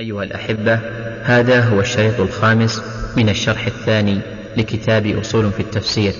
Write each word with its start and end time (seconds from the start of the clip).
أيها 0.00 0.22
الأحبة 0.22 0.74
هذا 1.22 1.64
هو 1.64 1.80
الشريط 1.80 2.20
الخامس 2.20 2.82
من 3.16 3.28
الشرح 3.28 3.66
الثاني 3.66 4.20
لكتاب 4.56 5.06
أصول 5.06 5.52
في 5.52 5.60
التفسير. 5.60 6.14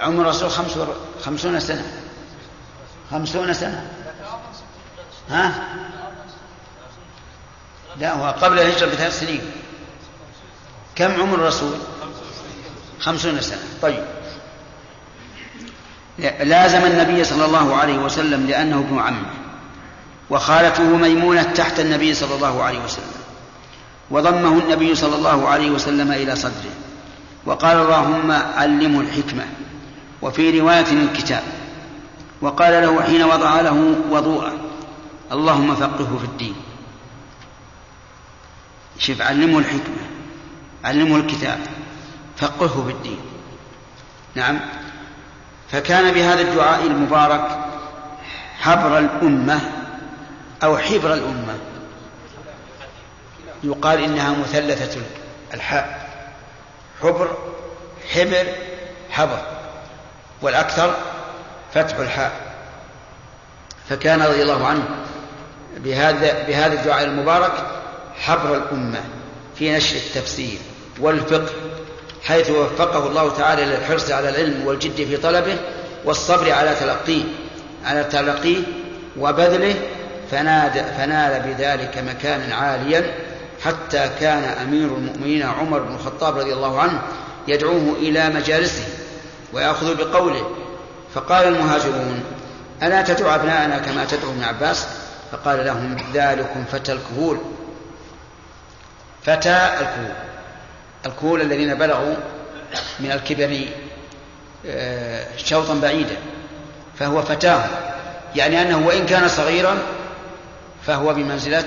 عمر 0.00 0.22
الرسول 0.22 0.50
خمس 0.50 0.78
خمسون 1.22 1.60
سنة. 1.60 1.84
خمسون 3.10 3.54
سنة. 3.54 3.90
ها؟ 5.28 5.54
لا 7.96 8.12
هو 8.12 8.30
قبل 8.30 8.58
الهجرة 8.58 8.86
بثلاث 8.86 9.20
سنين. 9.20 9.40
كم 10.96 11.20
عمر 11.20 11.34
الرسول؟ 11.34 11.74
خمسون 13.00 13.40
سنة. 13.40 13.62
طيب. 13.82 14.17
لازم 16.18 16.84
النبي 16.84 17.24
صلى 17.24 17.44
الله 17.44 17.76
عليه 17.76 17.98
وسلم 17.98 18.46
لأنه 18.46 18.78
ابن 18.78 18.98
عمه 18.98 19.30
وخالته 20.30 20.96
ميمونة 20.96 21.42
تحت 21.42 21.80
النبي 21.80 22.14
صلى 22.14 22.34
الله 22.34 22.62
عليه 22.62 22.84
وسلم. 22.84 23.18
وضمه 24.10 24.58
النبي 24.58 24.94
صلى 24.94 25.16
الله 25.16 25.48
عليه 25.48 25.70
وسلم 25.70 26.12
إلى 26.12 26.36
صدره. 26.36 26.74
وقال 27.46 27.76
اللهم 27.76 28.30
علمه 28.32 29.00
الحكمة. 29.00 29.46
وفي 30.22 30.60
رواية 30.60 30.92
الكتاب. 30.92 31.42
وقال 32.40 32.72
له 32.72 33.02
حين 33.02 33.22
وضع 33.22 33.60
له 33.60 33.94
وضوءه 34.10 34.52
اللهم 35.32 35.74
فقهه 35.74 36.18
في 36.18 36.24
الدين. 36.24 36.54
شوف 38.98 39.22
علمه 39.22 39.58
الحكمة. 39.58 40.02
علمه 40.84 41.16
الكتاب. 41.16 41.58
فقهه 42.36 42.84
في 42.86 42.92
الدين. 42.92 43.18
نعم؟ 44.34 44.60
فكان 45.72 46.14
بهذا 46.14 46.40
الدعاء 46.40 46.86
المبارك 46.86 47.58
حبر 48.58 48.98
الأمة 48.98 49.60
أو 50.62 50.78
حبر 50.78 51.14
الأمة. 51.14 51.58
يقال 53.64 54.04
إنها 54.04 54.30
مثلثة 54.30 55.00
الحاء 55.54 56.08
حبر 57.02 57.36
حبر 58.14 58.46
حبر. 59.10 59.38
والأكثر 60.42 60.94
فتح 61.74 61.96
الحاء. 61.96 62.32
فكان 63.88 64.22
رضي 64.22 64.42
الله 64.42 64.66
عنه 64.66 64.88
بهذا 65.76 66.46
بهذا 66.46 66.72
الدعاء 66.80 67.04
المبارك 67.04 67.52
حبر 68.20 68.56
الأمة 68.56 69.00
في 69.58 69.76
نشر 69.76 69.96
التفسير 69.96 70.58
والفقه. 71.00 71.67
حيث 72.22 72.50
وفقه 72.50 73.06
الله 73.06 73.30
تعالى 73.30 73.64
للحرص 73.64 74.10
على 74.10 74.28
العلم 74.28 74.66
والجد 74.66 74.94
في 74.94 75.16
طلبه 75.16 75.56
والصبر 76.04 76.52
على 76.52 76.74
تلقيه 76.80 77.22
على 77.84 78.04
تلقيه 78.04 78.62
وبذله 79.18 79.74
فناد 80.30 80.84
فنال 80.98 81.40
بذلك 81.40 81.98
مكانا 81.98 82.54
عاليا 82.54 83.14
حتى 83.64 84.10
كان 84.20 84.44
أمير 84.44 84.86
المؤمنين 84.86 85.42
عمر 85.42 85.78
بن 85.78 85.94
الخطاب 85.94 86.38
رضي 86.38 86.52
الله 86.52 86.80
عنه 86.80 87.02
يدعوه 87.48 87.96
إلى 87.98 88.28
مجالسه 88.28 88.84
ويأخذ 89.52 89.94
بقوله 89.96 90.50
فقال 91.14 91.48
المهاجرون 91.48 92.22
ألا 92.82 93.02
تدعو 93.02 93.34
أبناءنا 93.34 93.78
كما 93.78 94.04
تدعو 94.04 94.30
ابن 94.30 94.44
عباس؟ 94.44 94.86
فقال 95.32 95.66
لهم 95.66 95.96
ذلكم 96.14 96.64
فتى 96.72 96.92
الكهول. 96.92 97.38
فتى 99.22 99.68
الكهول. 99.80 100.27
الكهول 101.06 101.40
الذين 101.40 101.74
بلغوا 101.74 102.14
من 103.00 103.12
الكبر 103.12 103.64
آه، 104.66 105.26
شوطا 105.36 105.74
بعيدا 105.74 106.16
فهو 106.98 107.22
فتاة. 107.22 107.64
يعني 108.36 108.62
أنه 108.62 108.86
وإن 108.86 109.06
كان 109.06 109.28
صغيرا 109.28 109.78
فهو 110.86 111.14
بمنزلة 111.14 111.64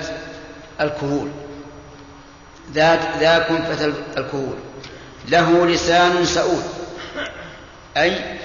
الكهول. 0.80 1.28
ذاك 2.72 3.00
ذاك 3.20 3.46
فتى 3.46 3.92
الكهول. 4.16 4.56
له 5.28 5.66
لسان 5.66 6.24
سؤول. 6.24 6.62
أي 7.96 8.38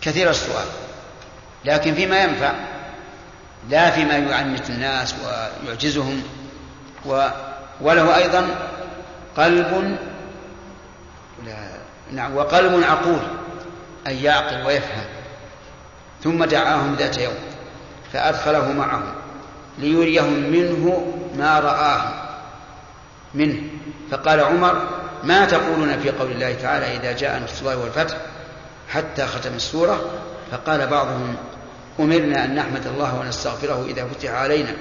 كثير 0.00 0.30
السؤال. 0.30 0.66
لكن 1.64 1.94
فيما 1.94 2.22
ينفع 2.22 2.52
لا 3.70 3.90
فيما 3.90 4.16
يعنت 4.16 4.70
الناس 4.70 5.14
ويعجزهم 5.64 6.22
و 7.06 7.28
وله 7.80 8.16
أيضا 8.16 8.48
قلب 9.36 9.98
لا 11.46 11.56
نعم 12.12 12.36
وقلب 12.36 12.84
عقول 12.84 13.20
أي 14.06 14.22
يعقل 14.22 14.66
ويفهم. 14.66 15.04
ثم 16.24 16.44
دعاهم 16.44 16.94
ذات 16.94 17.18
يوم 17.18 17.34
فأدخله 18.12 18.72
معهم 18.72 19.14
ليريهم 19.78 20.50
منه 20.50 21.14
ما 21.36 21.60
رآه 21.60 22.12
منه. 23.34 23.62
فقال 24.10 24.40
عمر 24.40 24.88
ما 25.24 25.44
تقولون 25.44 25.98
في 25.98 26.10
قول 26.10 26.30
الله 26.30 26.54
تعالى 26.54 26.96
إذا 26.96 27.12
جاء 27.12 27.42
نصر 27.42 27.60
الله 27.60 27.76
والفتح 27.78 28.16
حتى 28.88 29.26
ختم 29.26 29.54
السورة؟ 29.54 30.10
فقال 30.50 30.86
بعضهم 30.86 31.36
أمرنا 32.00 32.44
أن 32.44 32.54
نحمد 32.54 32.86
الله 32.86 33.18
ونستغفره 33.20 33.86
إذا 33.88 34.06
فتح 34.06 34.30
علينا. 34.30 34.76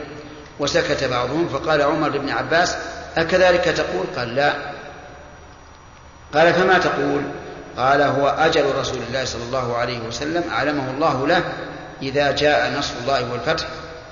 وسكت 0.60 1.04
بعضهم 1.04 1.48
فقال 1.48 1.82
عمر 1.82 2.10
لابن 2.10 2.30
عباس 2.30 2.78
أكذلك 3.18 3.64
تقول؟ 3.64 4.06
قال 4.18 4.36
لا. 4.36 4.54
قال 6.34 6.54
فما 6.54 6.78
تقول؟ 6.78 7.22
قال 7.78 8.02
هو 8.02 8.28
أجل 8.28 8.76
رسول 8.80 9.00
الله 9.08 9.26
صلى 9.26 9.44
الله 9.44 9.78
عليه 9.78 10.00
وسلم 10.00 10.44
أعلمه 10.52 10.92
الله 10.92 11.28
له 11.28 11.44
إذا 12.02 12.32
جاء 12.32 12.78
نصر 12.78 12.94
الله 13.02 13.32
والفتح 13.32 13.68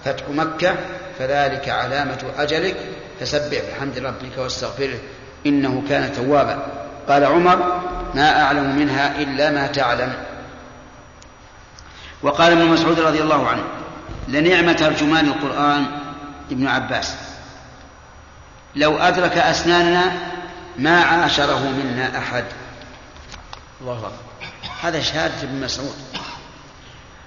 فتح 0.05 0.29
مكة 0.29 0.75
فذلك 1.19 1.69
علامة 1.69 2.23
أجلك 2.37 2.75
فسبح 3.19 3.61
بحمد 3.71 3.99
ربك 3.99 4.37
واستغفره 4.37 4.99
إنه 5.45 5.83
كان 5.89 6.13
توابا. 6.13 6.65
قال 7.09 7.25
عمر 7.25 7.81
ما 8.15 8.41
أعلم 8.41 8.75
منها 8.75 9.21
إلا 9.21 9.49
ما 9.49 9.67
تعلم. 9.67 10.13
وقال 12.23 12.51
ابن 12.51 12.65
مسعود 12.65 12.99
رضي 12.99 13.21
الله 13.21 13.47
عنه 13.47 13.63
لنعم 14.27 14.71
ترجمان 14.71 15.25
القرآن 15.25 15.85
ابن 16.51 16.67
عباس. 16.67 17.30
لو 18.75 18.97
أدرك 18.97 19.37
أسناننا 19.37 20.11
ما 20.77 21.01
عاشره 21.01 21.59
منا 21.59 22.17
أحد. 22.17 22.43
الله 23.81 23.97
أكبر. 23.97 24.11
هذا 24.81 25.01
شهادة 25.01 25.43
ابن 25.43 25.61
مسعود. 25.61 25.95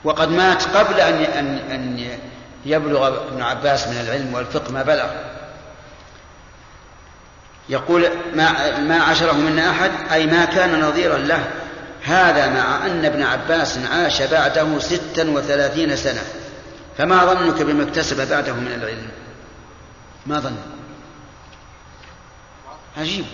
وقد 0.05 0.29
مات 0.29 0.63
قبل 0.77 1.01
أن 1.01 1.15
أن 1.15 1.59
أن 1.71 2.09
يبلغ 2.67 3.09
ابن 3.09 3.43
عباس 3.43 3.89
من 3.89 4.01
العلم 4.01 4.35
والفقه 4.35 4.73
ما 4.73 4.83
بلغ. 4.83 5.11
يقول 7.69 8.09
ما 8.35 8.79
ما 8.79 9.03
عاشره 9.03 9.33
منا 9.33 9.71
أحد 9.71 9.91
أي 10.13 10.27
ما 10.27 10.45
كان 10.45 10.81
نظيرا 10.81 11.19
له. 11.19 11.45
هذا 12.05 12.49
مع 12.49 12.87
أن 12.87 13.05
ابن 13.05 13.23
عباس 13.23 13.79
عاش 13.93 14.23
بعده 14.23 14.79
ستا 14.79 15.31
وثلاثين 15.31 15.97
سنة. 15.97 16.23
فما 16.99 17.25
ظنك 17.25 17.63
بما 17.63 17.83
اكتسب 17.83 18.29
بعده 18.29 18.53
من 18.53 18.73
العلم؟ 18.73 19.09
ما 20.27 20.41
ظنك؟ 20.41 20.74
عجيب. 22.99 23.25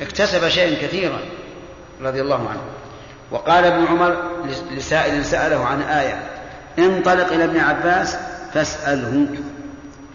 اكتسب 0.00 0.48
شيئا 0.48 0.86
كثيرا 0.86 1.18
رضي 2.02 2.20
الله 2.20 2.48
عنه. 2.48 2.62
وقال 3.30 3.64
ابن 3.64 3.86
عمر 3.86 4.16
لسائل 4.70 5.24
سأله 5.24 5.64
عن 5.64 5.82
آية 5.82 6.30
انطلق 6.78 7.32
إلى 7.32 7.44
ابن 7.44 7.60
عباس 7.60 8.16
فاسأله 8.54 9.26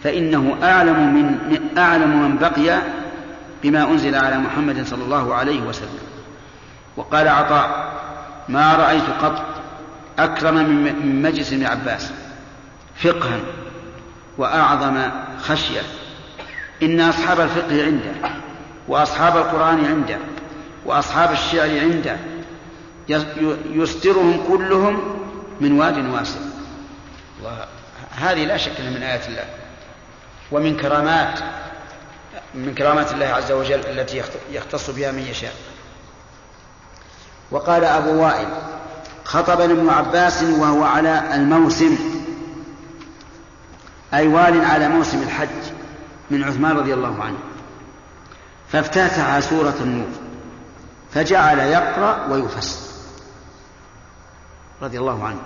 فإنه 0.04 0.56
أعلم 0.62 1.14
من 1.14 1.78
أعلم 1.78 2.22
من 2.22 2.38
بقي 2.38 2.82
بما 3.62 3.84
أنزل 3.84 4.14
على 4.14 4.38
محمد 4.38 4.86
صلى 4.86 5.04
الله 5.04 5.34
عليه 5.34 5.60
وسلم. 5.60 5.98
وقال 6.96 7.28
عطاء 7.28 7.92
ما 8.48 8.74
رأيت 8.74 9.04
قط 9.22 9.44
أكرم 10.18 10.54
من 10.54 11.22
مجلس 11.22 11.52
ابن 11.52 11.66
عباس 11.66 12.12
فقها 12.96 13.40
وأعظم 14.38 15.10
خشية. 15.38 15.82
إن 16.84 17.00
أصحاب 17.00 17.40
الفقه 17.40 17.84
عنده 17.84 18.30
وأصحاب 18.88 19.36
القرآن 19.36 19.84
عنده 19.84 20.18
وأصحاب 20.86 21.32
الشعر 21.32 21.80
عنده. 21.80 22.16
يسترهم 23.70 24.44
كلهم 24.48 25.18
من 25.60 25.80
واد 25.80 26.06
واسع. 26.06 26.38
هذه 28.16 28.44
لا 28.44 28.56
شك 28.56 28.80
من 28.80 29.02
آيات 29.02 29.28
الله. 29.28 29.44
ومن 30.52 30.76
كرامات 30.76 31.38
من 32.54 32.74
كرامات 32.74 33.12
الله 33.12 33.26
عز 33.26 33.52
وجل 33.52 33.80
التي 33.80 34.22
يختص 34.52 34.90
بها 34.90 35.12
من 35.12 35.26
يشاء. 35.30 35.54
وقال 37.50 37.84
أبو 37.84 38.22
وائل 38.22 38.48
خطبني 39.24 39.72
ابن 39.72 39.88
عباس 39.88 40.42
وهو 40.42 40.84
على 40.84 41.34
الموسم 41.34 41.98
أي 44.14 44.26
وال 44.28 44.64
على 44.64 44.88
موسم 44.88 45.22
الحج. 45.22 45.73
من 46.30 46.44
عثمان 46.44 46.76
رضي 46.76 46.94
الله 46.94 47.22
عنه. 47.22 47.38
فافتتح 48.72 49.40
سورة 49.40 49.74
النور 49.80 50.08
فجعل 51.14 51.58
يقرأ 51.58 52.26
ويفسر 52.26 52.80
رضي 54.82 54.98
الله 54.98 55.24
عنه. 55.24 55.40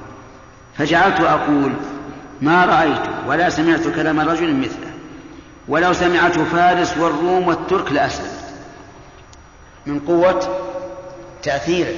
فجعلت 0.79 1.21
أقول 1.21 1.73
ما 2.43 2.65
رأيت 2.65 3.27
ولا 3.27 3.51
سمعت 3.51 3.89
كلام 3.89 4.21
رجل 4.21 4.57
مثله 4.61 4.93
ولو 5.69 5.93
سمعته 5.93 6.45
فارس 6.45 6.99
والروم 6.99 7.49
والترك 7.49 7.93
لأسلمت. 7.93 8.45
من 9.87 10.01
قوة 10.01 10.59
تأثيره. 11.43 11.97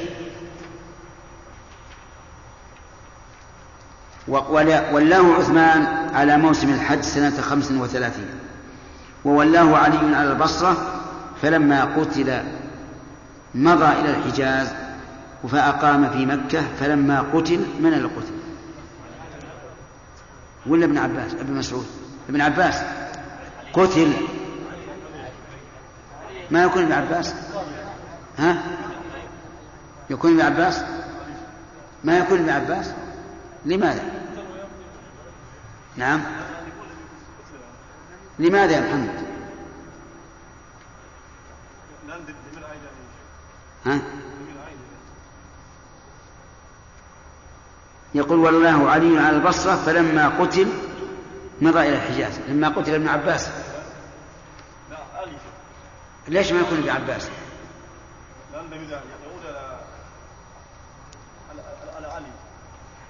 ولاه 4.93 5.35
عثمان 5.35 5.87
على 6.15 6.37
موسم 6.37 6.75
الحج 6.75 7.01
سنة 7.01 7.41
خمس 7.41 7.71
وثلاثين. 7.73 8.41
وولاه 9.25 9.77
علي 9.77 10.17
على 10.17 10.33
البصرة 10.33 11.01
فلما 11.43 11.85
قتل 11.85 12.43
مضى 13.55 13.85
إلى 13.85 14.11
الحجاز 14.17 14.69
فأقام 15.49 16.11
في 16.11 16.27
مكة 16.27 16.63
فلما 16.81 17.21
قتل 17.21 17.67
من 17.81 17.95
اللي 17.95 18.09
قتل 18.09 18.35
ولا 20.67 20.85
ابن 20.85 20.99
عباس 20.99 21.35
ابن 21.35 21.55
مسعود؟ 21.55 21.87
ابن 22.29 22.41
عباس. 22.41 22.83
قتل. 23.73 24.13
ما 26.51 26.63
يكون 26.63 26.83
ابن 26.83 26.93
عباس؟ 26.93 27.35
ها؟ 28.39 28.63
يكون 30.11 30.31
ابن 30.31 30.41
عباس؟ 30.41 30.85
ما 32.05 32.19
يكون 32.19 32.39
ابن 32.39 32.51
عباس؟ 32.51 32.93
لماذا؟ 33.67 34.03
نعم. 35.97 36.21
لماذا 38.41 38.73
يا 38.73 38.81
محمد؟ 38.81 39.31
ها؟ 43.87 44.01
يقول 48.15 48.39
والله 48.39 48.91
علي 48.91 49.19
على 49.19 49.37
البصرة 49.37 49.77
فلما 49.77 50.29
قتل 50.29 50.69
مضى 51.61 51.81
إلى 51.81 51.97
الحجاز 51.97 52.41
لما 52.49 52.69
قتل 52.69 52.95
ابن 52.95 53.09
عباس. 53.09 53.51
ليش 56.29 56.53
ما 56.53 56.61
يكون 56.61 56.79
ابن 56.79 56.89
عباس؟ 56.91 57.29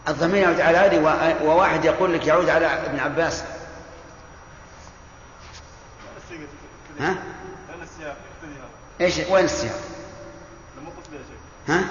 الضمير 0.09 0.43
يعود 0.43 0.61
على 0.61 0.79
علي 0.79 0.99
وواحد 1.45 1.85
يقول 1.85 2.15
لك 2.15 2.27
يعود 2.27 2.49
على 2.49 2.67
ابن 2.67 3.01
عباس. 3.01 3.45
ها؟ 7.01 7.23
إيش؟ 9.01 9.19
وين 9.31 9.45
السياق؟ 9.45 9.81
ها؟ 11.69 11.85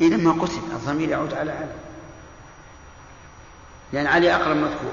إيه 0.00 0.08
لما 0.08 0.42
قتل 0.42 0.56
الضمير 0.72 1.08
يعود 1.08 1.34
على 1.34 1.52
علي 1.52 1.74
لأن 3.92 4.06
علي 4.06 4.36
أقرب 4.36 4.56
مذكور. 4.56 4.92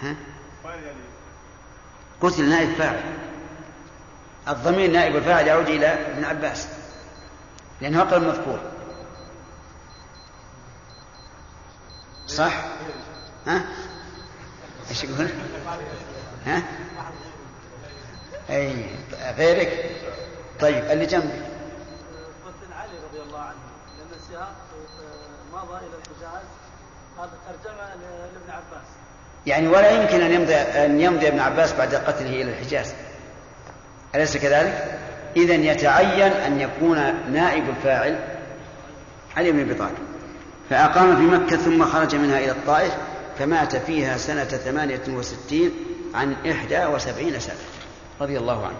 ها؟ 0.00 0.16
قتل 2.20 2.48
نائب 2.48 2.74
فاعل. 2.74 3.21
الضمير 4.48 4.90
نائب 4.90 5.16
الفاعل 5.16 5.46
يعود 5.46 5.68
إلى 5.68 5.86
ابن 5.86 6.24
عباس 6.24 6.68
لأنه 7.80 8.02
أقرب 8.02 8.22
مذكور 8.22 8.58
صح؟ 12.26 12.52
ها؟ 13.46 13.64
إيش 14.90 15.04
يقول؟ 15.04 15.28
ها؟ 16.46 16.62
أي 18.50 18.86
غيرك 19.36 19.90
طيب 20.60 20.84
اللي 20.84 21.06
جنبك 21.06 21.42
قتل 22.46 22.72
علي 22.72 22.98
رضي 23.10 23.22
الله 23.22 23.38
عنه 23.38 23.58
لأن 23.98 24.18
السياق 24.20 24.54
مضى 25.52 25.76
إلى 25.78 25.96
الحجاز 25.96 26.42
هذا 27.18 27.30
ترجمه 27.48 27.94
لابن 28.34 28.50
عباس 28.50 28.86
يعني 29.46 29.68
ولا 29.68 29.90
يمكن 29.90 30.20
أن 30.20 30.32
يمضي 30.32 30.54
أن 30.54 31.00
يمضي 31.00 31.28
ابن 31.28 31.40
عباس 31.40 31.72
بعد 31.72 31.94
قتله 31.94 32.42
إلى 32.42 32.50
الحجاز 32.50 32.94
أليس 34.14 34.36
كذلك؟ 34.36 34.98
اذا 35.36 35.54
يتعين 35.54 36.32
أن 36.32 36.60
يكون 36.60 36.98
نائب 37.32 37.68
الفاعل 37.68 38.18
علي 39.36 39.52
بن 39.52 39.60
أبي 39.60 39.74
طالب. 39.74 39.98
فأقام 40.70 41.16
في 41.16 41.22
مكة 41.22 41.56
ثم 41.56 41.84
خرج 41.84 42.14
منها 42.16 42.38
إلى 42.38 42.50
الطائف 42.50 42.92
فمات 43.38 43.76
فيها 43.76 44.16
سنة 44.16 44.44
ثمانية 44.44 45.02
وستين 45.08 45.70
عن 46.14 46.36
إحدى 46.50 46.86
وسبعين 46.86 47.40
سنة 47.40 47.56
رضي 48.20 48.38
الله 48.38 48.66
عنه. 48.66 48.76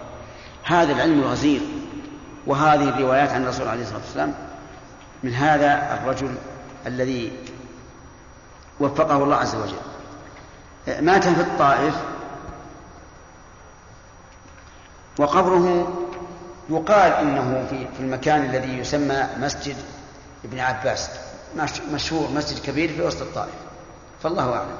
هذا 0.63 0.93
العلم 0.93 1.19
الغزير 1.19 1.61
وهذه 2.47 2.89
الروايات 2.89 3.29
عن 3.29 3.43
الرسول 3.43 3.67
عليه 3.67 3.81
الصلاة 3.81 3.99
والسلام. 3.99 4.33
من 5.23 5.33
هذا 5.33 5.99
الرجل 6.01 6.35
الذي 6.87 7.31
وفقه 8.79 9.23
الله 9.23 9.35
عز 9.35 9.55
وجل. 9.55 9.75
مات 11.01 11.27
في 11.27 11.41
الطائف 11.41 11.93
وقبره 15.19 15.93
يقال 16.69 17.11
إنه 17.11 17.65
في 17.69 17.99
المكان 17.99 18.45
الذي 18.45 18.77
يسمى 18.77 19.27
مسجد 19.39 19.75
ابن 20.45 20.59
عباس 20.59 21.09
مشهور 21.91 22.29
مسجد 22.31 22.65
كبير 22.65 22.89
في 22.89 23.01
وسط 23.01 23.21
الطائف. 23.21 23.53
فالله 24.23 24.53
أعلم. 24.53 24.75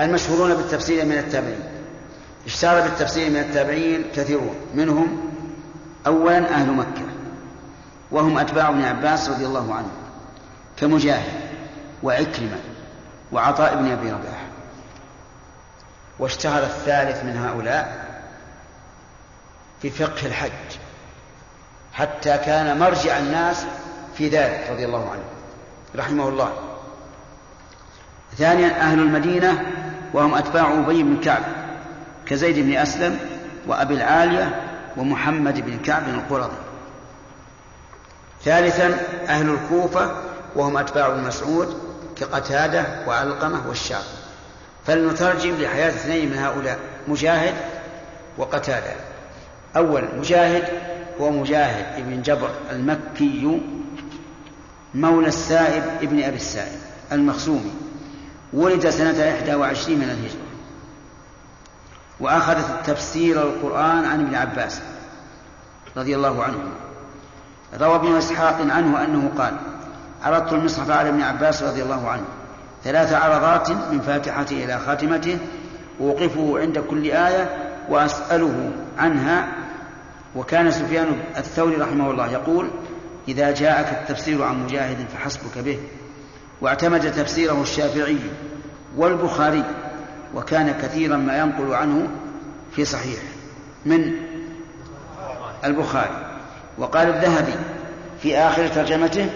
المشهورون 0.00 0.54
بالتفسير 0.54 1.04
من 1.04 1.18
التابعين. 1.18 1.60
اشتهر 2.46 2.80
بالتفسير 2.80 3.30
من 3.30 3.36
التابعين 3.36 4.04
كثيرون. 4.14 4.54
منهم 4.74 5.30
أولا 6.06 6.50
أهل 6.50 6.70
مكة. 6.72 7.02
وهم 8.10 8.38
أتباع 8.38 8.68
ابن 8.68 8.82
عباس 8.82 9.28
رضي 9.28 9.46
الله 9.46 9.74
عنه 9.74 9.90
كمجاهد 10.76 11.40
وعكرمة 12.02 12.58
وعطاء 13.32 13.76
بن 13.76 13.90
أبي 13.90 14.10
رباح. 14.10 14.46
واشتهر 16.18 16.62
الثالث 16.62 17.24
من 17.24 17.36
هؤلاء 17.36 18.09
في 19.82 19.90
فقه 19.90 20.26
الحج 20.26 20.50
حتى 21.92 22.38
كان 22.38 22.78
مرجع 22.78 23.18
الناس 23.18 23.64
في 24.14 24.28
ذلك 24.28 24.70
رضي 24.70 24.84
الله 24.84 25.10
عنه 25.10 25.22
رحمه 25.96 26.28
الله. 26.28 26.52
ثانيا 28.38 28.80
أهل 28.80 28.98
المدينة 28.98 29.66
وهم 30.12 30.34
أتباع 30.34 30.72
أبي 30.72 31.02
بن 31.02 31.20
كعب 31.20 31.42
كزيد 32.26 32.58
بن 32.58 32.76
أسلم 32.76 33.18
وأبي 33.66 33.94
العالية 33.94 34.60
ومحمد 34.96 35.60
بن 35.60 35.78
كعب 35.78 36.08
القرظي. 36.08 36.56
ثالثا 38.44 38.98
أهل 39.28 39.50
الكوفة 39.50 40.10
وهم 40.56 40.76
أتباع 40.76 41.06
ابن 41.06 41.22
مسعود 41.22 41.80
كقتادة 42.16 42.84
وعلقمة 43.06 43.68
والشعب. 43.68 44.04
فلنترجم 44.86 45.54
لحياة 45.54 45.88
اثنين 45.88 46.30
من 46.30 46.38
هؤلاء 46.38 46.78
مجاهد 47.08 47.54
وقتادة. 48.38 49.09
أول 49.76 50.04
مجاهد 50.18 50.64
هو 51.20 51.30
مجاهد 51.30 52.06
بن 52.06 52.22
جبر 52.22 52.50
المكي 52.70 53.60
مولى 54.94 55.28
السائب 55.28 55.82
ابن 56.02 56.22
أبي 56.22 56.36
السائب 56.36 56.78
المخزومي 57.12 57.72
ولد 58.52 58.88
سنة 58.88 59.30
إحدى 59.30 59.54
وعشرين 59.54 59.98
من 59.98 60.04
الهجرة. 60.04 60.50
وأخذ 62.20 62.82
تفسير 62.86 63.42
القرآن 63.42 64.04
عن 64.04 64.20
ابن 64.20 64.34
عباس 64.34 64.80
رضي 65.96 66.16
الله 66.16 66.44
عنه. 66.44 66.58
روى 67.80 67.94
ابن 67.94 68.16
إسحاق 68.16 68.60
عنه 68.60 69.04
أنه 69.04 69.30
قال 69.38 69.56
عرضت 70.22 70.52
المصحف 70.52 70.90
على 70.90 71.08
ابن 71.08 71.22
عباس 71.22 71.62
رضي 71.62 71.82
الله 71.82 72.08
عنه. 72.08 72.24
ثلاث 72.84 73.12
عرضات 73.12 73.70
من 73.70 74.00
فاتحته 74.00 74.64
إلى 74.64 74.78
خاتمته 74.78 75.38
أوقفه 76.00 76.58
عند 76.58 76.78
كل 76.78 77.04
آية 77.04 77.70
وأسأله 77.88 78.70
عنها 78.98 79.59
وكان 80.36 80.70
سفيان 80.70 81.06
الثوري 81.36 81.76
رحمه 81.76 82.10
الله 82.10 82.32
يقول 82.32 82.70
إذا 83.28 83.50
جاءك 83.50 83.86
التفسير 84.02 84.42
عن 84.42 84.64
مجاهد 84.64 84.96
فحسبك 85.14 85.58
به. 85.58 85.78
واعتمد 86.60 87.12
تفسيره 87.12 87.62
الشافعي 87.62 88.18
والبخاري 88.96 89.64
وكان 90.34 90.74
كثيرا 90.82 91.16
ما 91.16 91.38
ينقل 91.38 91.74
عنه 91.74 92.08
في 92.72 92.84
صحيح 92.84 93.18
من 93.86 94.12
البخاري. 95.64 96.36
وقال 96.78 97.08
الذهبي 97.08 97.54
في 98.22 98.38
آخر 98.38 98.68
ترجمته 98.68 99.30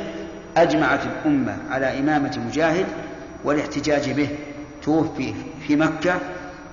أجمعت 0.56 1.00
الأمة 1.06 1.56
على 1.70 1.98
إمامة 1.98 2.40
مجاهد 2.46 2.86
والاحتجاج 3.44 4.10
به. 4.10 4.28
توفي 4.84 5.34
في 5.66 5.76
مكة 5.76 6.14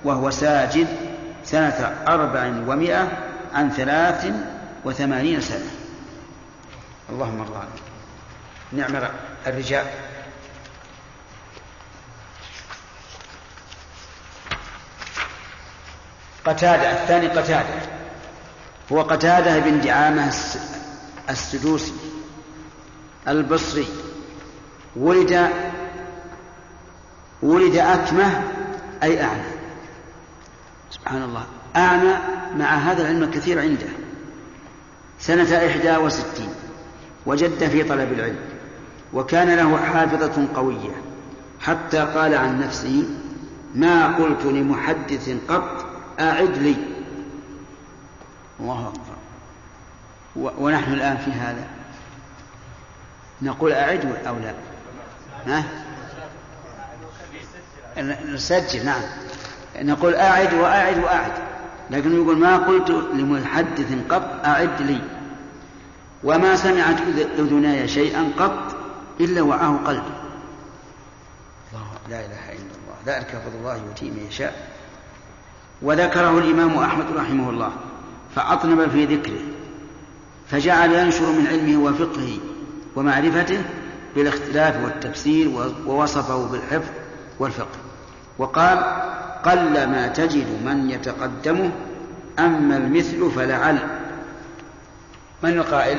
وهو 0.04 0.30
ساجد 0.30 0.86
سنة 1.44 1.94
أربع 2.08 2.52
ومائة 2.68 3.08
عن 3.54 3.70
ثلاث 3.70 4.26
وثمانين 4.84 5.40
سنة. 5.40 5.70
اللهم 7.10 7.40
ارضى 7.40 7.56
عنك. 7.56 7.82
نعم 8.72 9.10
الرجال. 9.46 9.86
قتادة 16.44 17.02
الثاني 17.02 17.26
قتادة. 17.26 17.82
هو 18.92 19.02
قتادة 19.02 19.58
بن 19.58 19.80
دعامة 19.80 20.32
السدوسي 21.30 21.94
البصري. 23.28 23.86
ولد 24.96 25.50
ولد 27.42 27.76
أكمه 27.76 28.42
أي 29.02 29.22
أعمى. 29.22 29.52
سبحان 30.90 31.22
الله. 31.22 31.46
أعمى 31.76 32.41
مع 32.56 32.74
هذا 32.74 33.02
العلم 33.02 33.22
الكثير 33.22 33.60
عنده. 33.60 33.86
سنة 35.18 35.66
إحدى 35.66 35.96
وستين. 35.96 36.48
وجد 37.26 37.68
في 37.68 37.82
طلب 37.82 38.12
العلم. 38.12 38.38
وكان 39.12 39.56
له 39.56 39.76
حافظة 39.76 40.48
قوية. 40.54 41.02
حتى 41.60 41.98
قال 41.98 42.34
عن 42.34 42.60
نفسه 42.60 43.04
ما 43.74 44.16
قلت 44.16 44.44
لمحدث 44.44 45.30
قط 45.48 45.86
أعد 46.20 46.58
لي. 46.58 46.76
الله 48.60 48.88
أكبر. 48.88 49.22
ونحن 50.58 50.92
الآن 50.92 51.16
في 51.16 51.30
هذا. 51.30 51.64
نقول 53.42 53.72
أعد 53.72 54.16
أو 54.26 54.34
لا؟ 54.38 54.54
ها؟ 55.46 55.64
نسجل 58.28 58.84
نعم. 58.84 59.02
نقول 59.76 60.14
أعد 60.14 60.54
وأعد 60.54 60.98
وأعد. 60.98 61.32
لكن 61.92 62.16
يقول 62.16 62.38
ما 62.38 62.56
قلت 62.56 62.90
لمحدث 62.90 63.94
قط 64.08 64.40
أعد 64.44 64.82
لي. 64.82 65.00
وما 66.24 66.56
سمعت 66.56 67.00
أذناي 67.38 67.88
شيئا 67.88 68.32
قط 68.38 68.76
إلا 69.20 69.42
وعاه 69.42 69.76
قلبي. 69.86 70.12
الله 71.72 71.86
لا 72.10 72.20
إله 72.20 72.52
إلا 72.52 72.74
الله. 72.76 72.96
ذلك 73.06 73.28
فضل 73.28 73.56
الله 73.58 73.76
يؤتيه 73.76 74.10
من 74.10 74.26
يشاء. 74.28 74.72
وذكره 75.82 76.38
الإمام 76.38 76.78
أحمد 76.78 77.06
رحمه 77.16 77.50
الله 77.50 77.72
فأطنب 78.36 78.90
في 78.90 79.04
ذكره 79.04 79.40
فجعل 80.48 80.92
ينشر 80.92 81.32
من 81.32 81.46
علمه 81.46 81.84
وفقهه 81.84 82.38
ومعرفته 82.96 83.62
بالاختلاف 84.14 84.84
والتفسير 84.84 85.72
ووصفه 85.86 86.46
بالحفظ 86.46 86.90
والفقه. 87.38 87.78
وقال 88.38 88.78
قل 89.42 89.86
ما 89.86 90.08
تجد 90.08 90.46
من 90.64 90.90
يتقدمه 90.90 91.70
أما 92.38 92.76
المثل 92.76 93.30
فلعل. 93.30 93.78
من 95.42 95.50
القائل؟ 95.50 95.98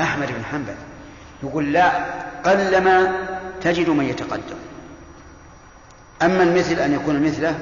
أحمد 0.00 0.26
بن 0.26 0.44
حنبل. 0.44 0.74
يقول 1.42 1.72
لا 1.72 1.90
قل 2.44 2.84
ما 2.84 3.26
تجد 3.60 3.88
من 3.88 4.04
يتقدم. 4.04 4.56
أما 6.22 6.42
المثل 6.42 6.74
أن 6.74 6.92
يكون 6.92 7.22
مثله 7.22 7.58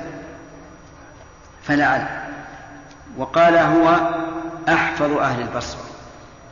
فلعل. 1.63 2.07
وقال 3.19 3.57
هو 3.57 4.01
أحفظ 4.69 5.13
أهل 5.13 5.43
البصرة 5.43 5.83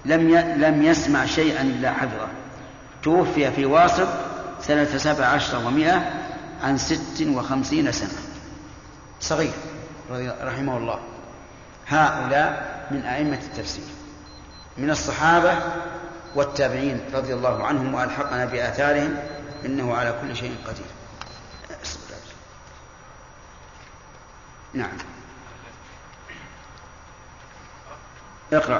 لم 0.04 0.30
لم 0.56 0.82
يسمع 0.82 1.26
شيئا 1.26 1.62
إلا 1.62 1.92
حفظه. 1.92 2.28
توفي 3.02 3.50
في 3.50 3.66
واسط 3.66 4.08
سنة 4.60 4.84
سبع 4.84 5.26
عشر 5.26 5.66
ومائة 5.66 6.10
عن 6.64 6.78
ست 6.78 7.26
وخمسين 7.26 7.92
سنة. 7.92 8.25
صغير 9.20 9.52
رحمه 10.42 10.76
الله. 10.76 11.00
هؤلاء 11.88 12.86
من 12.90 13.02
أئمة 13.02 13.38
التفسير. 13.38 13.84
من 14.76 14.90
الصحابة 14.90 15.58
والتابعين 16.34 17.00
رضي 17.14 17.34
الله 17.34 17.66
عنهم 17.66 17.94
وألحقنا 17.94 18.44
بآثارهم 18.44 19.16
إنه 19.64 19.96
على 19.96 20.14
كل 20.22 20.36
شيء 20.36 20.56
قدير. 20.66 20.86
نعم. 24.74 24.96
اقرأ 28.52 28.76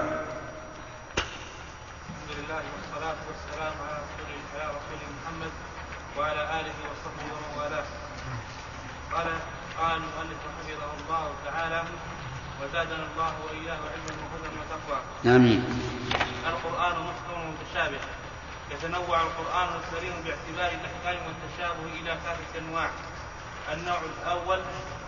الحمد 2.06 2.30
لله 2.38 2.62
والصلاة 2.74 3.20
والسلام 3.28 3.74
على 3.82 3.96
رسول 4.04 4.30
على 4.54 4.66
رسول 4.68 5.00
محمد 5.16 5.52
وعلى 6.18 6.42
آله 6.60 6.76
وصحبه 6.90 7.26
ومن 7.32 7.52
والاه 7.58 7.84
قال 9.12 9.26
قال 9.86 9.96
المؤلف 9.96 10.38
حفظه 10.58 10.90
الله 10.98 11.34
تعالى 11.44 11.84
وزادنا 12.62 13.04
الله 13.12 13.32
وإياه 13.46 13.80
علما 13.92 14.14
وهدى 14.22 14.48
وتقوى. 14.58 14.98
آمين. 15.36 15.60
القرآن 16.46 16.96
محكم 17.08 17.38
متشابه. 17.50 18.00
يتنوع 18.70 19.18
القرآن 19.22 19.68
الكريم 19.78 20.14
باعتبار 20.24 20.70
الأحكام 20.80 21.18
والتشابه 21.26 21.84
إلى 22.00 22.18
ثلاثة 22.24 22.58
أنواع. 22.58 22.90
النوع 23.72 24.00
الأول 24.22 24.60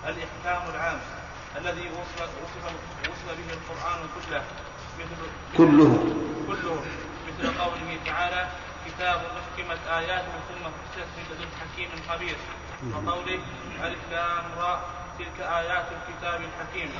الإحكام 0.06 0.62
العام 0.74 1.00
الذي 1.56 1.90
وصف 1.90 2.22
وصف 2.22 2.64
وصف 3.10 3.26
به 3.38 3.48
القرآن 3.58 4.00
كله 4.14 4.42
مثل 4.98 5.20
كله. 5.56 6.14
كله 6.46 6.84
مثل 7.28 7.58
قوله 7.58 7.98
تعالى 8.06 8.48
كتاب 8.88 9.20
أحكمت 9.40 9.78
آياته 9.88 10.32
ثم 10.48 10.64
فصلت 10.64 11.08
من 11.16 11.24
لدن 11.30 11.48
حكيم 11.60 11.90
خبير. 12.08 12.36
وقوله 12.94 13.40
ألف 13.84 13.98
لام 14.10 14.44
راء 14.58 14.80
تلك 15.18 15.40
آيات 15.40 15.86
الكتاب 15.92 16.40
الحكيم. 16.40 16.90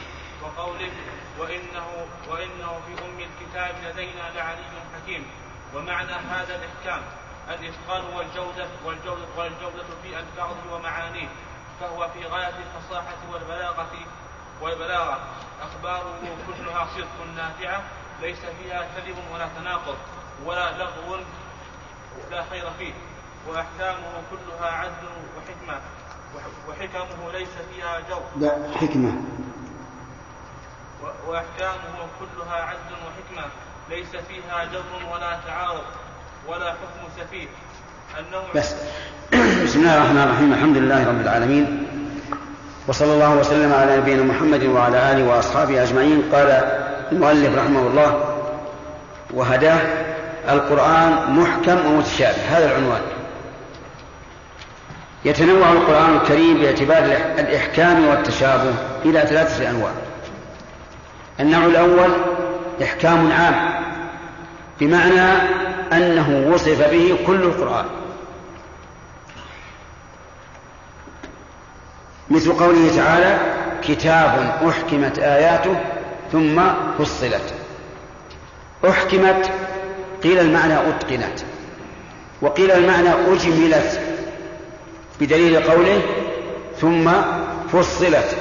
وقوله 0.43 0.93
وإنه 1.39 2.07
وإنه 2.29 2.81
في 2.87 3.05
أم 3.05 3.19
الكتاب 3.21 3.75
لدينا 3.85 4.31
لعلي 4.35 4.65
حكيم. 4.95 5.27
ومعنى 5.75 6.13
هذا 6.13 6.55
الإحكام 6.57 7.03
الإتقان 7.49 8.05
والجودة 8.17 8.67
والجودة 8.85 9.27
والجودة 9.37 9.85
في 10.03 10.19
ألفاظه 10.19 10.75
ومعانيه. 10.75 11.29
فهو 11.81 12.09
في 12.09 12.25
غاية 12.25 12.55
الفصاحة 12.67 13.17
والبلاغة 13.33 13.91
والبلاغة. 14.61 15.19
أخباره 15.63 16.37
كلها 16.47 16.89
صدق 16.95 17.27
نافعة 17.37 17.83
ليس 18.21 18.39
فيها 18.39 18.89
كذب 18.97 19.17
ولا 19.33 19.49
تناقض 19.59 19.99
ولا 20.45 20.79
لغو 20.79 21.21
لا 22.31 22.45
خير 22.51 22.65
فيه 22.79 22.93
وأحكامه 23.49 24.13
كلها 24.31 24.71
عدل 24.71 25.09
وحكمة 25.37 25.81
وحكمه 26.69 27.33
ليس 27.33 27.49
فيها 27.75 28.01
جو 28.11 28.41
لا 28.41 28.53
حكمة. 28.81 29.13
وأحكامه 31.27 32.09
كلها 32.21 32.55
عدل 32.55 32.93
وحكمة 32.93 33.51
ليس 33.91 34.09
فيها 34.09 34.65
جر 34.65 35.13
ولا 35.13 35.39
تعارض 35.47 35.85
ولا 36.49 36.71
حكم 36.71 37.09
سفيه. 37.17 37.49
النوع 38.19 38.43
بس. 38.55 38.75
بسم 39.65 39.81
الله 39.81 39.97
الرحمن 39.97 40.23
الرحيم 40.23 40.53
الحمد 40.53 40.77
لله 40.77 41.09
رب 41.09 41.21
العالمين 41.21 41.87
وصلى 42.89 43.13
الله 43.13 43.35
وسلم 43.35 43.73
على 43.73 43.97
نبينا 43.97 44.23
محمد 44.23 44.65
وعلى 44.65 45.13
آله 45.13 45.29
وأصحابه 45.29 45.83
أجمعين. 45.83 46.23
قال 46.33 46.49
المؤلف 47.13 47.59
رحمه 47.59 47.81
الله 47.81 48.35
وهداه 49.31 50.08
القرآن 50.49 51.31
محكم 51.31 51.87
ومتشابه 51.87 52.43
هذا 52.49 52.71
العنوان. 52.71 53.01
يتنوع 55.25 55.73
القرآن 55.73 56.17
الكريم 56.17 56.59
باعتبار 56.59 57.05
الإحكام 57.39 58.09
والتشابه 58.09 58.75
إلى 59.05 59.21
ثلاثة 59.21 59.71
أنواع. 59.71 59.93
النوع 61.41 61.65
الأول 61.65 62.11
إحكام 62.83 63.33
عام 63.33 63.85
بمعنى 64.81 65.33
أنه 65.93 66.53
وصف 66.53 66.91
به 66.91 67.19
كل 67.27 67.43
القرآن. 67.43 67.85
مثل 72.31 72.53
قوله 72.53 72.97
تعالى 72.97 73.39
كتاب 73.83 74.61
أحكمت 74.69 75.19
آياته 75.19 75.81
ثم 76.33 76.61
فصلت. 76.99 77.55
أحكمت 78.89 79.51
قيل 80.23 80.39
المعنى 80.39 80.75
أتقنت 80.75 81.41
وقيل 82.43 82.71
المعنى 82.71 83.09
أجملت 83.09 84.01
بدليل 85.21 85.61
قوله 85.61 86.01
ثم 86.81 87.11
فصلت 87.73 88.37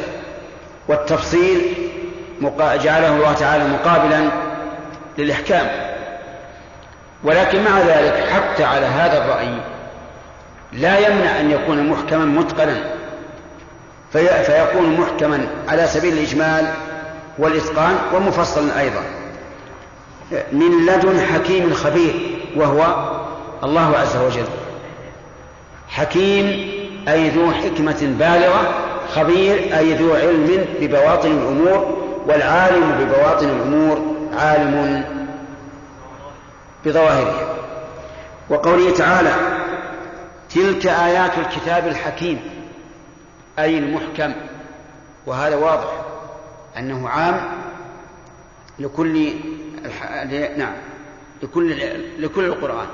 والتفصيل 0.87 1.61
جعله 2.59 3.15
الله 3.15 3.33
تعالى 3.33 3.67
مقابلا 3.67 4.29
للإحكام. 5.17 5.67
ولكن 7.23 7.63
مع 7.63 7.79
ذلك 7.79 8.29
حتى 8.29 8.63
على 8.63 8.85
هذا 8.85 9.25
الرأي 9.25 9.61
لا 10.73 10.99
يمنع 11.07 11.39
أن 11.39 11.51
يكون 11.51 11.89
محكما 11.89 12.25
متقنا 12.25 12.83
في 14.13 14.27
فيكون 14.43 14.99
محكما 14.99 15.47
على 15.67 15.87
سبيل 15.87 16.13
الإجمال 16.13 16.73
والإتقان 17.37 17.95
ومفصلا 18.13 18.79
أيضا. 18.79 19.01
من 20.31 20.85
لدن 20.85 21.19
حكيم 21.19 21.73
خبير 21.73 22.13
وهو 22.55 23.09
الله 23.63 23.97
عز 23.97 24.17
وجل 24.17 24.47
حكيم 25.89 26.45
أي 27.07 27.29
ذو 27.29 27.51
حكمة 27.51 28.15
بالغة 28.19 28.73
خبير 29.15 29.77
أي 29.77 29.93
ذو 29.93 30.13
علم 30.13 30.65
ببواطن 30.81 31.31
الأمور 31.31 31.97
والعالم 32.27 32.91
ببواطن 32.91 33.49
الأمور 33.49 34.15
عالم 34.33 35.05
بظواهرها 36.85 37.55
وقوله 38.49 38.93
تعالى 38.93 39.33
تلك 40.49 40.87
آيات 40.87 41.31
الكتاب 41.37 41.87
الحكيم 41.87 42.39
أي 43.59 43.77
المحكم 43.77 44.33
وهذا 45.25 45.55
واضح 45.55 45.89
أنه 46.77 47.09
عام 47.09 47.41
لكل. 48.79 49.33
نعم. 50.57 50.73
لكل 51.43 51.77
لكل 52.23 52.45
القرآن. 52.45 52.87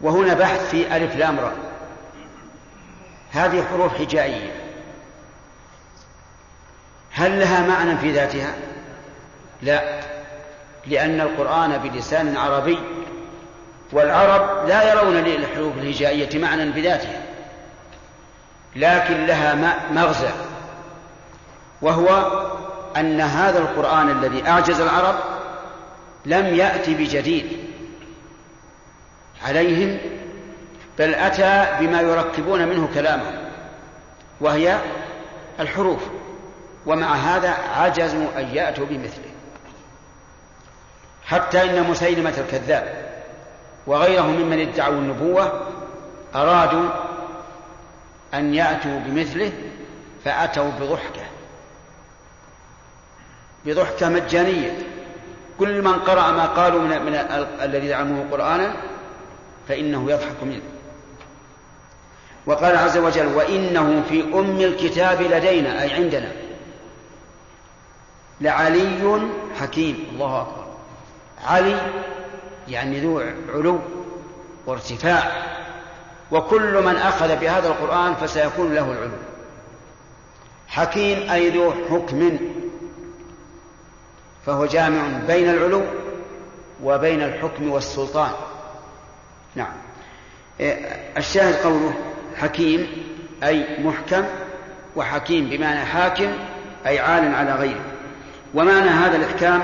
وهنا 0.00 0.34
بحث 0.34 0.70
في 0.70 0.96
ألف 0.96 1.16
لام 1.16 1.40
راء. 1.40 1.56
هذه 3.32 3.64
حروف 3.64 4.00
هجائية 4.00 4.52
هل 7.12 7.40
لها 7.40 7.66
معنى 7.66 7.98
في 7.98 8.12
ذاتها؟ 8.12 8.54
لا. 9.62 10.00
لأن 10.86 11.20
القرآن 11.20 11.78
بلسان 11.78 12.36
عربي 12.36 12.78
والعرب 13.92 14.68
لا 14.68 14.92
يرون 14.92 15.14
للحروف 15.14 15.76
الهجائية 15.76 16.38
معنى 16.38 16.70
بذاتها 16.70 17.22
لكن 18.76 19.26
لها 19.26 19.78
مغزى. 19.92 20.30
وهو 21.82 22.08
أن 22.96 23.20
هذا 23.20 23.58
القرآن 23.58 24.10
الذي 24.10 24.48
أعجز 24.48 24.80
العرب 24.80 25.14
لم 26.26 26.46
يأتي 26.46 26.94
بجديد 26.94 27.58
عليهم 29.44 29.98
بل 30.98 31.14
أتى 31.14 31.66
بما 31.80 32.00
يركبون 32.00 32.68
منه 32.68 32.88
كلامه 32.94 33.50
وهي 34.40 34.78
الحروف 35.60 36.00
ومع 36.86 37.14
هذا 37.14 37.50
عجزوا 37.50 38.26
أن 38.36 38.48
يأتوا 38.54 38.86
بمثله. 38.86 39.32
حتى 41.24 41.62
إن 41.62 41.90
مسيلمة 41.90 42.34
الكذاب 42.38 43.12
وغيره 43.86 44.26
ممن 44.26 44.60
ادعوا 44.60 44.94
النبوة 44.94 45.68
أرادوا 46.34 46.90
أن 48.34 48.54
يأتوا 48.54 49.00
بمثله 49.06 49.52
فأتوا 50.24 50.70
بضحكة 50.80 51.22
بضحكة 53.64 54.08
مجانية. 54.08 54.78
كل 55.58 55.82
من 55.82 55.92
قرأ 55.92 56.32
ما 56.32 56.46
قالوا 56.46 56.80
من, 56.80 57.02
من 57.02 57.14
الذي 57.62 57.88
زعموه 57.88 58.26
قرآنا 58.30 58.74
فإنه 59.68 60.10
يضحك 60.10 60.42
منه. 60.42 60.62
وقال 62.46 62.76
عز 62.76 62.98
وجل 62.98 63.26
وإنه 63.26 64.02
في 64.08 64.22
أم 64.22 64.60
الكتاب 64.60 65.22
لدينا 65.22 65.82
أي 65.82 65.92
عندنا. 65.92 66.32
لعلي 68.40 69.20
حكيم 69.60 70.06
الله 70.12 70.40
أكبر. 70.40 70.66
علي 71.44 71.76
يعني 72.68 73.00
ذو 73.00 73.22
علو 73.54 73.78
وارتفاع. 74.66 75.32
وكل 76.30 76.82
من 76.82 76.96
أخذ 76.96 77.36
بهذا 77.36 77.68
القرآن 77.68 78.14
فسيكون 78.14 78.74
له 78.74 78.92
العلو. 78.92 79.18
حكيم 80.68 81.30
أي 81.30 81.50
ذو 81.50 81.72
حكم. 81.90 82.38
فهو 84.46 84.66
جامع 84.66 85.02
بين 85.26 85.50
العلو 85.50 85.82
وبين 86.82 87.22
الحكم 87.22 87.70
والسلطان. 87.70 88.30
نعم. 89.54 89.72
الشاهد 91.16 91.54
قوله 91.54 91.94
حكيم 92.36 92.86
أي 93.42 93.84
محكم 93.84 94.24
وحكيم 94.96 95.50
بمعنى 95.50 95.84
حاكم 95.84 96.32
أي 96.86 96.98
عال 96.98 97.34
على 97.34 97.54
غيره. 97.54 97.84
ومعنى 98.54 98.90
هذا 98.90 99.16
الإحكام 99.16 99.62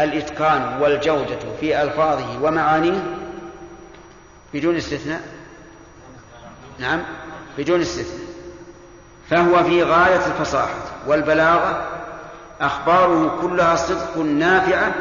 الإتقان 0.00 0.82
والجودة 0.82 1.38
في 1.60 1.82
ألفاظه 1.82 2.42
ومعانيه؟ 2.42 3.04
بدون 4.54 4.76
استثناء؟ 4.76 5.20
نعم 6.78 7.02
بدون 7.58 7.80
استثناء. 7.80 8.28
فهو 9.30 9.64
في 9.64 9.82
غاية 9.82 10.26
الفصاحة 10.26 10.74
والبلاغة 11.06 11.97
أخباره 12.60 13.38
كلها 13.42 13.76
صدق 13.76 14.18
نافعة 14.18 14.94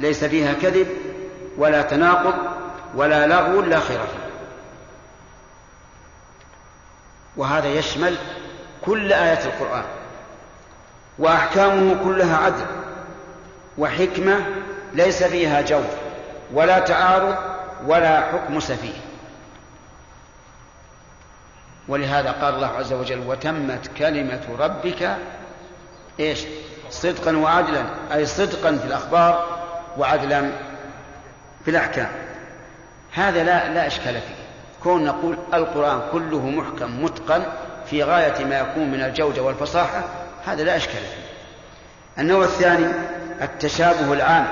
ليس 0.00 0.24
فيها 0.24 0.52
كذب 0.52 0.86
ولا 1.58 1.82
تناقض 1.82 2.34
ولا 2.94 3.26
لغو 3.26 3.60
لا 3.60 3.80
خير 3.80 3.98
فيه. 3.98 4.30
وهذا 7.36 7.68
يشمل 7.68 8.16
كل 8.84 9.12
آيات 9.12 9.46
القرآن 9.46 9.84
وأحكامه 11.18 12.04
كلها 12.04 12.36
عدل 12.36 12.66
وحكمة 13.78 14.46
ليس 14.94 15.22
فيها 15.22 15.60
جور 15.60 15.84
ولا 16.52 16.78
تعارض 16.78 17.36
ولا 17.86 18.20
حكم 18.20 18.60
سفيه. 18.60 19.00
ولهذا 21.88 22.30
قال 22.30 22.54
الله 22.54 22.66
عز 22.66 22.92
وجل 22.92 23.18
وتمت 23.26 23.90
كلمة 23.98 24.42
ربك 24.58 25.16
إيش؟ 26.20 26.40
صدقا 26.90 27.36
وعدلا 27.36 27.84
أي 28.12 28.26
صدقا 28.26 28.76
في 28.76 28.84
الأخبار 28.84 29.60
وعدلا 29.98 30.50
في 31.64 31.70
الأحكام. 31.70 32.08
هذا 33.12 33.44
لا 33.44 33.74
لا 33.74 33.86
إشكال 33.86 34.14
فيه. 34.14 34.40
كون 34.82 35.04
نقول 35.04 35.38
القرآن 35.54 36.00
كله 36.12 36.46
محكم 36.46 37.04
متقن 37.04 37.42
في 37.86 38.02
غاية 38.02 38.44
ما 38.44 38.58
يكون 38.58 38.90
من 38.90 39.02
الجودة 39.02 39.42
والفصاحة 39.42 40.04
هذا 40.46 40.64
لا 40.64 40.76
إشكال 40.76 41.00
فيه. 41.00 41.30
النوع 42.22 42.44
الثاني 42.44 42.86
التشابه 43.42 44.12
العام 44.12 44.46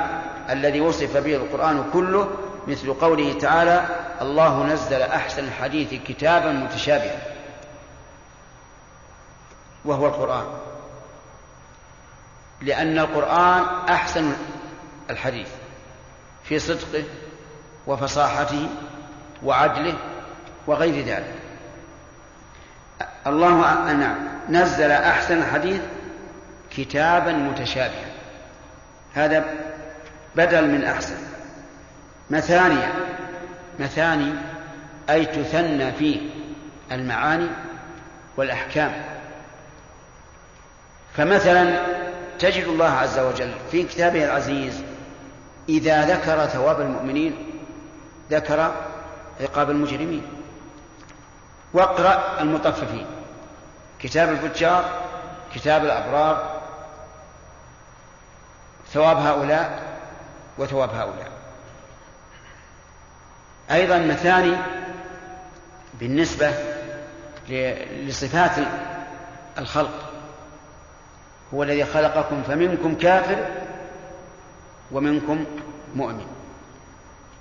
الذي 0.50 0.80
وصف 0.80 1.16
به 1.16 1.36
القرآن 1.36 1.84
كله 1.92 2.30
مثل 2.66 2.94
قوله 2.94 3.32
تعالى 3.32 3.86
الله 4.20 4.66
نزل 4.66 5.02
أحسن 5.02 5.44
الحديث 5.44 5.94
كتابا 6.08 6.52
متشابها 6.52 7.20
وهو 9.84 10.06
القرآن. 10.06 10.44
لأن 12.60 12.98
القرآن 12.98 13.62
أحسن 13.88 14.32
الحديث 15.10 15.48
في 16.44 16.58
صدقه 16.58 17.04
وفصاحته 17.86 18.68
وعدله 19.42 19.96
وغير 20.66 21.04
ذلك. 21.04 21.34
الله 23.26 23.92
نعم 23.92 24.16
نزل 24.48 24.90
أحسن 24.90 25.38
الحديث 25.38 25.80
كتابا 26.70 27.32
متشابها. 27.32 28.08
هذا 29.14 29.44
بدل 30.36 30.68
من 30.68 30.84
أحسن. 30.84 31.16
مثانية 32.30 32.92
مثاني 33.78 34.32
أي 35.10 35.26
تثنى 35.26 35.92
فيه 35.92 36.20
المعاني 36.92 37.48
والأحكام. 38.36 38.92
فمثلا 41.16 41.80
تجد 42.38 42.64
الله 42.64 42.90
عز 42.90 43.18
وجل 43.18 43.54
في 43.70 43.82
كتابه 43.82 44.24
العزيز 44.24 44.82
إذا 45.68 46.06
ذكر 46.06 46.46
ثواب 46.46 46.80
المؤمنين 46.80 47.36
ذكر 48.30 48.74
عقاب 49.40 49.70
المجرمين. 49.70 50.22
واقرأ 51.72 52.40
المطففين 52.40 53.06
كتاب 54.00 54.28
الفجار 54.28 54.84
كتاب 55.54 55.84
الأبرار 55.84 56.60
ثواب 58.92 59.16
هؤلاء 59.16 59.82
وثواب 60.58 60.90
هؤلاء. 60.90 61.30
أيضا 63.70 63.98
مثاني 63.98 64.56
بالنسبة 66.00 66.54
لصفات 67.48 68.52
الخلق. 69.58 70.07
هو 71.54 71.62
الذي 71.62 71.84
خلقكم 71.84 72.42
فمنكم 72.42 72.94
كافر 72.94 73.46
ومنكم 74.92 75.44
مؤمن. 75.94 76.26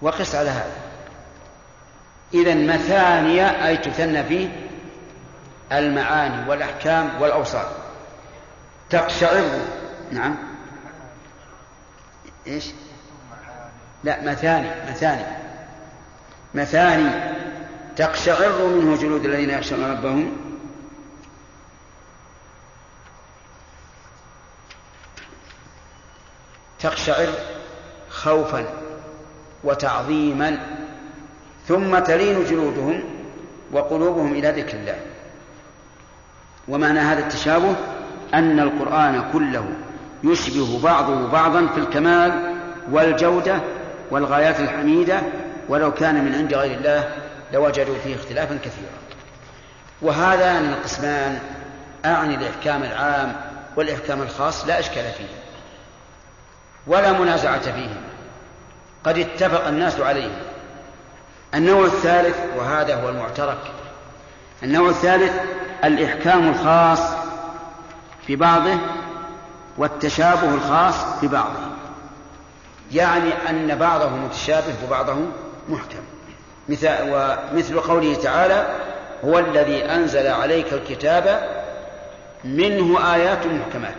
وقس 0.02 0.36
على 0.36 0.50
هذا. 0.50 0.76
إذا 2.34 2.56
مثانية 2.56 3.67
أي 3.67 3.78
تثنى 3.78 4.24
فيه 4.24 4.50
المعاني 5.72 6.50
والأحكام 6.50 7.22
والأوصاف. 7.22 7.67
تقشعر 8.89 9.43
نعم. 10.12 10.36
إيش؟ 12.48 12.65
لا 14.04 14.22
مثاني 14.22 14.70
مثاني 14.89 15.26
مثاني 16.54 17.10
تقشعر 17.96 18.67
منه 18.67 18.98
جلود 18.98 19.26
الذين 19.26 19.50
يخشون 19.50 19.91
ربهم 19.91 20.47
تقشعر 26.80 27.28
خوفا 28.10 28.66
وتعظيما 29.63 30.60
ثم 31.68 32.00
تلين 32.00 32.44
جلودهم 32.44 33.04
وقلوبهم 33.72 34.34
إلى 34.34 34.52
ذكر 34.62 34.78
الله. 34.78 34.98
ومعنى 36.68 37.00
هذا 37.00 37.20
التشابه 37.20 37.76
أن 38.34 38.60
القرآن 38.60 39.30
كله 39.34 39.66
يشبه 40.24 40.80
بعضه 40.84 41.28
بعضا 41.28 41.68
في 41.68 41.78
الكمال 41.80 42.56
والجودة 42.92 43.60
والغايات 44.12 44.60
الحميدة 44.60 45.22
ولو 45.70 45.94
كان 45.94 46.26
من 46.26 46.36
عند 46.36 46.54
غير 46.54 46.78
الله 46.78 47.10
لوجدوا 47.54 47.96
فيه 48.04 48.16
اختلافا 48.16 48.58
كثيرا. 48.58 48.98
وهذان 50.02 50.70
القسمان 50.70 51.40
أعني 52.06 52.36
الإحكام 52.36 52.84
العام 52.84 53.36
والإحكام 53.76 54.22
الخاص 54.22 54.68
لا 54.68 54.80
إشكال 54.80 55.04
فيه. 55.04 55.47
ولا 56.88 57.12
منازعة 57.12 57.71
فيه. 57.71 58.02
قد 59.04 59.17
اتفق 59.17 59.67
الناس 59.67 60.00
عليه. 60.00 60.32
النوع 61.56 61.86
الثالث 61.86 62.38
وهذا 62.58 62.95
هو 62.95 63.10
المعترك 63.10 63.58
النوع 64.63 64.89
الثالث 64.89 65.34
الإحكام 65.84 66.50
الخاص 66.50 67.00
في 68.28 68.36
بعضه 68.36 68.78
والتشابه 69.78 70.54
الخاص 70.54 71.19
في 71.19 71.28
بعضه. 71.28 71.60
يعني 72.91 73.30
أن 73.50 73.76
بعضه 73.76 74.10
متشابه 74.10 74.73
وبعضه 74.88 75.15
محكم. 75.69 76.04
مثل 76.69 76.89
ومثل 77.02 77.80
قوله 77.80 78.15
تعالى 78.15 78.67
هو 79.26 79.39
الذي 79.39 79.86
أنزل 79.86 80.28
عليك 80.28 80.73
الكتاب 80.73 81.50
منه 82.43 83.13
آيات 83.13 83.45
محكمات. 83.45 83.95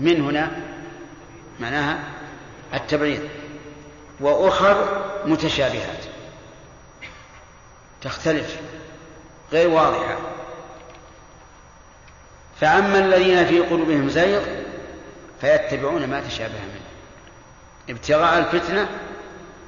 من 0.00 0.20
هنا؟ 0.20 0.50
معناها 1.60 1.98
التبعيض 2.74 3.20
وأخر 4.20 5.02
متشابهات 5.26 6.04
تختلف 8.02 8.60
غير 9.52 9.68
واضحة. 9.68 10.18
فأما 12.60 12.98
الذين 12.98 13.46
في 13.46 13.60
قلوبهم 13.60 14.08
زيغ 14.08 14.40
فيتبعون 15.40 16.06
ما 16.06 16.20
تشابه 16.20 16.52
منه. 16.52 16.90
ابتغاء 17.90 18.38
الفتنة 18.38 18.88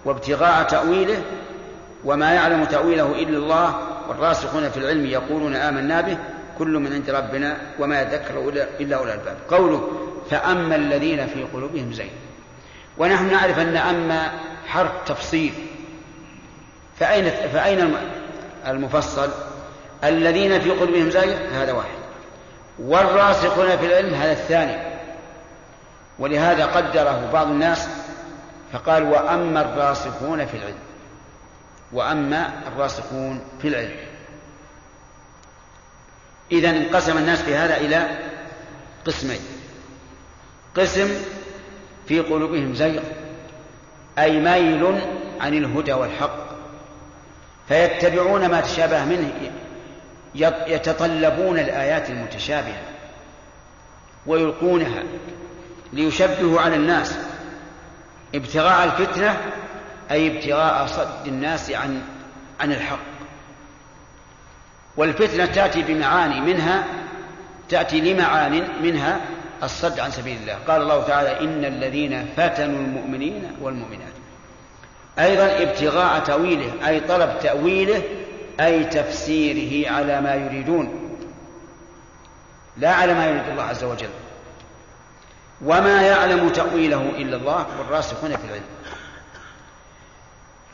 وابتغاء 0.05 0.63
تأويله 0.63 1.23
وما 2.05 2.35
يعلم 2.35 2.65
تأويله 2.65 3.07
إلا 3.07 3.39
الله 3.39 3.79
والراسخون 4.09 4.71
في 4.71 4.77
العلم 4.77 5.07
يقولون 5.07 5.55
آمنا 5.55 6.01
به 6.01 6.19
كل 6.59 6.69
من 6.69 6.93
عند 6.93 7.11
ربنا 7.11 7.57
وما 7.79 8.01
يذكر 8.01 8.49
إلا 8.81 8.97
أولى 8.97 9.15
الألباب. 9.15 9.37
قوله 9.51 9.89
فأما 10.31 10.77
الذين 10.77 11.27
في 11.27 11.43
قلوبهم 11.43 11.93
زيغ 11.93 12.32
ونحن 12.99 13.33
نعرف 13.33 13.59
أن 13.59 13.77
أما 13.77 14.33
حرف 14.67 14.91
تفصيل. 15.07 15.53
فأين 16.99 17.31
فأين 17.31 17.97
المفصل؟ 18.67 19.31
الذين 20.05 20.61
في 20.61 20.71
قلوبهم 20.71 21.11
زيغ 21.11 21.37
هذا 21.53 21.73
واحد. 21.73 22.03
والراسخون 22.79 23.77
في 23.77 23.87
العلم 23.87 24.15
هذا 24.15 24.33
الثاني. 24.33 24.93
ولهذا 26.19 26.67
قدره 26.67 27.31
بعض 27.33 27.47
الناس 27.47 27.89
فقال 28.73 29.03
وأما 29.03 29.61
الراسخون 29.61 30.47
في 30.47 30.57
العلم. 30.57 30.79
وأما 31.93 32.53
الراسخون 32.67 33.45
في 33.63 33.69
العلم. 33.69 33.97
إذا 36.53 36.71
انقسم 36.71 37.19
الناس 37.19 37.43
في 37.43 37.55
هذا 37.55 37.77
إلى 37.77 38.19
قسمين. 39.07 39.41
قسم 40.77 41.11
في 42.09 42.21
قلوبهم 42.21 42.75
زيغ 42.75 43.03
أي 44.19 44.41
ميل 44.41 45.01
عن 45.41 45.55
الهدى 45.55 45.93
والحق. 45.93 46.37
فيتبعون 47.69 48.49
ما 48.49 48.61
تشابه 48.61 49.05
منه 49.05 49.33
يتطلبون 50.67 51.59
الآيات 51.59 52.11
المتشابهة 52.11 52.83
ويلقونها 54.27 55.03
ليشبهوا 55.93 56.61
على 56.61 56.77
الناس. 56.77 57.19
ابتغاء 58.35 58.85
الفتنة 58.85 59.37
أي 60.11 60.37
ابتغاء 60.37 60.87
صد 60.87 61.27
الناس 61.27 61.71
عن 61.71 62.03
عن 62.61 62.73
الحق. 62.73 62.99
والفتنة 64.97 65.47
تأتي 65.47 65.83
بمعاني 65.83 66.41
منها 66.41 66.85
تأتي 67.69 68.01
لمعان 68.01 68.69
منها 68.83 69.21
الصد 69.63 70.01
عن 70.01 70.11
سبيل 70.11 70.37
الله. 70.37 70.59
قال 70.69 70.83
الله 70.83 71.03
تعالى 71.03 71.41
إن 71.41 71.65
الذين 71.65 72.29
فتنوا 72.37 72.81
المؤمنين 72.81 73.57
والمؤمنات. 73.61 74.13
أيضا 75.19 75.63
ابتغاء 75.63 76.21
تأويله 76.21 76.89
أي 76.89 77.01
طلب 77.01 77.39
تأويله 77.43 78.03
أي 78.61 78.85
تفسيره 78.85 79.93
على 79.93 80.21
ما 80.21 80.35
يريدون. 80.35 81.19
لا 82.77 82.91
على 82.91 83.15
ما 83.15 83.27
يريد 83.27 83.49
الله 83.49 83.63
عز 83.63 83.85
وجل. 83.85 84.11
وما 85.65 86.03
يعلم 86.03 86.49
تأويله 86.49 87.01
إلا 87.01 87.37
الله 87.37 87.67
والراسخون 87.79 88.37
في 88.37 88.45
العلم. 88.45 88.65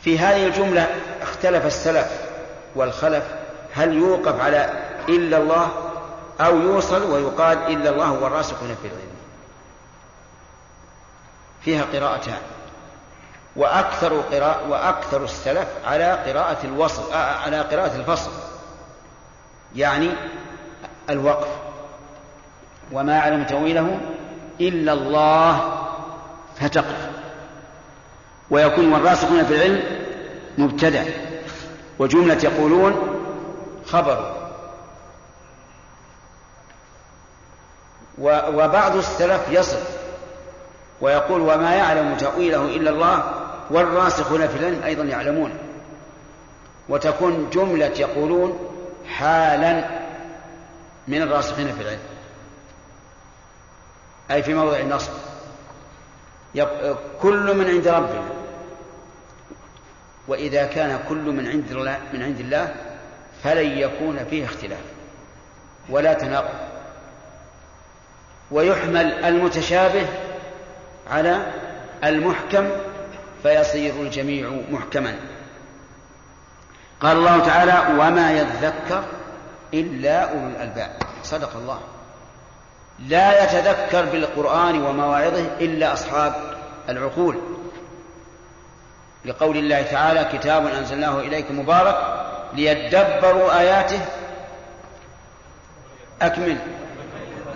في 0.01 0.19
هذه 0.19 0.47
الجملة 0.47 0.87
اختلف 1.23 1.67
السلف 1.67 2.27
والخلف. 2.75 3.25
هل 3.75 3.93
يوقف 3.93 4.41
على 4.41 4.71
إلا 5.09 5.37
الله 5.37 5.88
أو 6.41 6.57
يوصل 6.57 7.03
ويقال 7.03 7.59
إلا 7.59 7.91
الله 7.91 8.13
والراسخون 8.13 8.77
في 8.83 8.89
العلم. 8.89 9.19
فيها 11.61 11.85
قراءتان. 11.93 12.39
وأكثر 13.57 14.21
قراءة 14.21 14.69
وأكثر 14.69 15.25
السلف 15.25 15.69
على 15.85 16.13
قراءة 16.13 16.67
الوصل 16.67 17.13
على 17.13 17.61
قراءة 17.61 17.97
الفصل. 17.97 18.31
يعني 19.77 20.11
الوقف. 21.11 21.49
وما 22.93 23.17
يعلم 23.17 23.45
تأويله 23.45 24.01
إلا 24.61 24.93
الله 24.93 25.85
فتقف 26.61 27.09
ويكون 28.51 28.93
والراسخون 28.93 29.45
في 29.45 29.55
العلم 29.57 29.83
مبتدع 30.59 31.03
وجملة 31.99 32.39
يقولون 32.45 32.97
خبر. 33.87 34.38
وبعض 38.21 38.97
السلف 38.97 39.49
يصف 39.51 39.99
ويقول 41.01 41.41
وما 41.41 41.75
يعلم 41.75 42.17
تأويله 42.17 42.65
إلا 42.65 42.91
الله 42.91 43.35
والراسخون 43.71 44.49
في 44.49 44.57
العلم 44.57 44.83
أيضا 44.83 45.05
يعلمون 45.05 45.53
وتكون 46.89 47.51
جملة 47.51 47.93
يقولون 47.99 48.59
حالا 49.07 49.85
من 51.09 51.23
الراسخين 51.23 51.75
في 51.75 51.83
العلم. 51.83 52.01
أي 54.31 54.43
في 54.43 54.55
موضع 54.55 54.77
النصب. 54.77 55.13
كل 57.23 57.57
من 57.57 57.67
عند 57.69 57.89
ربنا. 57.89 58.23
وإذا 60.29 60.65
كان 60.67 61.01
كل 61.09 61.25
من 61.31 61.49
عند 61.49 61.71
الله 61.71 61.99
من 62.13 62.23
عند 62.23 62.41
الله 62.41 62.75
فلن 63.43 63.79
يكون 63.79 64.25
فيه 64.25 64.45
اختلاف. 64.45 64.83
ولا 65.89 66.13
تناقض. 66.13 66.68
ويحمل 68.51 69.25
المتشابه 69.25 70.07
على 71.11 71.37
المحكم 72.05 72.69
فيصير 73.43 73.95
الجميع 73.95 74.51
محكما. 74.71 75.15
قال 77.01 77.17
الله 77.17 77.39
تعالى 77.39 78.01
وما 78.03 78.33
يذكر 78.33 79.05
إلا 79.75 80.21
أولو 80.21 80.47
الألباب 80.47 80.91
صدق 81.23 81.57
الله. 81.57 81.81
لا 83.09 83.45
يتذكر 83.45 84.05
بالقرآن 84.05 84.83
ومواعظه 84.83 85.47
إلا 85.61 85.93
أصحاب 85.93 86.35
العقول. 86.89 87.39
لقول 89.25 89.57
الله 89.57 89.83
تعالى 89.83 90.39
كتاب 90.39 90.67
أنزلناه 90.67 91.21
إليكم 91.21 91.59
مبارك 91.59 91.97
ليدبروا 92.55 93.59
آياته. 93.61 94.01
أكمل. 96.23 96.59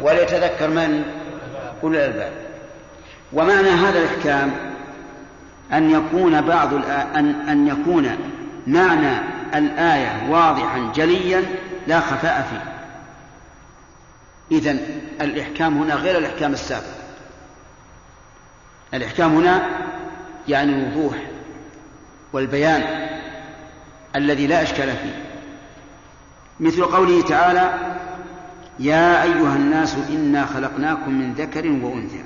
وليتذكر 0.03 0.69
من؟ 0.69 1.05
أولو 1.83 1.95
الألباب. 1.95 2.33
ومعنى 3.33 3.69
هذا 3.69 3.99
الإحكام 3.99 4.53
أن 5.73 5.91
يكون 5.91 6.41
بعض 6.41 6.75
أن 7.17 7.49
أن 7.49 7.69
يكون 7.69 8.19
معنى 8.67 9.19
الآية 9.55 10.31
واضحا 10.31 10.93
جليا 10.95 11.45
لا 11.87 12.01
خفاء 12.01 12.49
فيه. 12.51 12.73
إذن 14.59 14.81
الإحكام 15.21 15.79
هنا 15.79 15.95
غير 15.95 16.19
الإحكام 16.19 16.53
السابق 16.53 17.03
الإحكام 18.95 19.35
هنا 19.37 19.63
يعني 20.49 20.73
الوضوح 20.73 21.17
والبيان 22.33 23.09
الذي 24.17 24.47
لا 24.47 24.63
إشكال 24.63 24.89
فيه. 24.89 25.23
مثل 26.61 26.85
قوله 26.85 27.23
تعالى 27.23 27.73
يا 28.83 29.23
أيها 29.23 29.57
الناس 29.57 29.95
إنا 30.11 30.47
خلقناكم 30.47 31.13
من 31.13 31.33
ذكر 31.33 31.67
وأنثى 31.67 32.25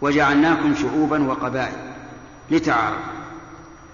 وجعلناكم 0.00 0.74
شعوبا 0.74 1.28
وقبائل 1.28 1.94
لتعارفوا. 2.50 3.18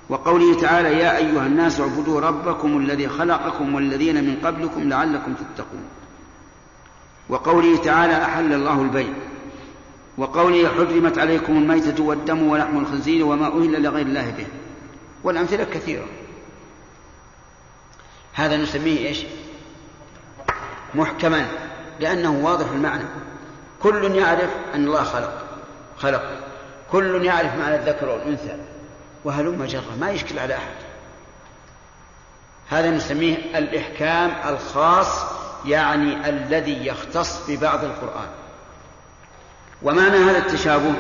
وقوله 0.09 0.61
تعالى 0.61 0.89
يا 0.99 1.17
أيها 1.17 1.47
الناس 1.47 1.81
اعبدوا 1.81 2.21
ربكم 2.21 2.79
الذي 2.79 3.09
خلقكم 3.09 3.75
والذين 3.75 4.25
من 4.25 4.37
قبلكم 4.45 4.89
لعلكم 4.89 5.35
تتقون. 5.35 5.85
وقوله 7.29 7.77
تعالى 7.77 8.23
أحل 8.23 8.53
الله 8.53 8.83
البيع 8.83 9.13
وقوله 10.19 10.69
حرمت 10.69 11.19
عليكم 11.19 11.53
الميتة 11.53 12.05
والدم 12.05 12.43
ولحم 12.43 12.79
الخنزير 12.79 13.27
وما 13.27 13.47
أهل 13.47 13.83
لغير 13.83 14.07
الله 14.07 14.31
به. 14.31 14.47
والأمثلة 15.25 15.65
كثيرة. 15.65 16.07
هذا 18.33 18.57
نسميه 18.57 19.09
إيش؟ 19.09 19.25
محكما 20.95 21.47
لأنه 22.01 22.31
واضح 22.31 22.71
المعنى. 22.71 23.05
كل 23.83 24.15
يعرف 24.15 24.51
أن 24.75 24.85
الله 24.85 25.05
خلق 25.05 25.45
خلق. 25.99 26.23
كل 26.93 27.25
يعرف 27.25 27.55
معنى 27.55 27.75
الذكر 27.75 28.09
والأنثى. 28.09 28.59
وهلم 29.25 29.65
جرة 29.65 29.97
ما 30.01 30.11
يشكل 30.11 30.39
على 30.39 30.57
أحد. 30.57 30.75
هذا 32.71 32.91
نسميه 32.91 33.59
الإحكام 33.59 34.33
الخاص 34.55 35.25
يعني 35.67 36.29
الذي 36.29 36.87
يختص 36.87 37.51
ببعض 37.51 37.85
القرآن. 37.85 38.29
ومعنى 39.83 40.17
هذا 40.17 40.39
التشابه؟ 40.39 40.95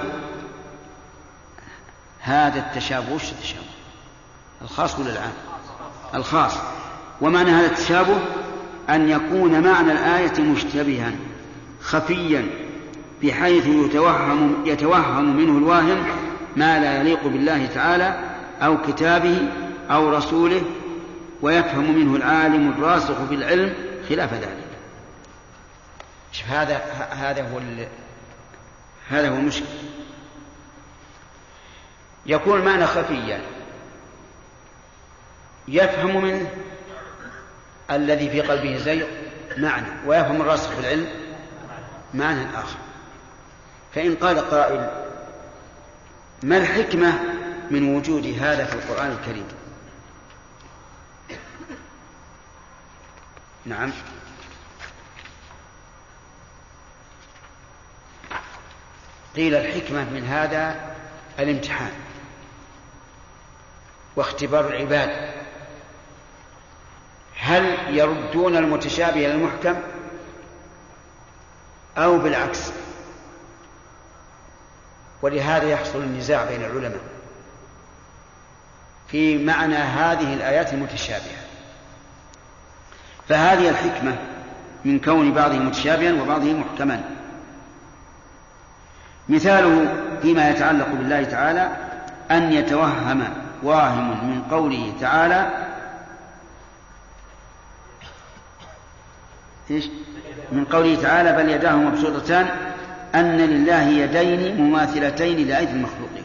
هذا 2.20 2.59
التشابه 2.59 3.12
وش 3.14 3.33
التشابه؟ 3.33 3.64
الخاص 4.62 4.98
ولا 4.98 5.12
العام؟ 5.12 5.33
الخاص. 6.14 6.52
ومعنى 7.20 7.50
هذا 7.50 7.66
التشابه؟ 7.66 8.18
أن 8.90 9.08
يكون 9.08 9.60
معنى 9.60 9.92
الآية 9.92 10.40
مشتبها 10.40 11.12
خفيا 11.80 12.46
بحيث 13.22 13.66
يتوهم 13.66 14.62
يتوهم 14.66 15.36
منه 15.36 15.58
الواهم 15.58 16.06
ما 16.56 16.80
لا 16.80 17.00
يليق 17.00 17.26
بالله 17.26 17.66
تعالى 17.66 18.34
أو 18.62 18.82
كتابه 18.82 19.38
أو 19.90 20.08
رسوله 20.16 20.62
ويفهم 21.42 21.98
منه 21.98 22.16
العالم 22.16 22.70
الراسخ 22.70 23.24
في 23.28 23.34
العلم 23.34 23.74
خلاف 24.08 24.34
ذلك. 24.34 24.64
شوف 26.32 26.48
هذا 26.50 26.76
هذا 27.10 27.42
هو 27.42 27.60
هذا 29.08 29.28
هو 29.28 29.34
المشكل 29.34 29.64
يكون 32.26 32.60
المعنى 32.60 32.86
خفيا 32.86 33.40
يفهم 35.68 36.24
منه 36.24 36.50
الذي 37.90 38.30
في 38.30 38.40
قلبه 38.40 38.76
زيغ 38.76 39.06
معنى 39.56 39.86
ويفهم 40.06 40.42
الراسخ 40.42 40.70
في 40.70 40.80
العلم 40.80 41.08
معنى 42.14 42.58
آخر. 42.58 42.78
فإن 43.94 44.14
قال 44.14 44.50
قائل 44.50 44.90
ما 46.42 46.56
الحكمة 46.56 47.20
من 47.70 47.96
وجود 47.96 48.26
هذا 48.40 48.64
في 48.64 48.74
القرآن 48.74 49.10
الكريم؟ 49.10 49.48
نعم. 53.66 53.92
قيل 59.36 59.54
الحكمة 59.54 60.04
من 60.10 60.24
هذا 60.24 60.94
الامتحان 61.38 61.92
واختبار 64.16 64.68
العباد 64.68 65.43
هل 67.44 67.76
يردون 67.96 68.57
المتشابه 68.57 69.26
إلى 69.26 69.33
المحكم 69.33 69.74
أو 71.98 72.18
بالعكس؟ 72.18 72.70
ولهذا 75.22 75.68
يحصل 75.68 75.98
النزاع 75.98 76.44
بين 76.44 76.64
العلماء 76.64 77.00
في 79.09 79.44
معنى 79.44 79.76
هذه 79.76 80.35
الآيات 80.35 80.72
المتشابهة. 80.72 81.44
فهذه 83.28 83.68
الحكمة 83.68 84.16
من 84.85 85.00
كون 85.00 85.33
بعضه 85.33 85.59
متشابها 85.59 86.22
وبعضه 86.22 86.52
محكما. 86.52 87.04
مثاله 89.28 89.94
فيما 90.22 90.50
يتعلق 90.50 90.88
بالله 90.88 91.24
تعالى 91.24 91.76
أن 92.30 92.52
يتوهم 92.52 93.24
واهم 93.62 94.30
من 94.30 94.42
قوله 94.50 94.92
تعالى 95.00 95.63
إيش؟ 99.70 99.85
من 100.53 100.64
قوله 100.64 101.03
تعالى 101.03 101.33
بل 101.33 101.50
يداه 101.50 101.77
مبسوطتان 101.77 102.46
أن 103.14 103.37
لله 103.37 103.83
يدين 103.83 104.61
مماثلتين 104.61 105.48
لأيدي 105.48 105.72
المخلوقين. 105.72 106.24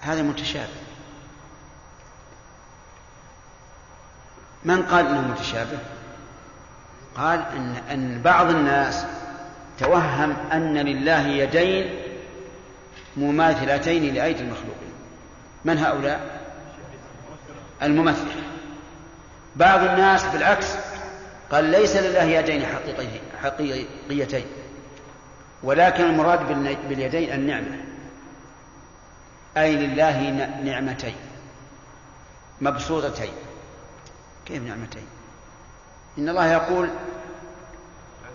هذا 0.00 0.22
متشابه. 0.22 0.82
من 4.64 4.82
قال 4.82 5.06
إنه 5.06 5.20
متشابه؟ 5.20 5.78
قال 7.16 7.40
إن 7.56 7.74
إن 7.90 8.22
بعض 8.22 8.50
الناس 8.50 9.06
توهم 9.78 10.36
أن 10.52 10.78
لله 10.78 11.26
يدين 11.26 11.94
مماثلتين 13.16 14.14
لأيدي 14.14 14.40
المخلوقين. 14.40 14.92
من 15.64 15.78
هؤلاء؟ 15.78 16.40
الممثل. 17.82 18.51
بعض 19.56 19.80
الناس 19.80 20.24
بالعكس 20.24 20.66
قال 21.50 21.64
ليس 21.64 21.96
لله 21.96 22.22
يدين 22.22 22.66
حقيقيتين 23.42 24.46
ولكن 25.62 26.04
المراد 26.04 26.48
باليدين 26.88 27.32
النعمة. 27.32 27.76
أي 29.56 29.76
لله 29.76 30.30
نعمتين 30.64 31.14
مبسوطتين. 32.60 33.32
كيف 34.46 34.62
نعمتين؟ 34.62 35.06
إن 36.18 36.28
الله 36.28 36.52
يقول 36.52 36.88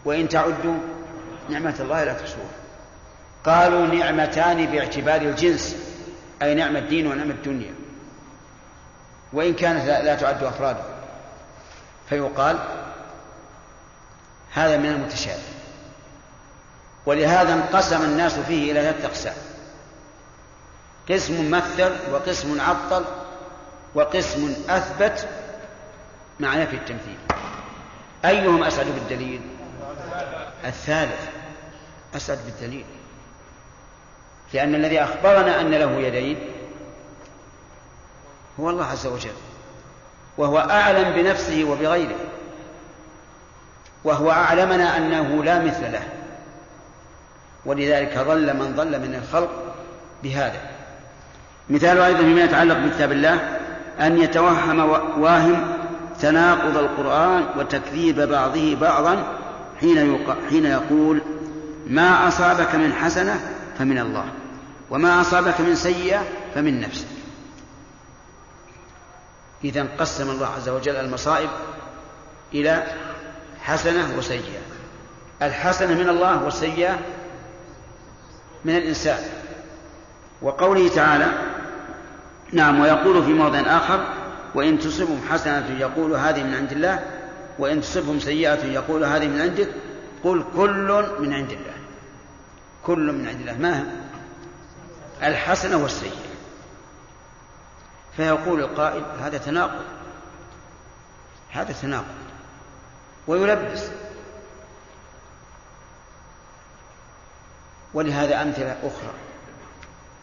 وإن 0.05 0.29
تعدوا 0.29 0.77
نعمة 1.49 1.75
الله 1.79 2.03
لا 2.03 2.13
تحصوها 2.13 2.51
قالوا 3.43 3.87
نعمتان 3.87 4.65
باعتبار 4.65 5.21
الجنس 5.21 5.75
أي 6.41 6.55
نعمة 6.55 6.79
الدين 6.79 7.07
ونعمة 7.07 7.33
الدنيا. 7.33 7.73
وإن 9.33 9.53
كانت 9.53 9.85
لا 9.85 10.15
تعد 10.15 10.43
أفرادا. 10.43 10.96
فيقال 12.09 12.59
هذا 14.53 14.77
من 14.77 14.85
المتشابه. 14.85 15.41
ولهذا 17.05 17.53
انقسم 17.53 18.01
الناس 18.01 18.39
فيه 18.39 18.71
إلى 18.71 18.81
ثلاثة 18.81 19.07
أقسام. 19.07 19.35
قسم 21.09 21.51
مثل 21.51 21.95
وقسم 22.11 22.61
عطل 22.61 23.05
وقسم 23.95 24.55
أثبت 24.69 25.27
مع 26.39 26.55
نفي 26.55 26.75
التمثيل. 26.75 27.17
أيهم 28.25 28.63
أسعد 28.63 28.85
بالدليل؟ 28.85 29.41
الثالث 30.65 31.27
أسعد 32.15 32.39
بالدليل. 32.45 32.85
لأن 34.53 34.75
الذي 34.75 35.03
أخبرنا 35.03 35.61
أن 35.61 35.71
له 35.71 35.91
يدين 35.91 36.51
هو 38.59 38.69
الله 38.69 38.85
عز 38.85 39.07
وجل. 39.07 39.46
وهو 40.37 40.57
أعلم 40.57 41.13
بنفسه 41.15 41.63
وبغيره. 41.63 42.17
وهو 44.03 44.31
أعلمنا 44.31 44.97
أنه 44.97 45.43
لا 45.43 45.59
مثل 45.59 45.91
له. 45.91 46.03
ولذلك 47.65 48.17
ضل 48.17 48.53
من 48.53 48.73
ضل 48.75 48.99
من 48.99 49.21
الخلق 49.23 49.49
بهذا. 50.23 50.59
مثال 51.69 51.97
أيضا 51.97 52.19
فيما 52.19 52.41
يتعلق 52.41 52.77
بكتاب 52.77 53.11
الله 53.11 53.59
أن 53.99 54.17
يتوهم 54.17 54.79
واهم 55.21 55.67
تناقض 56.21 56.77
القرآن 56.77 57.45
وتكذيب 57.57 58.21
بعضه 58.21 58.75
بعضا 58.75 59.23
حين 59.79 60.25
حين 60.49 60.65
يقول 60.65 61.21
ما 61.87 62.27
أصابك 62.27 62.75
من 62.75 62.93
حسنة 62.93 63.39
فمن 63.79 63.99
الله 63.99 64.25
وما 64.89 65.21
أصابك 65.21 65.61
من 65.61 65.75
سيئة 65.75 66.23
فمن 66.55 66.81
نفسك. 66.81 67.16
إذا 69.63 69.87
قسم 69.99 70.29
الله 70.29 70.47
عز 70.47 70.69
وجل 70.69 70.95
المصائب 70.95 71.49
إلى 72.53 72.83
حسنة 73.61 74.17
وسيئة. 74.17 74.61
الحسنة 75.41 75.93
من 75.93 76.09
الله 76.09 76.43
والسيئة 76.43 76.99
من 78.65 78.77
الإنسان. 78.77 79.19
وقوله 80.41 80.89
تعالى 80.89 81.31
نعم 82.53 82.79
ويقول 82.79 83.23
في 83.23 83.33
موضع 83.33 83.59
آخر 83.59 84.13
وإن 84.55 84.79
تصبهم 84.79 85.21
حسنة 85.29 85.79
يقول 85.79 86.13
هذه 86.13 86.43
من 86.43 86.53
عند 86.53 86.71
الله 86.71 86.99
وإن 87.59 87.81
تصبهم 87.81 88.19
سيئة 88.19 88.65
يقول 88.65 89.03
هذه 89.03 89.27
من 89.27 89.41
عندك. 89.41 89.69
قل 90.23 90.43
كل 90.55 91.05
من 91.19 91.33
عند 91.33 91.51
الله. 91.51 91.77
كل 92.83 93.11
من 93.11 93.27
عند 93.27 93.39
الله. 93.39 93.57
ما 93.57 93.83
الحسنة 95.23 95.77
والسيئة. 95.77 96.26
فيقول 98.17 98.59
القائل 98.59 99.03
هذا 99.21 99.37
تناقض. 99.37 99.85
هذا 101.51 101.73
تناقض. 101.81 102.05
ويلبس. 103.27 103.83
ولهذا 107.93 108.41
أمثلة 108.41 108.71
أخرى. 108.83 109.13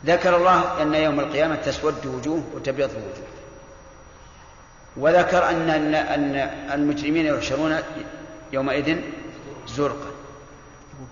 ذكر 0.07 0.37
الله 0.37 0.83
أن 0.83 0.95
يوم 0.95 1.21
القيامة 1.21 1.55
تسود 1.55 2.07
وجوه 2.07 2.45
وتبيض 2.55 2.91
وجوه. 2.91 3.29
وذكر 4.97 5.49
أن 5.51 5.71
أن 5.95 6.35
المجرمين 6.73 7.27
يحشرون 7.27 7.79
يومئذ 8.53 9.01
زرقا. 9.67 10.11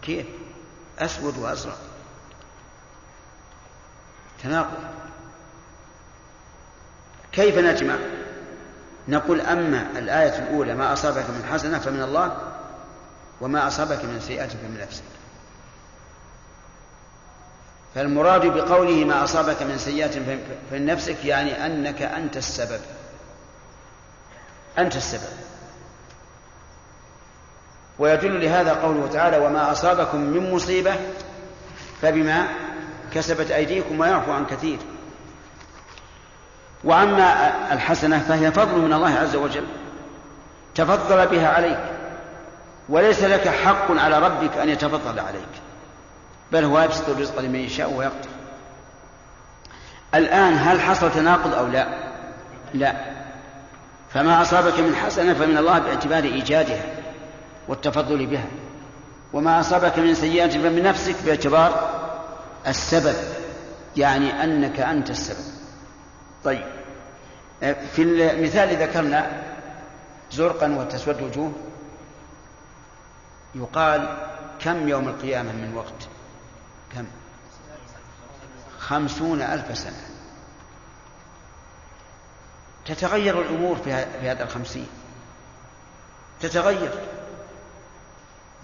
كيف؟ 0.02 0.26
أسود 0.98 1.38
وأزرق. 1.38 1.78
تناقض. 4.42 4.91
كيف 7.32 7.58
نجمع؟ 7.58 7.94
نقول 9.08 9.40
أما 9.40 9.86
الآية 9.98 10.38
الأولى 10.38 10.74
ما 10.74 10.92
أصابك 10.92 11.24
من 11.30 11.48
حسنة 11.52 11.78
فمن 11.78 12.02
الله 12.02 12.36
وما 13.40 13.66
أصابك 13.66 14.04
من 14.04 14.20
سيئة 14.20 14.46
فمن 14.46 14.80
نفسك. 14.82 15.02
فالمراد 17.94 18.46
بقوله 18.46 19.04
ما 19.04 19.24
أصابك 19.24 19.62
من 19.62 19.78
سيئة 19.78 20.38
فمن 20.70 20.86
نفسك 20.86 21.24
يعني 21.24 21.66
أنك 21.66 22.02
أنت 22.02 22.36
السبب. 22.36 22.80
أنت 24.78 24.96
السبب. 24.96 25.32
ويدل 27.98 28.44
لهذا 28.44 28.72
قوله 28.72 29.08
تعالى 29.12 29.38
وما 29.38 29.72
أصابكم 29.72 30.20
من 30.20 30.52
مصيبة 30.52 30.94
فبما 32.02 32.48
كسبت 33.14 33.50
أيديكم 33.50 34.00
ويعفو 34.00 34.32
عن 34.32 34.46
كثير. 34.46 34.78
وأما 36.84 37.52
الحسنة 37.72 38.18
فهي 38.18 38.52
فضل 38.52 38.78
من 38.78 38.92
الله 38.92 39.14
عز 39.14 39.36
وجل. 39.36 39.64
تفضل 40.74 41.26
بها 41.26 41.48
عليك. 41.48 41.84
وليس 42.88 43.22
لك 43.22 43.48
حق 43.48 43.98
على 43.98 44.18
ربك 44.18 44.56
أن 44.56 44.68
يتفضل 44.68 45.20
عليك. 45.20 45.48
بل 46.52 46.64
هو 46.64 46.80
يبسط 46.80 47.08
الرزق 47.08 47.40
لمن 47.40 47.60
يشاء 47.60 47.92
ويقدر. 47.92 48.28
الآن 50.14 50.58
هل 50.58 50.80
حصل 50.80 51.12
تناقض 51.12 51.54
أو 51.54 51.66
لا؟ 51.66 51.86
لا. 52.74 52.94
فما 54.10 54.42
أصابك 54.42 54.80
من 54.80 54.96
حسنة 54.96 55.34
فمن 55.34 55.58
الله 55.58 55.78
باعتبار 55.78 56.24
إيجادها 56.24 56.82
والتفضل 57.68 58.26
بها. 58.26 58.46
وما 59.32 59.60
أصابك 59.60 59.98
من 59.98 60.14
سيئة 60.14 60.50
فمن 60.50 60.82
نفسك 60.82 61.16
باعتبار 61.26 61.90
السبب. 62.66 63.16
يعني 63.96 64.44
أنك 64.44 64.80
أنت 64.80 65.10
السبب. 65.10 65.61
طيب. 66.44 66.64
في 67.92 68.02
المثال 68.02 68.82
ذكرنا 68.82 69.42
زرقا 70.32 70.74
وتسود 70.78 71.22
وجوه. 71.22 71.52
يقال 73.54 74.16
كم 74.60 74.88
يوم 74.88 75.08
القيامة 75.08 75.52
من 75.52 75.74
وقت؟ 75.76 76.08
كم؟ 76.94 77.06
خمسون 78.78 79.42
ألف 79.42 79.78
سنة. 79.78 80.08
تتغير 82.84 83.40
الأمور 83.40 83.76
في 83.76 83.92
هذا 84.22 84.44
الخمسين. 84.44 84.88
تتغير. 86.40 86.92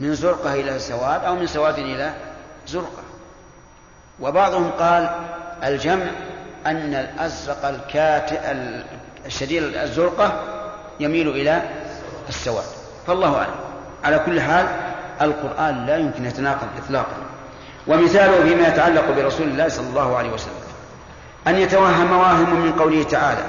من 0.00 0.14
زرقة 0.14 0.54
إلى 0.54 0.78
سواد 0.78 1.24
أو 1.24 1.34
من 1.34 1.46
سواد 1.46 1.78
إلى 1.78 2.14
زرقة. 2.66 3.02
وبعضهم 4.20 4.70
قال 4.70 5.28
الجمع 5.62 6.10
أن 6.68 6.94
الأزرق 6.94 7.66
الكات 7.66 8.30
الشديد 9.26 9.62
الزرقة 9.62 10.42
يميل 11.00 11.28
إلى 11.28 11.62
السواد. 12.28 12.64
فالله 13.06 13.36
أعلم. 13.36 13.54
على 14.04 14.18
كل 14.18 14.40
حال 14.40 14.66
القرآن 15.22 15.86
لا 15.86 15.96
يمكن 15.96 16.24
يتناقض 16.24 16.68
إطلاقا. 16.84 17.16
ومثاله 17.86 18.44
فيما 18.44 18.68
يتعلق 18.68 19.10
برسول 19.16 19.48
الله 19.48 19.68
صلى 19.68 19.86
الله 19.86 20.16
عليه 20.16 20.30
وسلم. 20.30 20.52
أن 21.46 21.56
يتوهم 21.56 22.18
واهم 22.18 22.60
من 22.60 22.72
قوله 22.72 23.02
تعالى 23.02 23.42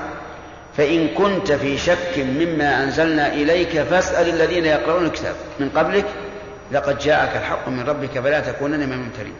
فإن 0.77 1.07
كنت 1.07 1.51
في 1.51 1.77
شك 1.77 2.17
مما 2.17 2.83
أنزلنا 2.83 3.27
إليك 3.27 3.81
فاسأل 3.81 4.29
الذين 4.29 4.65
يقرؤون 4.65 5.05
الكتاب. 5.05 5.35
من 5.59 5.69
قبلك 5.69 6.05
لقد 6.71 6.97
جاءك 6.97 7.35
الحق 7.35 7.67
من 7.67 7.83
ربك 7.87 8.19
فلا 8.19 8.39
تكونن 8.39 8.79
من 8.79 8.93
الممترين. 8.93 9.35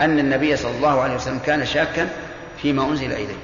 أن 0.00 0.18
النبي 0.18 0.56
صلى 0.56 0.76
الله 0.76 1.00
عليه 1.00 1.14
وسلم 1.14 1.38
كان 1.46 1.66
شاكا 1.66 2.08
فيما 2.62 2.84
أنزل 2.84 3.12
إليه 3.12 3.36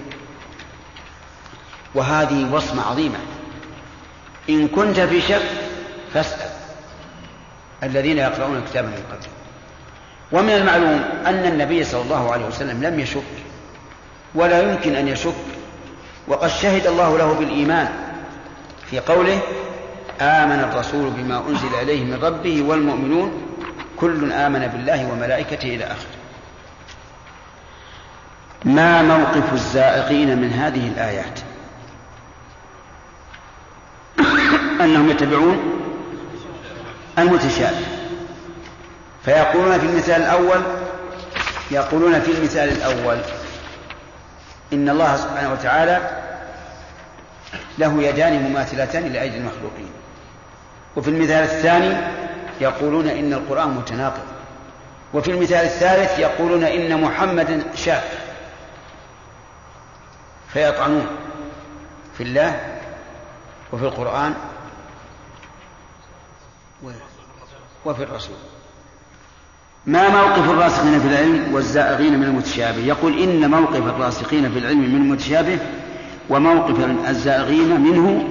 وهذه 1.95 2.55
وصمة 2.55 2.83
عظيمة. 2.83 3.19
إن 4.51 4.69
كنت 4.69 5.01
في 5.01 5.21
شك 5.21 5.43
فاسأل. 6.15 6.51
الذين 7.83 8.19
يقرؤون 8.19 8.57
الكتاب 8.57 8.85
من 8.85 9.05
قبل. 9.11 9.27
ومن 10.33 10.51
المعلوم 10.51 11.05
أن 11.27 11.47
النبي 11.47 11.85
صلى 11.85 12.03
الله 12.03 12.33
عليه 12.33 12.47
وسلم 12.47 12.85
لم 12.85 13.01
يشك 13.01 13.23
ولا 14.35 14.73
يمكن 14.73 14.95
أن 14.95 15.09
يشك. 15.09 15.35
وقد 16.29 16.49
شهد 16.49 16.87
الله 16.87 17.19
له 17.19 17.33
بالإيمان 17.33 17.89
في 18.91 19.01
قوله 19.01 19.39
آمن 20.21 20.69
الرسول 20.71 21.11
بما 21.11 21.43
أنزل 21.49 21.75
إليه 21.83 22.05
من 22.05 22.25
ربه 22.25 22.63
والمؤمنون. 22.63 23.43
كل 23.97 24.33
آمن 24.33 24.67
بالله 24.67 25.13
وملائكته 25.13 25.75
إلى 25.75 25.85
آخره. 25.85 26.22
ما 28.65 29.03
موقف 29.03 29.53
الزائقين 29.53 30.39
من 30.39 30.53
هذه 30.53 30.89
الآيات؟ 30.89 31.41
أنهم 34.81 35.11
يتبعون 35.11 35.59
المتشابه. 37.19 37.87
فيقولون 39.25 39.79
في 39.79 39.87
المثال 39.87 40.23
الأول 40.23 40.63
يقولون 41.71 42.21
في 42.21 42.33
المثال 42.33 42.69
الأول 42.69 43.19
إن 44.73 44.89
الله 44.89 45.17
سبحانه 45.17 45.53
وتعالى 45.53 46.01
له 47.79 48.03
يدان 48.03 48.43
مماثلتان 48.43 49.13
لأيدي 49.13 49.37
المخلوقين. 49.37 49.91
وفي 50.97 51.09
المثال 51.09 51.43
الثاني 51.43 51.97
يقولون 52.61 53.09
إن 53.09 53.33
القرآن 53.33 53.69
متناقض. 53.69 54.27
وفي 55.15 55.31
المثال 55.31 55.65
الثالث 55.65 56.19
يقولون 56.19 56.65
إن 56.65 57.01
محمدا 57.01 57.63
شاك 57.75 58.22
فيطعنون 60.53 61.07
في 62.19 62.23
الله 62.23 62.61
وفي 63.73 63.85
القرآن 63.85 64.35
وفي 67.85 68.03
الرسول. 68.03 68.37
ما 69.87 70.09
موقف 70.09 70.51
الراسخين 70.51 71.01
في 71.01 71.07
العلم 71.07 71.55
والزائغين 71.55 72.19
من 72.19 72.25
المتشابه؟ 72.25 72.79
يقول 72.79 73.19
إن 73.19 73.51
موقف 73.51 73.87
الراسخين 73.87 74.53
في 74.53 74.59
العلم 74.59 74.79
من 74.79 74.97
المتشابه 74.97 75.59
وموقف 76.31 77.09
الزائغين 77.09 77.81
منه 77.81 78.29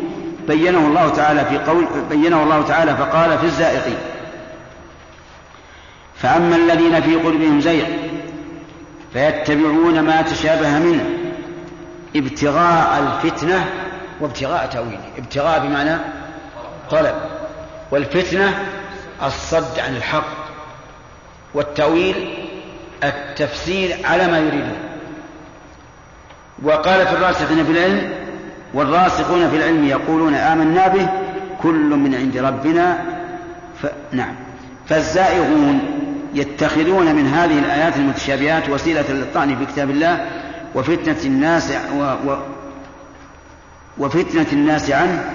بينه 0.48 0.88
الله 0.88 1.10
تعالى 1.10 1.46
في 1.46 1.58
قول 1.58 1.88
بينه 2.10 2.44
الله 2.44 2.62
تعالى 2.62 2.98
فقال 2.98 3.40
في 3.40 3.46
الزائغين. 3.46 3.98
فأما 6.16 6.56
الذين 6.56 7.02
في 7.02 7.16
قلوبهم 7.16 7.62
زيغ 7.62 7.86
فيتبعون 9.14 10.00
ما 10.00 10.22
تشابه 10.22 10.80
منه. 10.80 11.21
ابتغاء 12.15 13.00
الفتنة 13.00 13.65
وابتغاء 14.19 14.65
تأويله. 14.65 15.10
ابتغاء 15.17 15.67
بمعنى 15.67 15.97
طلب. 16.91 17.15
والفتنة 17.91 18.60
الصد 19.24 19.80
عن 19.80 19.95
الحق 19.95 20.41
والتأويل 21.54 22.15
التفسير 23.04 23.97
على 24.04 24.28
ما 24.28 24.39
يريدون 24.39 24.78
وقال 26.63 27.08
في 27.08 27.13
الراسخين 27.13 27.65
في 27.65 27.71
العلم 27.71 28.12
والراسخون 28.74 29.50
في 29.50 29.56
العلم 29.56 29.88
يقولون 29.88 30.36
آمنا 30.36 30.88
به 30.88 31.10
كل 31.62 31.89
من 31.95 32.15
عند 32.15 32.38
ربنا 32.38 32.97
ف... 33.82 33.86
نعم. 34.12 34.36
فالزائغون 34.89 35.80
يتخذون 36.34 37.15
من 37.15 37.28
هذه 37.28 37.60
الآيات 37.60 37.95
المتشابهات 37.95 38.69
وسيلة 38.69 39.06
للطعن 39.10 39.56
في 39.56 39.65
كتاب 39.65 39.89
الله 39.89 40.26
وفتنة 40.76 41.18
الناس 41.26 41.74
و... 41.96 42.02
و... 42.02 42.38
وفتنة 43.98 44.48
الناس 44.54 44.92
عنه 44.92 45.34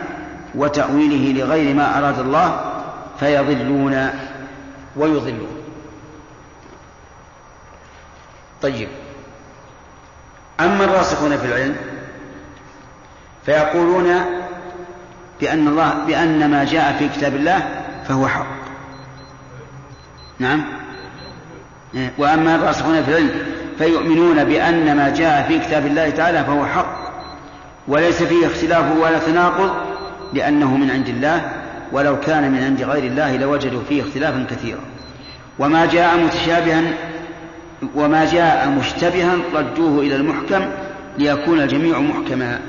وتأويله 0.55 1.45
لغير 1.45 1.75
ما 1.75 1.99
أراد 1.99 2.19
الله 2.19 2.61
فيضلون 3.21 4.11
ويضلون. 4.97 5.57
طيب. 8.63 8.89
أما 10.61 10.85
الراسخون 10.85 11.37
في 11.37 11.47
العلم 11.47 11.77
فيقولون 13.47 14.15
بأن 15.41 15.69
الله 15.69 15.95
بأن 16.07 16.51
ما 16.51 16.65
جاء 16.65 16.97
في 16.99 17.09
كتاب 17.09 17.35
الله 17.35 17.85
فهو 18.09 18.29
حق. 18.29 18.47
نعم. 20.39 20.65
وأما 22.19 22.55
الراسخون 22.55 23.03
في 23.03 23.11
العلم 23.11 23.57
فيؤمنون 23.79 24.45
بأن 24.45 24.97
ما 24.97 25.09
جاء 25.09 25.49
في 25.49 25.59
كتاب 25.59 25.87
الله 25.87 26.11
تعالى 26.11 26.45
فهو 26.45 26.67
حق 26.67 26.97
وليس 27.89 28.23
فيه 28.23 28.47
اختلاف 28.47 28.97
ولا 28.97 29.19
تناقض 29.19 29.71
لأنه 30.33 30.77
من 30.77 30.91
عند 30.91 31.09
الله 31.09 31.53
ولو 31.93 32.21
كان 32.21 32.53
من 32.53 32.65
عند 32.65 32.83
غير 32.83 33.05
الله 33.05 33.37
لوجدوا 33.37 33.83
فيه 33.89 34.03
اختلافا 34.03 34.47
كثيرا. 34.51 34.81
وما 35.59 35.87
جاء 35.87 36.19
متشابها 36.19 36.83
وما 37.95 38.25
جاء 38.25 38.69
مشتبها 38.69 39.37
ردوه 39.55 40.01
إلى 40.01 40.17
المحكم 40.17 40.67
ليكون 41.19 41.61
الجميع 41.61 41.99
محكما. 41.99 42.61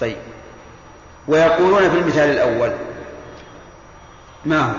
طيب. 0.00 0.16
ويقولون 1.28 1.90
في 1.90 1.98
المثال 1.98 2.30
الأول 2.30 2.70
ما 4.46 4.60
هو؟ 4.60 4.72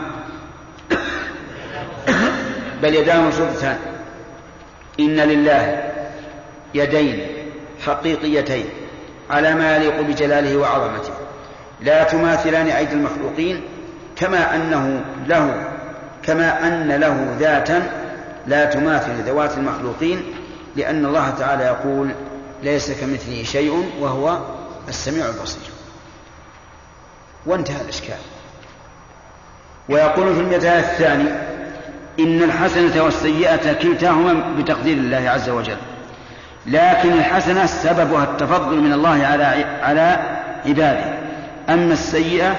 بل 2.81 2.95
يداه 2.95 3.21
مبسوطتان 3.21 3.77
إن 4.99 5.15
لله 5.15 5.91
يدين 6.73 7.27
حقيقيتين 7.85 8.65
على 9.29 9.55
ما 9.55 9.75
يليق 9.75 10.01
بجلاله 10.01 10.57
وعظمته. 10.57 11.13
لا 11.81 12.03
تماثلان 12.03 12.67
أيدي 12.67 12.93
المخلوقين 12.93 13.61
كما 14.15 14.55
أنه 14.55 15.05
له 15.27 15.63
كما 16.23 16.67
أن 16.67 16.91
له 16.91 17.35
ذاتا 17.39 17.89
لا 18.47 18.65
تماثل 18.65 19.21
ذوات 19.21 19.57
المخلوقين 19.57 20.23
لأن 20.75 21.05
الله 21.05 21.29
تعالى 21.29 21.63
يقول 21.63 22.09
ليس 22.63 22.91
كمثله 22.91 23.43
شيء 23.43 23.91
وهو 23.99 24.39
السميع 24.87 25.25
البصير. 25.25 25.69
وانتهى 27.45 27.81
الإشكال. 27.81 28.17
ويقول 29.89 30.35
في 30.35 30.41
المثال 30.41 30.79
الثاني 30.79 31.54
إن 32.19 32.43
الحسنة 32.43 33.03
والسيئة 33.03 33.73
كلتاهما 33.73 34.43
بتقدير 34.57 34.97
الله 34.97 35.29
عز 35.29 35.49
وجل. 35.49 35.77
لكن 36.67 37.11
الحسنة 37.11 37.65
سببها 37.65 38.23
التفضل 38.23 38.81
من 38.81 38.93
الله 38.93 39.25
على 39.25 39.43
على 39.81 40.19
عباده. 40.65 41.13
أما 41.69 41.93
السيئة 41.93 42.55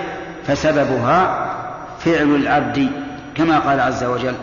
فسببها 0.47 1.47
فعل 1.99 2.35
العبد 2.35 2.91
كما 3.35 3.59
قال 3.59 3.81
عز 3.81 4.05
وجل 4.05 4.35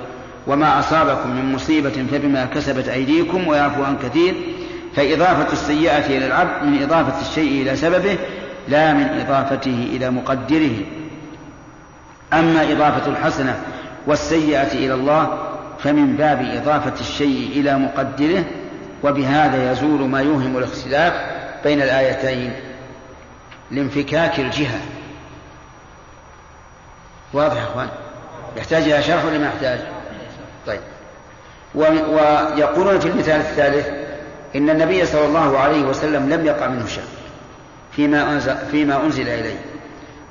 وما 0.48 0.80
أصابكم 0.80 1.30
من 1.30 1.52
مصيبة 1.54 2.06
فبما 2.12 2.46
كسبت 2.46 2.88
أيديكم 2.88 3.48
ويعفو 3.48 3.84
عن 3.84 3.98
كثير 3.98 4.36
فإضافة 4.96 5.54
السيئة 5.54 6.06
إلى 6.06 6.26
العبد 6.26 6.64
من 6.64 6.84
إضافة 6.84 7.22
الشيء 7.22 7.62
إلى 7.62 7.76
سببه 7.76 8.18
لا 8.68 8.94
من 8.94 9.26
إضافته 9.28 9.88
إلى 9.94 10.10
مقدره. 10.10 10.76
أما 12.34 12.72
إضافة 12.72 13.12
الحسنة 13.12 13.56
والسيئة 14.08 14.72
إلى 14.72 14.94
الله 14.94 15.38
فمن 15.80 16.16
باب 16.16 16.42
إضافة 16.42 16.94
الشيء 17.00 17.52
إلى 17.56 17.78
مقدره 17.78 18.44
وبهذا 19.04 19.72
يزول 19.72 20.10
ما 20.10 20.22
يوهم 20.22 20.58
الاختلاف 20.58 21.14
بين 21.64 21.82
الآيتين 21.82 22.54
لانفكاك 23.72 24.40
الجهة. 24.40 24.80
واضح 27.34 27.58
يا 27.58 27.64
أخوان؟ 27.64 27.88
يحتاج 28.58 28.84
إلى 28.84 29.04
شرح 29.04 29.26
ولا 29.26 29.38
ما 29.38 29.46
يحتاج؟ 29.46 29.80
طيب. 30.68 30.80
ويقولون 31.76 33.00
في 33.00 33.08
المثال 33.08 33.40
الثالث 33.40 33.90
إن 34.56 34.70
النبي 34.70 35.06
صلى 35.06 35.26
الله 35.26 35.60
عليه 35.60 35.84
وسلم 35.84 36.30
لم 36.30 36.46
يقع 36.46 36.68
منه 36.68 36.86
شك 36.86 37.02
فيما 37.92 38.30
أنزل, 38.32 38.56
فيما 38.72 39.04
أنزل 39.06 39.30
إليه 39.30 39.60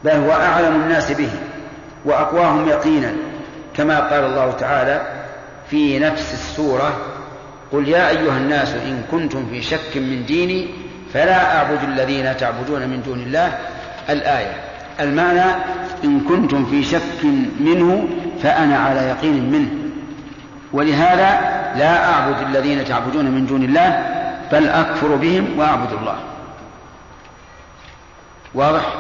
بل 0.04 0.10
هو 0.10 0.32
أعلم 0.32 0.74
الناس 0.74 1.12
به 1.12 1.30
وأقواهم 2.04 2.68
يقينا. 2.68 3.12
كما 3.76 4.00
قال 4.00 4.24
الله 4.24 4.52
تعالى 4.52 5.02
في 5.70 5.98
نفس 5.98 6.34
السورة 6.34 6.96
قل 7.72 7.88
يا 7.88 8.08
أيها 8.08 8.36
الناس 8.36 8.74
إن 8.74 9.02
كنتم 9.10 9.46
في 9.50 9.62
شك 9.62 9.96
من 9.96 10.24
ديني 10.26 10.68
فلا 11.14 11.56
أعبد 11.56 11.82
الذين 11.82 12.36
تعبدون 12.36 12.88
من 12.88 13.02
دون 13.02 13.20
الله 13.20 13.58
الآية. 14.10 14.54
المعنى 15.00 15.54
إن 16.04 16.20
كنتم 16.20 16.64
في 16.64 16.84
شك 16.84 17.24
منه 17.60 18.08
فأنا 18.42 18.78
على 18.78 19.00
يقين 19.00 19.50
منه. 19.50 19.68
ولهذا 20.72 21.40
لا 21.78 22.12
أعبد 22.12 22.46
الذين 22.48 22.84
تعبدون 22.84 23.24
من 23.24 23.46
دون 23.46 23.62
الله 23.62 24.06
بل 24.52 24.68
أكفر 24.68 25.16
بهم 25.16 25.58
وأعبد 25.58 25.92
الله. 25.92 26.16
واضح؟ 28.54 28.94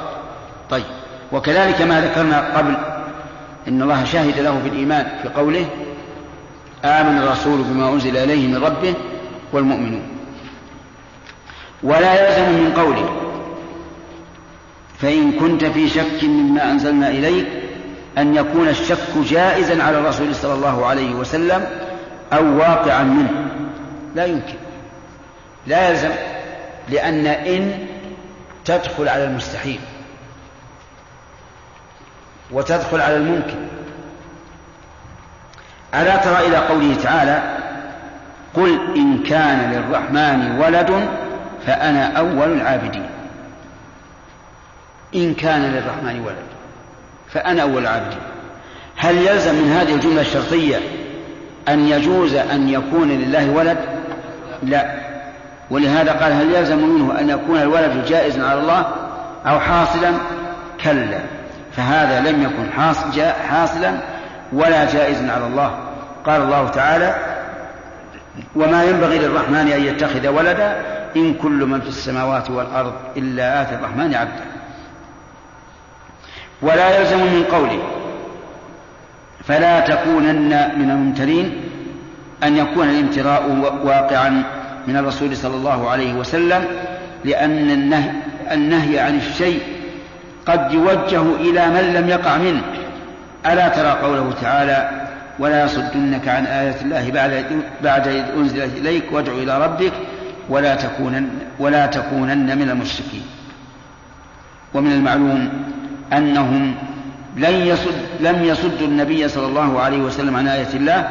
طيب. 0.70 0.84
وكذلك 1.32 1.82
ما 1.82 2.00
ذكرنا 2.00 2.58
قبل 2.58 2.76
إن 3.68 3.82
الله 3.82 4.04
شهد 4.04 4.38
له 4.38 4.60
بالإيمان 4.64 5.06
في 5.22 5.28
قوله 5.28 5.66
آمن 6.84 7.18
الرسول 7.18 7.62
بما 7.62 7.92
أنزل 7.92 8.16
إليه 8.16 8.46
من 8.46 8.64
ربه 8.64 8.94
والمؤمنون. 9.52 10.02
ولا 11.82 12.28
يلزم 12.28 12.52
من 12.52 12.72
قوله 12.76 13.10
فإن 14.98 15.32
كنت 15.32 15.64
في 15.64 15.88
شك 15.88 16.24
مما 16.24 16.70
أنزلنا 16.70 17.08
إليك 17.08 17.46
أن 18.18 18.36
يكون 18.36 18.68
الشك 18.68 19.18
جائزا 19.30 19.82
على 19.82 19.98
الرسول 19.98 20.34
صلى 20.34 20.54
الله 20.54 20.86
عليه 20.86 21.14
وسلم 21.14 21.66
أو 22.32 22.58
واقعا 22.58 23.02
منه. 23.02 23.46
لا 24.14 24.24
يمكن. 24.24 24.54
لا 25.66 25.90
يلزم 25.90 26.10
لأن 26.88 27.26
إن 27.26 27.78
تدخل 28.64 29.08
على 29.08 29.24
المستحيل. 29.24 29.80
وتدخل 32.52 33.00
على 33.00 33.16
الممكن 33.16 33.56
ألا 35.94 36.16
ترى 36.16 36.46
إلى 36.46 36.56
قوله 36.56 36.94
تعالى 37.02 37.42
قل 38.54 38.96
إن 38.96 39.22
كان 39.22 39.72
للرحمن 39.72 40.60
ولد 40.60 41.08
فأنا 41.66 42.18
أول 42.18 42.52
العابدين. 42.52 43.10
إن 45.14 45.34
كان 45.34 45.62
للرحمن 45.62 46.20
ولد 46.20 46.46
فأنا 47.28 47.62
أول 47.62 47.82
العابدين. 47.82 48.18
هل 48.96 49.18
يلزم 49.18 49.54
من 49.54 49.72
هذه 49.72 49.94
الجملة 49.94 50.20
الشرطية 50.20 50.76
أن 51.68 51.88
يجوز 51.88 52.34
أن 52.34 52.68
يكون 52.68 53.08
لله 53.08 53.50
ولد؟ 53.50 53.78
لا. 54.62 54.94
ولهذا 55.70 56.12
قال 56.12 56.32
هل 56.32 56.54
يلزم 56.54 56.78
منه 56.78 57.20
أن 57.20 57.30
يكون 57.30 57.56
الولد 57.56 58.04
جائزا 58.04 58.46
على 58.46 58.60
الله 58.60 58.86
أو 59.46 59.60
حاصلا؟ 59.60 60.12
كلا. 60.84 61.20
فهذا 61.76 62.30
لم 62.30 62.42
يكن 62.42 62.72
حاصلا 63.48 63.94
ولا 64.52 64.92
جائزا 64.92 65.32
على 65.32 65.46
الله. 65.46 65.78
قال 66.26 66.42
الله 66.42 66.68
تعالى 66.68 67.14
وما 68.56 68.84
ينبغي 68.84 69.18
للرحمن 69.18 69.72
أن 69.72 69.84
يتخذ 69.84 70.28
ولدا 70.28 70.76
إن 71.16 71.34
كل 71.34 71.66
من 71.66 71.80
في 71.80 71.88
السماوات 71.88 72.50
والأرض 72.50 72.92
إلا 73.16 73.62
آتي 73.62 73.74
الرحمن 73.74 74.14
عبدا. 74.14 74.44
ولا 76.62 76.98
يلزم 76.98 77.18
من 77.18 77.44
قوله 77.52 77.82
فلا 79.44 79.80
تكونن 79.80 80.78
من 80.78 80.90
الممترين 80.90 81.60
أن 82.42 82.56
يكون 82.56 82.88
الامتراء 82.88 83.72
واقعا 83.84 84.42
من 84.86 84.96
الرسول 84.96 85.36
صلى 85.36 85.54
الله 85.54 85.90
عليه 85.90 86.14
وسلم 86.14 86.64
لأن 87.24 87.70
النهي, 87.70 88.10
النهي 88.52 88.98
عن 88.98 89.16
الشيء 89.16 89.62
قد 90.46 90.72
يوجه 90.72 91.22
إلى 91.40 91.68
من 91.68 91.92
لم 91.94 92.08
يقع 92.08 92.36
منه. 92.36 92.62
ألا 93.46 93.68
ترى 93.68 93.90
قوله 93.90 94.32
تعالى 94.42 94.90
ولا 95.38 95.64
يصدنك 95.64 96.28
عن 96.28 96.46
آيات 96.46 96.82
الله 96.82 97.10
بعد 97.10 97.44
بعد 97.82 98.08
إذ 98.08 98.24
أنزلت 98.36 98.76
إليك 98.76 99.12
وادع 99.12 99.32
إلى 99.32 99.64
ربك 99.64 99.92
ولا 100.48 100.74
تكونن 100.74 101.28
ولا 101.58 101.86
تكونن 101.86 102.58
من 102.58 102.70
المشركين. 102.70 103.26
ومن 104.74 104.92
المعلوم 104.92 105.50
أنهم 106.12 106.74
لن 107.36 107.54
يصد 107.54 107.94
لم 108.20 108.44
يصدوا 108.44 108.86
النبي 108.86 109.28
صلى 109.28 109.46
الله 109.46 109.80
عليه 109.80 109.98
وسلم 109.98 110.36
عن 110.36 110.48
آية 110.48 110.74
الله 110.74 111.08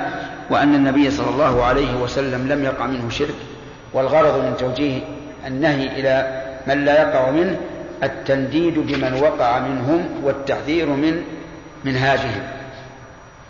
وأن 0.49 0.75
النبي 0.75 1.11
صلى 1.11 1.29
الله 1.29 1.63
عليه 1.63 1.95
وسلم 1.95 2.47
لم 2.47 2.63
يقع 2.63 2.88
منه 2.88 3.09
شرك. 3.09 3.36
والغرض 3.93 4.45
من 4.45 4.57
توجيه 4.59 4.99
النهي 5.47 5.99
إلى 5.99 6.41
من 6.67 6.86
لا 6.86 7.01
يقع 7.01 7.32
منه 7.32 7.57
التنديد 8.04 8.80
بمن 8.80 9.14
وقع 9.14 9.60
منهم 9.60 10.24
والتحذير 10.24 10.86
من 10.86 11.24
منهاجهم. 11.86 12.47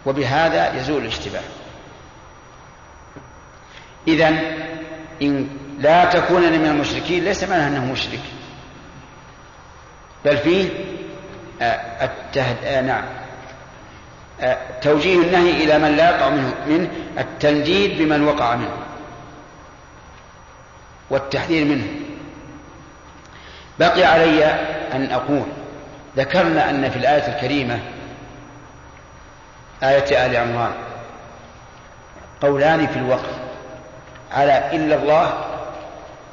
وبهذا 0.05 0.79
يزول 0.79 1.01
الاشتباه. 1.01 1.41
إذا 4.07 4.29
إن 5.21 5.47
لا 5.79 6.05
تكونن 6.05 6.59
من 6.59 6.67
المشركين 6.67 7.23
ليس 7.23 7.43
معناه 7.43 7.67
أنه 7.67 7.91
مشرك. 7.91 8.19
بل 10.25 10.37
فيه 10.37 10.69
آه، 11.61 12.05
التهد... 12.05 12.57
آه 12.63 12.81
نعم. 12.81 13.03
آه 14.41 14.57
توجيه 14.81 15.15
النهي 15.15 15.63
إلى 15.63 15.79
من 15.79 15.95
لا 15.95 16.09
يقع 16.09 16.29
منه 16.29 16.53
من 16.67 16.87
التنديد 17.17 18.01
بمن 18.01 18.23
وقع 18.23 18.55
منه. 18.55 18.77
والتحذير 21.09 21.65
منه. 21.65 21.87
بقي 23.81 24.03
علي 24.03 24.45
أن 24.93 25.11
أقول 25.11 25.45
ذكرنا 26.17 26.69
أن 26.69 26.89
في 26.89 26.97
الآية 26.97 27.35
الكريمة 27.35 27.79
آية 29.83 30.25
آل 30.25 30.37
عمران 30.37 30.73
قولان 32.41 32.87
في 32.87 32.99
الوقف 32.99 33.35
على 34.31 34.75
إلا 34.75 34.95
الله 34.95 35.33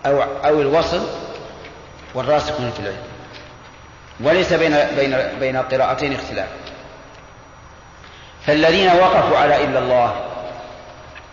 أو 0.06 0.22
أو 0.22 0.60
الوصل 0.60 1.06
والراسخون 2.14 2.70
في 2.70 2.80
العلم 2.80 3.02
وليس 4.20 4.52
بين 4.52 4.76
بين 4.96 5.16
بين 5.40 5.56
القراءتين 5.56 6.12
اختلاف 6.12 6.48
فالذين 8.46 8.88
وقفوا 8.88 9.38
على 9.38 9.64
إلا 9.64 9.78
الله 9.78 10.14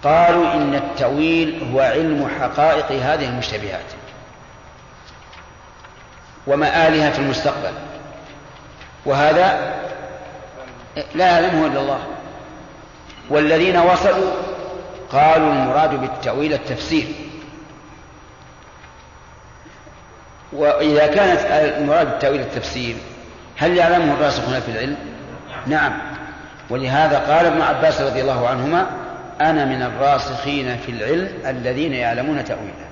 قالوا 0.03 0.53
إن 0.53 0.76
التأويل 0.76 1.70
هو 1.74 1.80
علم 1.80 2.30
حقائق 2.39 2.91
هذه 2.91 3.26
المشتبهات 3.26 4.05
ومآلها 6.48 7.10
في 7.12 7.20
المستقبل. 7.20 7.74
وهذا 9.06 9.74
لا 11.16 11.26
يعلمه 11.26 11.68
إلا 11.68 11.80
الله. 11.80 12.00
والذين 13.30 13.78
وصلوا 13.78 14.32
قالوا 15.12 15.54
المراد 15.54 16.02
بالتأويل 16.02 16.54
التفسير. 16.54 17.06
وإذا 20.54 21.08
كانت 21.08 21.39
المراد 21.78 22.08
بالتأويل 22.10 22.41
التفسير 22.41 22.96
هل 23.58 23.78
يعلمه 23.78 24.14
الراسخون 24.14 24.60
في 24.60 24.72
العلم؟ 24.72 24.98
نعم. 25.68 25.93
ولهذا 26.70 27.20
قال 27.20 27.46
ابن 27.46 27.62
عباس 27.62 28.02
رضي 28.02 28.22
الله 28.22 28.48
عنهما 28.48 28.88
أنا 29.41 29.66
من 29.66 29.82
الراسخين 29.82 30.78
في 30.78 30.91
العلم 30.91 31.30
الذين 31.46 31.93
يعلمون 31.93 32.43
تأويله. 32.43 32.86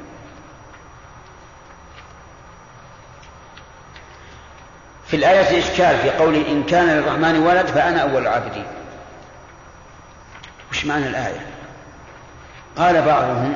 في 5.13 5.19
الآية 5.19 5.59
إشكال 5.59 5.97
في 5.97 6.09
قوله 6.09 6.51
إن 6.51 6.63
كان 6.63 6.87
للرحمن 6.87 7.39
ولد 7.39 7.67
فأنا 7.67 8.01
أول 8.01 8.21
العابدين. 8.21 8.65
وش 10.71 10.85
معنى 10.85 11.07
الآية؟ 11.07 11.45
قال 12.77 13.01
بعضهم 13.01 13.53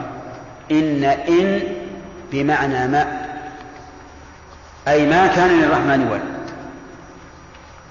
إن 0.72 1.04
إن 1.04 1.62
بمعنى 2.32 2.88
ما 2.88 3.28
أي 4.88 5.06
ما 5.06 5.28
كان 5.28 5.62
للرحمن 5.62 6.08
ولد 6.12 6.52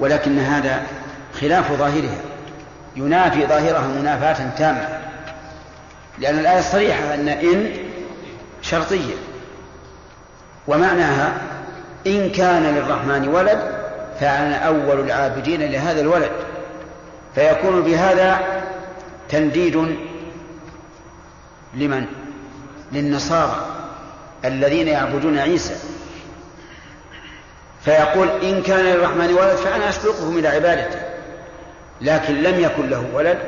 ولكن 0.01 0.39
هذا 0.39 0.83
خلاف 1.41 1.73
ظاهرها. 1.73 2.21
ينافي 2.97 3.47
ظاهرها 3.47 3.87
منافاة 3.87 4.51
تامة 4.59 4.89
لأن 6.19 6.39
الآية 6.39 6.61
صريحة 6.61 7.15
أن 7.15 7.29
إن 7.29 7.71
شرطية 8.63 9.15
ومعناها 10.69 11.33
إن 12.07 12.31
كان 12.31 12.75
للرحمن 12.75 13.29
ولد 13.29 13.59
فأنا 14.21 14.57
أول 14.57 15.01
العابدين 15.01 15.63
لهذا 15.63 16.01
الولد. 16.01 16.31
فيكون 17.35 17.83
بهذا 17.83 18.41
تنديد 19.29 19.97
لمن؟ 21.75 22.07
للنصارى 22.93 23.67
الذين 24.45 24.89
يعبدون 24.89 25.39
عيسى. 25.39 25.75
فيقول 27.85 28.29
إن 28.29 28.63
كان 28.63 28.85
للرحمن 28.85 29.35
ولد 29.35 29.57
فأنا 29.57 29.89
أسبقهم 29.89 30.39
إلى 30.39 30.49
عبادته. 30.49 31.01
لكن 32.01 32.35
لم 32.35 32.61
يكن 32.61 32.91
له 32.91 33.05
ولد 33.15 33.39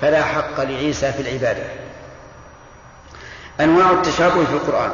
فلا 0.00 0.24
حق 0.24 0.60
لعيسى 0.60 1.12
في 1.12 1.22
العبادة. 1.22 1.62
أنواع 3.60 3.90
التشابه 3.90 4.44
في 4.44 4.52
القرآن. 4.52 4.90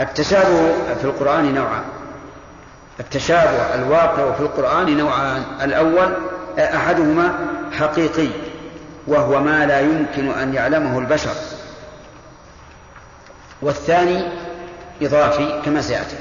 التشابه 0.00 0.72
في 0.94 1.04
القرآن 1.04 1.54
نوعان. 1.54 1.84
التشابه 3.00 3.74
الواقع 3.74 4.32
في 4.32 4.40
القرآن 4.40 4.96
نوعان. 4.96 5.42
الأول 5.62 6.12
أحدهما 6.58 7.32
حقيقي 7.72 8.28
وهو 9.06 9.40
ما 9.40 9.66
لا 9.66 9.80
يمكن 9.80 10.30
أن 10.30 10.54
يعلمه 10.54 10.98
البشر. 10.98 11.34
والثاني 13.62 14.32
إضافي 15.02 15.62
كما 15.64 15.80
سيأتي. 15.80 16.16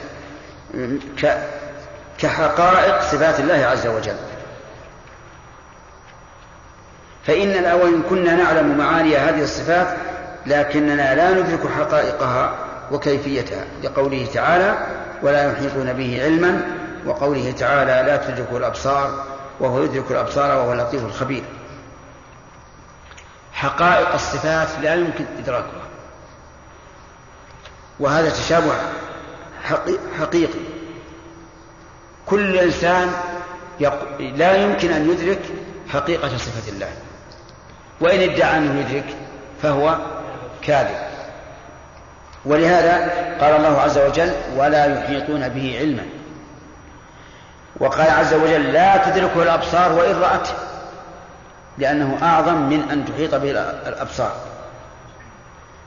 كحقائق 2.18 3.02
صفات 3.02 3.40
الله 3.40 3.66
عز 3.66 3.88
وجل. 3.88 4.16
فإن 7.28 7.52
الأول 7.52 8.02
كنا 8.10 8.36
نعلم 8.36 8.78
معاني 8.78 9.18
هذه 9.18 9.44
الصفات 9.44 9.88
لكننا 10.46 11.16
لا 11.16 11.32
ندرك 11.32 11.72
حقائقها. 11.72 12.56
وكيفيتها 12.92 13.66
لقوله 13.84 14.28
تعالى 14.34 14.78
ولا 15.22 15.52
يحيطون 15.52 15.94
به 15.94 16.24
علما 16.24 16.62
وقوله 17.06 17.52
تعالى 17.52 18.08
لا 18.12 18.18
تدركه 18.18 18.58
الأبصار 18.58 19.26
وهو 19.60 19.84
يدرك 19.84 20.12
الأبصار 20.12 20.58
وهو 20.58 20.74
اللطيف 20.74 21.04
الخبير. 21.06 21.44
حقائق 23.54 24.14
الصفات 24.14 24.68
لا 24.82 24.96
يمكن 24.96 25.26
إدراكها. 25.40 25.86
وهذا 28.00 28.30
تشابه 28.30 28.74
حقيقي. 30.20 30.60
كل 32.26 32.58
إنسان 32.58 33.12
لا 34.20 34.56
يمكن 34.56 34.92
أن 34.92 35.10
يدرك 35.10 35.42
حقيقة 35.90 36.38
صفة 36.38 36.72
الله. 36.72 36.90
وإن 38.02 38.30
ادعى 38.30 38.58
أنه 38.58 38.80
يدرك 38.80 39.16
فهو 39.62 39.98
كاذب. 40.62 41.05
ولهذا 42.46 43.12
قال 43.42 43.56
الله 43.56 43.82
عز 43.82 43.98
وجل 43.98 44.32
ولا 44.58 44.86
يحيطون 44.86 45.50
به 45.50 45.78
علما. 45.80 46.04
وقال 47.80 48.10
عز 48.10 48.34
وجل 48.34 48.74
لا 48.74 48.98
تدركه 48.98 49.44
الأبصار 49.44 49.94
وإن 49.94 50.16
رأته 50.16 50.54
لأنه 51.78 52.18
أعظم 52.22 52.56
من 52.56 52.90
أن 52.92 53.06
تحيط 53.06 53.36
به 53.36 53.52
الأبصار. 53.88 54.36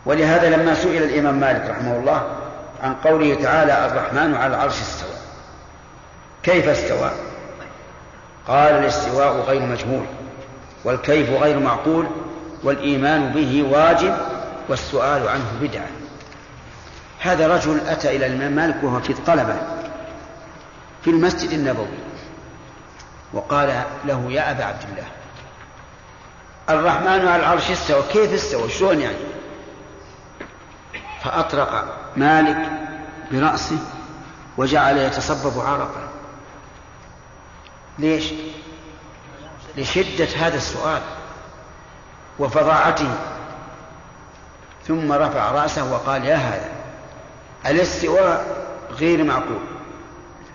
ولهذا 0.06 0.56
لما 0.56 0.74
سئل 0.74 1.02
الإمام 1.02 1.34
مالك 1.34 1.70
رحمه 1.70 1.96
الله 1.96 2.22
عن 2.82 2.94
قوله 2.94 3.34
تعالى 3.34 3.86
الرحمن 3.86 4.34
على 4.34 4.54
العرش 4.54 4.80
استوى. 4.80 5.16
كيف 6.42 6.68
استوى؟ 6.68 7.10
قال 8.48 8.74
الاستواء 8.74 9.40
غير 9.40 9.62
مجهول 9.62 10.06
والكيف 10.84 11.30
غير 11.30 11.58
معقول 11.58 12.06
والإيمان 12.64 13.32
به 13.32 13.66
واجب 13.70 14.14
والسؤال 14.68 15.28
عنه 15.28 15.44
بدعة. 15.60 15.97
هذا 17.18 17.48
رجل 17.48 17.80
أتى 17.88 18.16
إلى 18.16 18.26
الإمام 18.26 18.52
مالك 18.52 18.76
وهو 18.82 19.00
في 19.00 19.10
الطلبة 19.10 19.56
في 21.04 21.10
المسجد 21.10 21.50
النبوي 21.50 21.98
وقال 23.32 23.84
له 24.04 24.32
يا 24.32 24.50
أبا 24.50 24.64
عبد 24.64 24.82
الله 24.90 25.06
الرحمن 26.70 27.28
على 27.28 27.36
العرش 27.36 27.70
استوى 27.70 28.02
كيف 28.12 28.32
استوى؟ 28.32 28.70
شلون 28.70 29.00
يعني؟ 29.00 29.16
فأطرق 31.24 31.84
مالك 32.16 32.70
برأسه 33.32 33.78
وجعل 34.56 34.96
يتصبب 34.96 35.60
عرقا 35.60 36.08
ليش؟ 37.98 38.32
لشدة 39.76 40.28
هذا 40.36 40.56
السؤال 40.56 41.02
وفظاعته. 42.38 43.14
ثم 44.86 45.12
رفع 45.12 45.50
رأسه 45.50 45.92
وقال 45.92 46.24
يا 46.24 46.36
هذا. 46.36 46.77
الاستواء 47.66 48.66
غير 49.00 49.24
معقول. 49.24 49.60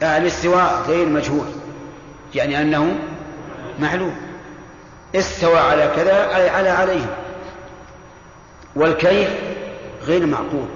الاستواء 0.01 0.83
غير 0.87 1.07
مجهول. 1.09 1.45
يعني 2.35 2.61
أنه 2.61 2.95
معلوم. 3.79 4.15
استوى 5.15 5.59
على 5.59 5.91
كذا 5.95 6.35
أي 6.35 6.49
على 6.49 6.69
عليه. 6.69 7.15
والكيف 8.75 9.29
غير 10.03 10.25
معقول. 10.25 10.67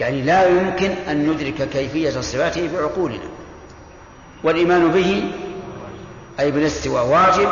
يعني 0.00 0.22
لا 0.22 0.48
يمكن 0.48 0.90
أن 0.90 1.30
ندرك 1.30 1.68
كيفية 1.68 2.10
صفاته 2.10 2.70
بعقولنا. 2.74 3.28
والإيمان 4.44 4.88
به 4.88 5.30
أي 6.40 6.50
بالاستواء 6.50 7.06
واجب 7.06 7.48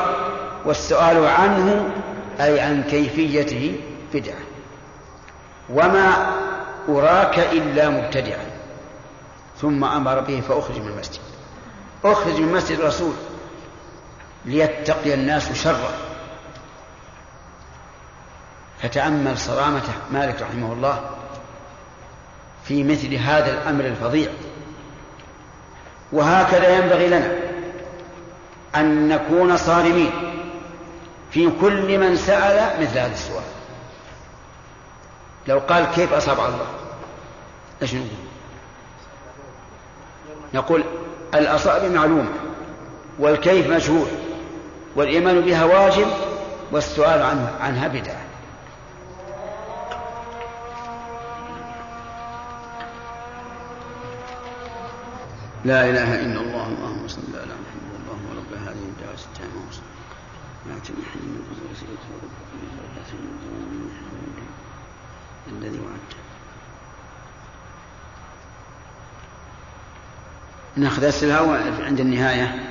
والسؤال 0.65 1.27
عنه 1.27 1.91
أي 2.41 2.61
عن 2.61 2.83
كيفيته 2.83 3.77
بدعة. 4.15 4.35
وما 5.71 6.35
أراك 6.89 7.39
إلا 7.39 7.91
مبتدعا. 7.91 8.47
ثم 9.61 9.85
أمر 9.85 10.21
به 10.21 10.41
فأخرج 10.41 10.79
من 10.79 10.89
المسجد. 10.89 11.21
أخرج 12.05 12.41
من 12.41 12.53
مسجد 12.53 12.79
الرسول 12.79 13.13
ليتقي 14.45 15.15
الناس 15.15 15.53
شره 15.53 15.95
فتأمل 18.83 19.39
صرامة 19.39 19.83
مالك 20.13 20.43
رحمه 20.43 20.73
الله 20.73 21.11
في 22.65 22.85
مثل 22.85 23.15
هذا 23.15 23.53
الأمر 23.53 23.85
الفظيع. 23.85 24.31
وهكذا 26.13 26.79
ينبغي 26.79 27.09
لنا 27.09 27.37
أن 28.77 29.09
نكون 29.09 29.57
صارمين 29.57 30.11
في 31.31 31.51
كل 31.61 31.99
من 31.99 32.17
سأل 32.17 32.83
مثل 32.83 32.99
هذا 32.99 33.13
السؤال 33.13 33.54
لو 35.49 35.59
قال 35.59 35.85
كيف 35.85 36.13
أصاب 36.13 36.39
الله؟ 36.39 36.67
إيش 37.83 37.95
نقول؟ 37.95 38.09
نقول 40.55 40.85
الأصابع 41.35 41.89
معلومة 41.89 42.31
والكيف 43.19 43.71
مجهول 43.71 44.07
والإيمان 44.97 45.41
بها 45.41 45.65
واجب 45.65 46.07
والسؤال 46.73 47.23
عنه 47.23 47.53
عنها 47.61 47.89
بدعة. 47.89 48.25
لا 55.65 55.91
إله 55.91 56.15
إلا 56.15 56.41
الله 56.41 56.67
اللهم 56.67 57.09
صل 57.09 57.23
على 57.35 57.55
محمد 57.65 57.95
اللهم 58.01 58.27
رب 58.39 58.69
هذه 58.69 58.85
الدعوة 58.93 59.15
التامة 59.15 59.71
لا 60.67 60.75
تنحني 60.75 61.23
من 61.23 61.43
فضل 61.51 61.73
وسيلة 61.73 62.05
الذي 65.53 65.79
وعدته 65.79 66.25
ناخذ 70.77 71.05
أسئلة 71.05 71.57
عند 71.87 72.01
النهاية. 72.01 72.71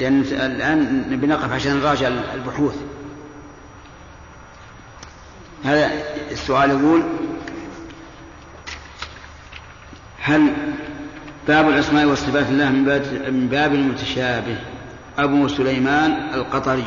لأن 0.00 0.20
الآن 0.20 1.10
نبي 1.10 1.26
نقف 1.26 1.52
عشان 1.52 1.76
نراجع 1.76 2.08
البحوث. 2.08 2.76
هذا 5.64 5.90
السؤال 6.30 6.70
يقول 6.70 7.02
هل 10.20 10.52
باب 11.48 11.68
الأسماء 11.68 12.06
والصفات 12.06 12.46
الله 12.46 12.70
من 12.70 12.84
باب, 12.84 13.02
من 13.32 13.48
باب 13.48 13.74
المتشابه 13.74 14.58
أبو 15.18 15.48
سليمان 15.48 16.34
القطري؟ 16.34 16.86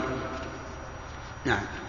نعم. 1.46 1.81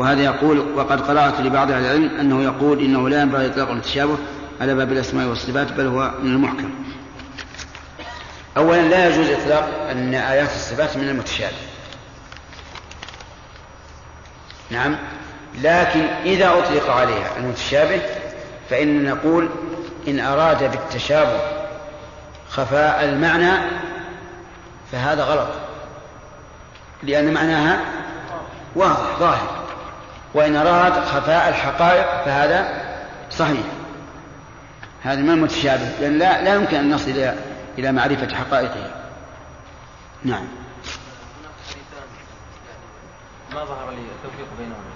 وهذا 0.00 0.22
يقول 0.22 0.58
وقد 0.76 1.00
قرأت 1.00 1.40
لبعض 1.40 1.70
أهل 1.70 1.84
العلم 1.84 2.20
أنه 2.20 2.44
يقول 2.44 2.80
إنه 2.80 3.08
لا 3.08 3.22
ينبغي 3.22 3.46
إطلاق 3.46 3.70
التشابه 3.70 4.16
على 4.60 4.74
باب 4.74 4.92
الأسماء 4.92 5.26
والصفات 5.26 5.72
بل 5.72 5.86
هو 5.86 6.10
من 6.22 6.30
المحكم. 6.32 6.70
أولا 8.56 8.80
لا 8.88 9.08
يجوز 9.08 9.30
إطلاق 9.30 9.88
أن 9.90 10.14
آيات 10.14 10.48
الصفات 10.48 10.96
من 10.96 11.08
المتشابه. 11.08 11.56
نعم. 14.70 14.96
لكن 15.62 16.00
إذا 16.24 16.48
أطلق 16.48 16.90
عليها 16.90 17.36
المتشابه 17.36 18.02
فإننا 18.70 19.14
نقول 19.14 19.48
إن 20.08 20.20
أراد 20.20 20.70
بالتشابه 20.70 21.40
خفاء 22.50 23.04
المعنى 23.04 23.52
فهذا 24.92 25.24
غلط. 25.24 25.48
لأن 27.02 27.34
معناها 27.34 27.80
واضح 28.76 29.18
ظاهر. 29.18 29.59
وإن 30.34 30.56
أراد 30.56 30.92
خفاء 30.92 31.48
الحقائق 31.48 32.24
فهذا 32.24 32.82
صحيح. 33.30 33.66
هذا 35.02 35.20
ما 35.20 35.32
المتشابه 35.32 35.88
لأن 36.00 36.18
لا, 36.18 36.42
لا 36.42 36.54
يمكن 36.54 36.76
أن 36.76 36.90
نصل 36.94 37.10
إلى 37.10 37.34
إلى 37.78 37.92
معرفة 37.92 38.36
حقائقه. 38.36 38.90
نعم. 40.24 40.44
ما 43.54 43.64
ظهر 43.64 43.90
لي 43.90 44.02
التوفيق 44.16 44.48
بينهما؟ 44.58 44.90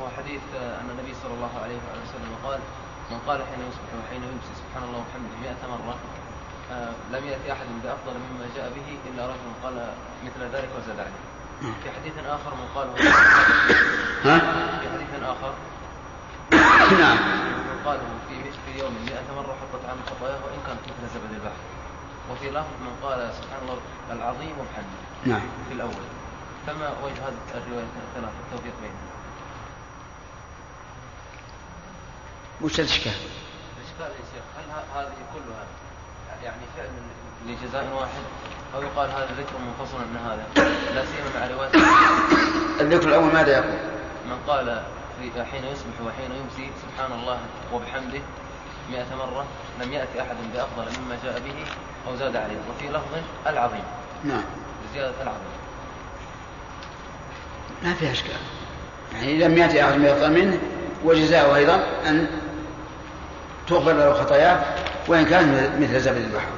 هو 0.00 0.08
حديث 0.18 0.40
أن 0.54 0.90
النبي 0.90 1.14
صلى 1.22 1.34
الله 1.34 1.50
عليه 1.62 1.76
وسلم 1.76 2.34
قال 2.44 2.58
من 3.10 3.18
قال 3.26 3.38
حين 3.38 3.60
يصبح 3.68 3.90
وحين 4.00 4.22
يمسي 4.22 4.52
سبحان 4.60 4.82
الله 4.88 4.98
وبحمده 4.98 5.36
مئة 5.42 5.68
مرة 5.68 5.96
آه، 6.72 6.92
لم 7.12 7.26
يأتي 7.26 7.52
أحد 7.52 7.66
بأفضل 7.84 8.12
مما 8.12 8.46
جاء 8.56 8.70
به 8.70 9.10
إلا 9.10 9.26
رجل 9.26 9.50
قال 9.64 9.86
مثل 10.24 10.56
ذلك 10.56 10.68
وزاد 10.78 10.98
عليه 10.98 11.33
في 11.60 11.90
حديث 11.90 12.12
آخر 12.26 12.54
من 12.54 12.68
قال 12.74 12.88
ها؟ 14.24 14.38
في 14.80 14.88
حديث 14.88 15.22
آخر. 15.22 15.54
نعم. 17.00 17.16
من 17.68 17.82
قال 17.84 17.98
في 18.28 18.34
في 18.66 18.78
يوم 18.80 18.94
100 19.06 19.20
مرة 19.36 19.56
حطت 19.60 19.84
عنه 19.84 20.00
خطاياه 20.10 20.38
وإن 20.44 20.58
كانت 20.66 20.80
مثل 20.80 21.14
زبد 21.14 21.32
البحر. 21.34 21.62
وفي 22.30 22.50
لفظ 22.50 22.74
من 22.80 22.92
قال 23.02 23.34
سبحان 23.34 23.62
الله 23.62 23.78
العظيم 24.10 24.52
وبحمده 24.58 25.00
نعم. 25.26 25.48
في 25.68 25.74
الأول. 25.74 26.04
فما 26.66 26.88
وجه 27.04 27.28
هذه 27.28 27.34
الرواية 27.54 27.84
الثلاثة 28.08 28.38
التوفيق 28.46 28.74
بينهم. 28.82 29.08
وش 32.62 32.80
الإشكال؟ 32.80 33.12
الإشكال 33.12 34.10
يا 34.20 34.24
شيخ 34.32 34.44
هل 34.56 34.64
هذه 34.94 35.14
كلها 35.34 35.64
يعني 36.42 36.62
فعل 36.76 36.90
لجزاء 37.46 37.94
واحد؟ 37.94 38.22
أو 38.74 38.82
يقال 38.82 39.10
هذا 39.10 39.28
ذكر 39.38 39.54
منفصل 39.66 39.98
من 39.98 40.20
هذا 40.26 40.66
لا 40.94 41.04
سيما 41.04 41.40
مع 41.40 41.54
رواية 41.54 41.70
الذكر 42.80 43.08
الأول 43.08 43.32
ماذا 43.32 43.52
يقول؟ 43.52 43.78
من 44.26 44.36
قال 44.48 44.82
في 45.20 45.44
حين 45.44 45.64
يصبح 45.64 46.00
وحين 46.06 46.30
يمسي 46.30 46.70
سبحان 46.82 47.12
الله 47.12 47.38
وبحمده 47.72 48.20
مئة 48.90 49.16
مرة 49.18 49.44
لم 49.82 49.92
يأتي 49.92 50.20
أحد 50.20 50.36
بأفضل 50.54 51.00
مما 51.00 51.18
جاء 51.24 51.38
به 51.38 51.54
أو 52.08 52.16
زاد 52.16 52.36
عليه. 52.36 52.56
وفي 52.70 52.88
لفظ 52.88 53.22
العظيم. 53.46 53.84
نعم. 54.24 54.44
بزيادة 54.90 55.14
العظيم. 55.22 55.54
ما 57.82 57.94
فيها 57.94 58.12
إشكال. 58.12 58.36
يعني 59.14 59.38
لم 59.38 59.58
يأتي 59.58 59.84
أحد 59.84 60.00
بأفضل 60.00 60.32
منه 60.32 60.58
وجزاؤه 61.04 61.56
أيضا 61.56 61.74
أن 62.06 62.26
تغفر 63.68 63.92
له 63.92 64.12
خطاياه 64.12 64.64
وإن 65.08 65.24
كان 65.24 65.76
مثل 65.80 66.00
زبد 66.00 66.16
البحر. 66.16 66.48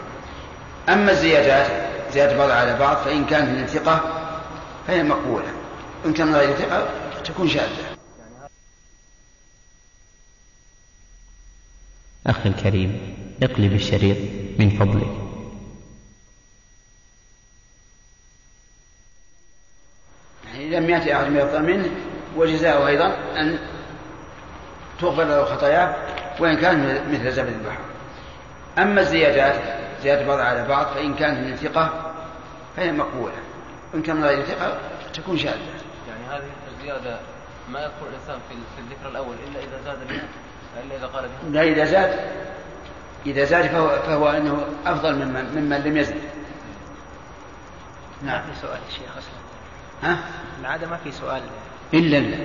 أما 0.88 1.12
الزيادات 1.12 1.95
زيادة 2.16 2.36
بعض 2.36 2.50
على 2.50 2.78
بعض 2.78 2.96
فإن 2.96 3.26
كانت 3.26 3.58
من 3.58 3.66
ثقة 3.66 4.00
فهي 4.86 5.02
مقبولة. 5.02 5.52
إن 6.06 6.12
كان 6.12 6.34
غير 6.34 6.56
ثقة 6.56 6.88
تكون 7.24 7.48
شاذة. 7.48 7.96
أخي 12.26 12.48
الكريم 12.48 13.16
اقلب 13.42 13.72
الشريط 13.72 14.16
من 14.58 14.70
فضلك. 14.70 15.08
يعني 20.44 20.70
لم 20.70 20.90
يأتي 20.90 21.16
أحد 21.16 21.32
بأفضل 21.32 21.62
منه 21.62 21.90
وجزاؤه 22.36 22.88
أيضا 22.88 23.06
أن 23.36 23.58
تغفر 25.00 25.24
له 25.24 25.44
خطاياه 25.44 25.96
وإن 26.40 26.56
كان 26.56 27.10
مثل 27.12 27.32
زبد 27.32 27.52
البحر. 27.52 27.80
أما 28.78 29.00
الزيادات 29.00 29.62
زيادة 30.02 30.26
بعض 30.26 30.38
على 30.40 30.68
بعض 30.68 30.86
فإن 30.86 31.14
كانت 31.14 31.38
من 31.48 31.56
ثقة 31.56 32.05
فهي 32.76 32.92
مقبولة. 32.92 33.34
إن 33.94 34.02
كان 34.02 34.24
غير 34.24 34.44
ثقة 34.44 34.80
تكون 35.14 35.38
شاذة. 35.38 35.60
يعني 36.08 36.24
هذه 36.28 36.50
الزيادة 36.76 37.20
ما 37.68 37.80
يذكر 37.80 38.08
الإنسان 38.08 38.38
في 38.48 38.54
في 38.54 38.80
الذكر 38.80 39.08
الأول 39.08 39.36
إلا 39.48 39.60
إذا 39.60 39.82
زاد 39.84 40.08
بها 40.08 40.28
إلا 40.84 40.96
إذا 40.96 41.06
قال 41.06 41.28
بها 41.28 41.50
لا 41.50 41.62
إذا 41.62 41.84
زاد. 41.84 42.30
إذا 43.26 43.44
زاد 43.44 43.66
فهو, 43.66 43.88
فهو 43.88 44.28
أنه 44.28 44.66
أفضل 44.86 45.14
ممن, 45.14 45.44
ممن 45.56 45.76
لم 45.76 45.96
يزد. 45.96 46.20
ما 48.22 48.40
في 48.40 48.60
سؤال 48.60 48.80
يا 48.86 48.90
شيخ 48.90 49.16
أصلا؟ 49.18 49.36
ها؟ 50.02 50.18
العادة 50.60 50.86
ما 50.86 50.96
في 50.96 51.12
سؤال. 51.12 51.42
إلا 51.94 52.18
إلا. 52.18 52.36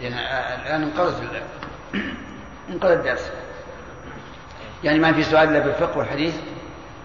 لأن 0.00 0.12
الآن 0.60 0.82
انقرض 0.82 1.24
انقرض 2.70 2.90
الدرس. 2.90 3.32
يعني 4.84 4.98
ما 4.98 5.12
في 5.12 5.22
سؤال 5.22 5.48
إلا 5.48 5.58
بالفقه 5.58 5.98
والحديث؟ 5.98 6.34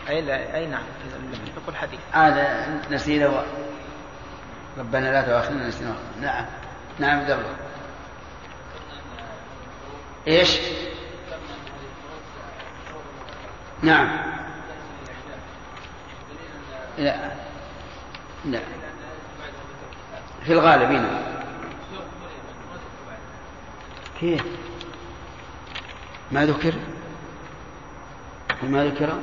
أي 0.10 0.22
لا 0.22 0.56
أي 0.56 0.66
نعم. 0.66 0.84
الفقه 1.68 1.72
الحديث 1.72 2.00
هذا 2.12 2.68
نسينا 2.92 3.28
و... 3.28 3.44
ربنا 4.78 5.12
لا 5.12 5.22
تؤاخذنا 5.22 5.68
نسينا. 5.68 5.96
نعم 6.22 6.46
نعم 7.00 7.20
عبد 7.20 7.32
الله 7.32 7.56
إيش؟ 10.28 10.60
نعم 13.82 14.34
لا 16.98 17.32
لا 18.46 18.60
في 20.46 20.54
الغالب 20.54 20.92
نعم 20.92 21.24
كيف؟ 24.20 24.44
ما 26.32 26.46
ذكر؟ 26.46 26.74
ما 28.64 28.86
ذكر؟ 28.86 29.20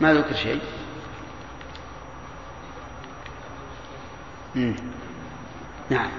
ما 0.00 0.14
ذكر 0.14 0.34
شيء؟ 0.34 0.60
مم. 4.54 4.76
نعم. 5.90 6.10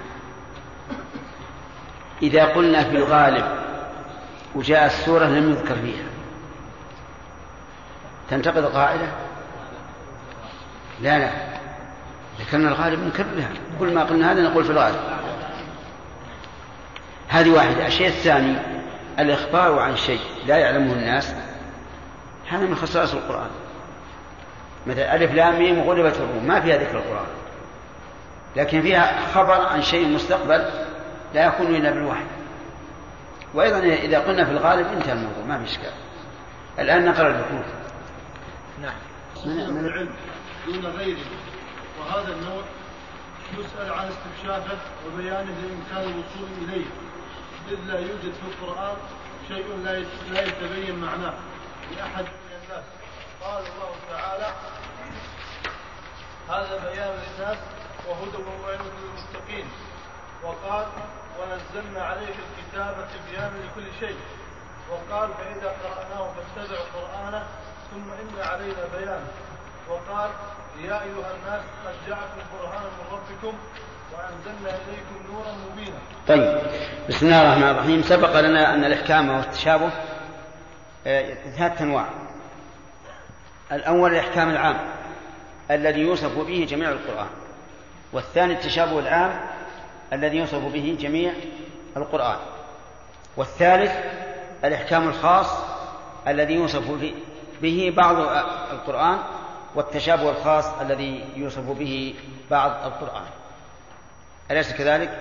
إذا 2.21 2.45
قلنا 2.45 2.83
في 2.83 2.97
الغالب 2.97 3.45
وجاء 4.55 4.85
السورة 4.85 5.25
لم 5.25 5.49
يذكر 5.49 5.75
فيها 5.75 6.05
تنتقد 8.29 8.57
القاعدة 8.57 9.07
لا 11.01 11.19
لا. 11.19 11.31
ذكرنا 12.39 12.69
الغالب 12.69 12.99
نكررها 12.99 13.49
كل 13.79 13.93
ما 13.93 14.03
قلنا 14.03 14.31
هذا 14.31 14.41
نقول 14.41 14.63
في 14.63 14.71
الغالب. 14.71 14.99
هذه 17.27 17.49
واحدة. 17.49 17.87
الشيء 17.87 18.07
الثاني 18.07 18.57
الإخبار 19.19 19.79
عن 19.79 19.95
شيء 19.95 20.19
لا 20.45 20.57
يعلمه 20.57 20.93
الناس. 20.93 21.35
هذا 22.49 22.65
من 22.65 22.75
خصائص 22.75 23.13
القرآن. 23.13 23.49
مثلا 24.87 25.15
ألف 25.15 25.33
لام 25.33 25.59
ميم 25.59 25.79
غلبت 25.79 26.15
الروم. 26.15 26.47
ما 26.47 26.61
فيها 26.61 26.77
ذكر 26.77 26.97
القرآن. 26.97 27.27
لكن 28.55 28.81
فيها 28.81 29.25
خبر 29.33 29.61
عن 29.65 29.81
شيء 29.81 30.07
مستقبل 30.07 30.69
لا 31.33 31.45
يكون 31.45 31.75
إلا 31.75 31.91
بالوحي. 31.91 32.25
وأيضا 33.53 33.79
إذا 33.79 34.19
قلنا 34.19 34.45
في 34.45 34.51
الغالب 34.51 34.87
انتهى 34.87 35.13
الموضوع 35.13 35.45
ما 35.47 35.57
في 35.57 35.71
إشكال. 35.71 35.93
الآن 36.79 37.05
نقرأ 37.05 37.27
الذكور. 37.27 37.63
نعم. 38.81 38.95
من 39.45 39.85
العلم. 39.85 40.09
دون 40.65 40.85
غيره. 40.85 41.25
وهذا 41.99 42.33
النوع 42.33 42.61
يسأل 43.59 43.93
عن 43.93 44.07
استكشافه 44.07 44.77
وبيانه 45.07 45.51
لإمكان 45.61 46.13
الوصول 46.13 46.49
إليه. 46.61 46.85
إذ 47.71 47.77
لا 47.87 47.99
يوجد 47.99 48.33
في 48.33 48.63
القرآن 48.63 48.95
شيء 49.47 49.65
لا 49.83 49.99
لا 50.33 50.41
يتبين 50.41 50.95
معناه. 50.99 51.33
لأحد 51.97 52.25
قال 53.45 53.63
الله 53.63 53.93
تعالى 54.11 54.49
هذا 56.49 56.75
بيان 56.89 57.09
للناس 57.09 57.57
وهدى 58.07 58.37
وموعظة 58.37 58.91
للمتقين. 59.01 59.67
وقال 60.43 60.85
ونزلنا 61.39 62.03
عليك 62.03 62.35
الكتاب 62.45 62.95
تبيانا 63.13 63.57
لكل 63.57 63.87
شيء. 63.99 64.17
وقال 64.91 65.29
فإذا 65.33 65.73
قرأناه 65.83 66.31
فاتبع 66.55 66.79
قرآنه 66.95 67.43
ثم 67.91 68.11
إن 68.11 68.47
علينا 68.49 68.83
بيانه. 68.97 69.27
وقال 69.89 70.29
يا 70.81 71.01
أيها 71.01 71.31
الناس 71.35 71.61
قد 71.85 71.95
جاءكم 72.07 72.41
برهان 72.53 72.83
من 72.83 73.05
ربكم 73.11 73.57
وأنزلنا 74.13 74.69
إليكم 74.69 75.33
نورا 75.33 75.51
مبينا. 75.51 75.99
طيب 76.27 76.61
بسم 77.09 77.25
الله 77.25 77.41
الرحمن 77.41 77.69
الرحيم. 77.69 78.01
سبق 78.01 78.39
لنا 78.39 78.73
أن 78.73 78.85
الإحكام 78.85 79.29
والتشابه 79.29 79.89
آه، 81.07 81.33
ثلاثة 81.57 81.83
أنواع. 81.83 82.05
الأول 83.71 84.11
الإحكام 84.11 84.49
العام 84.49 84.77
الذي 85.71 86.01
يوصف 86.01 86.37
به 86.37 86.67
جميع 86.69 86.89
القرآن 86.89 87.27
والثاني 88.13 88.53
التشابه 88.53 88.99
العام 88.99 89.39
الذي 90.13 90.37
يوصف 90.37 90.73
به 90.73 90.97
جميع 90.99 91.33
القرآن 91.97 92.37
والثالث 93.37 93.91
الإحكام 94.63 95.07
الخاص 95.07 95.47
الذي 96.27 96.53
يوصف 96.53 97.13
به 97.61 97.93
بعض 97.97 98.15
القرآن 98.71 99.19
والتشابه 99.75 100.29
الخاص 100.29 100.65
الذي 100.81 101.25
يوصف 101.35 101.69
به 101.69 102.15
بعض 102.51 102.71
القرآن 102.85 103.25
أليس 104.51 104.73
كذلك؟ 104.73 105.19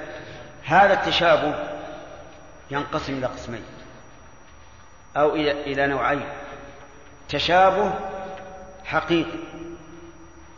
هذا 0.64 0.92
التشابه 0.92 1.54
ينقسم 2.70 3.18
إلى 3.18 3.26
قسمين 3.26 3.64
أو 5.16 5.34
إلى 5.36 5.86
نوعين 5.86 6.24
تشابه 7.28 7.92
حقيقي. 8.84 9.38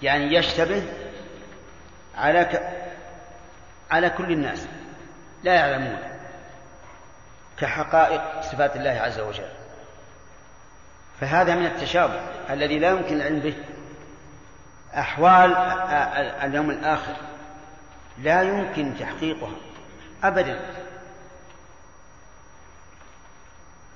يعني 0.02 0.34
يشتبه 0.34 0.82
على 2.16 2.44
ك... 2.44 2.62
على 3.90 4.10
كل 4.10 4.32
الناس. 4.32 4.68
لا 5.42 5.54
يعلمون. 5.54 5.98
كحقائق 7.58 8.40
صفات 8.40 8.76
الله 8.76 8.90
عز 8.90 9.20
وجل. 9.20 9.48
فهذا 11.20 11.54
من 11.54 11.66
التشابه 11.66 12.20
الذي 12.50 12.78
لا 12.78 12.90
يمكن 12.90 13.16
العلم 13.16 13.40
به. 13.40 13.54
أحوال 14.94 15.56
اليوم 16.42 16.70
الآخر 16.70 17.16
لا 18.18 18.42
يمكن 18.42 18.94
تحقيقها. 19.00 19.56
أبدا. 20.24 20.60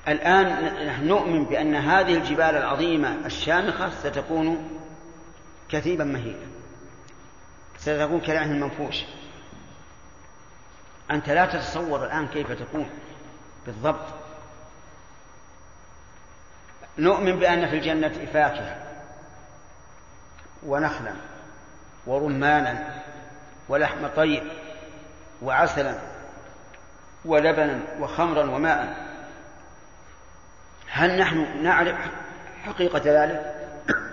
الآن 0.09 0.65
نحن 0.87 1.07
نؤمن 1.07 1.45
بأن 1.45 1.75
هذه 1.75 2.15
الجبال 2.15 2.57
العظيمة 2.57 3.27
الشامخة 3.27 3.91
ستكون 3.91 4.81
كثيبا 5.69 6.05
مهيلا 6.05 6.47
ستكون 7.79 8.21
كالعهن 8.21 8.51
المنفوش. 8.51 9.05
أنت 11.11 11.31
لا 11.31 11.47
تتصور 11.47 12.07
الآن 12.07 12.29
كيف 12.29 12.53
تكون 12.53 12.91
بالضبط. 13.67 14.07
نؤمن 16.99 17.39
بأن 17.39 17.69
في 17.69 17.77
الجنة 17.77 18.27
فاكهة 18.33 18.77
ونخلا 20.67 21.13
ورمانا 22.07 23.03
ولحم 23.69 24.07
طير 24.07 24.53
وعسلا 25.43 25.99
ولبنا 27.25 27.81
وخمرا 27.99 28.51
وماء. 28.51 29.10
هل 30.91 31.19
نحن 31.19 31.63
نعرف 31.63 31.97
حقيقة 32.65 33.03
ذلك؟ 33.05 33.55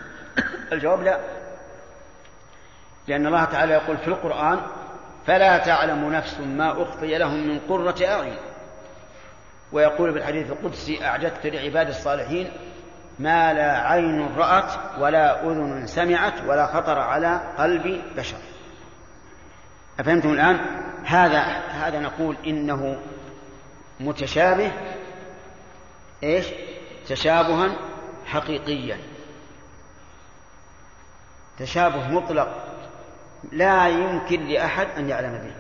الجواب 0.74 1.04
لا 1.04 1.20
لأن 3.08 3.28
الله 3.28 3.46
تعالى 3.46 3.74
يقول 3.74 3.98
في 3.98 4.08
القرآن 4.08 4.60
فلا 5.28 5.58
تعلم 5.58 6.14
نفس 6.14 6.40
ما 6.40 6.84
أخفي 6.84 7.18
لهم 7.18 7.48
من 7.48 7.60
قرة 7.60 7.96
أعين 8.06 8.38
ويقول 9.72 10.14
في 10.14 10.20
الحديث 10.20 10.52
القدسي 10.52 11.06
أعددت 11.06 11.46
لعباد 11.46 11.88
الصالحين 11.88 12.52
ما 13.20 13.54
لا 13.54 13.88
عين 13.88 14.36
رأت 14.38 14.72
ولا 15.00 15.44
أذن 15.44 15.88
سمعت 15.88 16.34
ولا 16.48 16.66
خطر 16.66 17.00
على 17.00 17.42
قلب 17.58 18.02
بشر 18.18 18.38
أفهمتم 20.00 20.30
الآن؟ 20.30 20.60
هذا 21.06 21.40
هذا 21.70 22.00
نقول 22.00 22.38
إنه 22.48 22.98
متشابه 24.00 24.72
إيش؟ 26.24 26.46
تشابها 27.08 27.76
حقيقيا. 28.26 28.98
تشابه 31.60 32.08
مطلق 32.12 32.64
لا 33.52 33.88
يمكن 33.88 34.48
لأحد 34.48 34.88
أن 34.98 35.10
يعلم 35.10 35.32
به. 35.32 35.56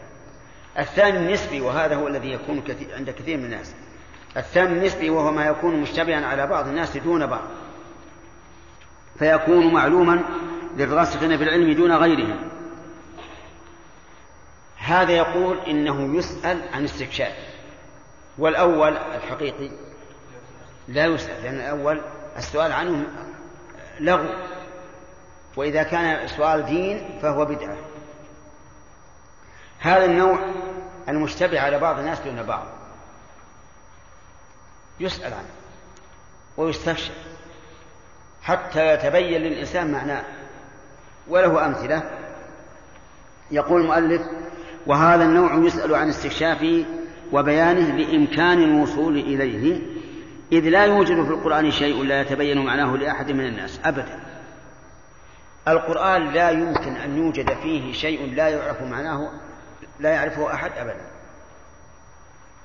الثاني 0.81 1.17
النسبي 1.17 1.61
وهذا 1.61 1.95
هو 1.95 2.07
الذي 2.07 2.31
يكون 2.31 2.61
كثير 2.61 2.95
عند 2.95 3.09
كثير 3.09 3.37
من 3.37 3.45
الناس. 3.45 3.75
الثاني 4.37 4.77
النسبي 4.77 5.09
وهو 5.09 5.31
ما 5.31 5.45
يكون 5.45 5.75
مشتبها 5.75 6.25
على 6.25 6.47
بعض 6.47 6.67
الناس 6.67 6.97
دون 6.97 7.25
بعض. 7.25 7.43
فيكون 9.19 9.73
معلوما 9.73 10.23
للراسخين 10.77 11.37
في 11.37 11.43
العلم 11.43 11.73
دون 11.73 11.91
غيرهم. 11.91 12.49
هذا 14.77 15.11
يقول 15.11 15.59
إنه 15.59 16.17
يسأل 16.17 16.61
عن 16.73 16.83
استكشاف. 16.83 17.33
والأول 18.37 18.97
الحقيقي. 18.97 19.86
لا 20.87 21.05
يسأل 21.05 21.43
لأن 21.43 21.55
الأول 21.55 22.01
السؤال 22.37 22.71
عنه 22.71 23.05
لغو 23.99 24.29
وإذا 25.55 25.83
كان 25.83 26.27
سؤال 26.27 26.65
دين 26.65 27.19
فهو 27.21 27.45
بدعة. 27.45 27.77
هذا 29.79 30.05
النوع 30.05 30.39
المشتبه 31.09 31.59
على 31.59 31.79
بعض 31.79 31.99
الناس 31.99 32.19
دون 32.19 32.43
بعض. 32.43 32.65
يسأل 34.99 35.33
عنه 35.33 35.49
ويستكشف 36.57 37.13
حتى 38.41 38.93
يتبين 38.93 39.41
للإنسان 39.41 39.91
معناه. 39.91 40.23
وله 41.27 41.65
أمثلة. 41.65 42.11
يقول 43.51 43.81
المؤلف 43.81 44.21
وهذا 44.87 45.23
النوع 45.23 45.55
يسأل 45.55 45.95
عن 45.95 46.09
استكشافه 46.09 46.85
وبيانه 47.31 47.95
لإمكان 47.95 48.63
الوصول 48.63 49.17
إليه 49.17 49.96
إذ 50.51 50.69
لا 50.69 50.85
يوجد 50.85 51.23
في 51.23 51.29
القرآن 51.29 51.71
شيء 51.71 52.03
لا 52.03 52.21
يتبين 52.21 52.65
معناه 52.65 52.95
لأحد 52.95 53.31
من 53.31 53.45
الناس 53.45 53.79
أبدا. 53.85 54.19
القرآن 55.67 56.33
لا 56.33 56.49
يمكن 56.49 56.95
أن 56.95 57.17
يوجد 57.17 57.53
فيه 57.53 57.93
شيء 57.93 58.33
لا 58.35 58.49
يعرف 58.49 58.81
معناه 58.81 59.31
لا 59.99 60.09
يعرفه 60.09 60.53
أحد 60.53 60.71
أبدا. 60.77 61.01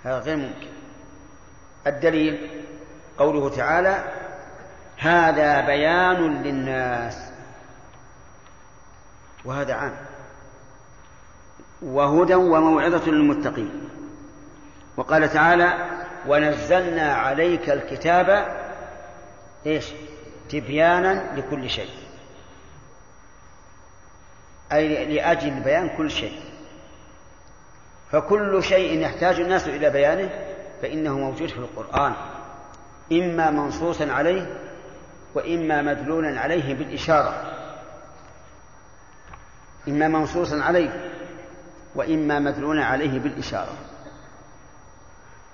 هذا 0.04 0.18
غير 0.18 0.36
ممكن. 0.36 0.68
الدليل 1.86 2.50
قوله 3.18 3.48
تعالى 3.56 4.12
هذا 4.98 5.66
بيان 5.66 6.42
للناس. 6.42 7.32
وهذا 9.44 9.74
عام. 9.74 9.96
وهدى 11.82 12.34
وموعظة 12.34 13.10
للمتقين. 13.10 13.88
وقال 14.96 15.28
تعالى 15.28 16.01
ونزلنا 16.26 17.14
عليك 17.14 17.70
الكتاب 17.70 18.46
إيش؟ 19.66 19.86
تبيانا 20.48 21.36
لكل 21.36 21.70
شيء. 21.70 21.90
أي 24.72 25.14
لأجل 25.14 25.60
بيان 25.60 25.96
كل 25.96 26.10
شيء. 26.10 26.40
فكل 28.12 28.62
شيء 28.62 29.00
يحتاج 29.00 29.40
الناس 29.40 29.68
إلى 29.68 29.90
بيانه 29.90 30.30
فإنه 30.82 31.18
موجود 31.18 31.48
في 31.48 31.58
القرآن. 31.58 32.12
إما 33.12 33.50
منصوصا 33.50 34.12
عليه 34.12 34.58
وإما 35.34 35.82
مدلولا 35.82 36.40
عليه 36.40 36.74
بالإشارة. 36.74 37.52
إما 39.88 40.08
منصوصا 40.08 40.62
عليه 40.62 41.10
وإما 41.94 42.38
مدلولا 42.38 42.84
عليه 42.84 43.18
بالإشارة. 43.18 43.76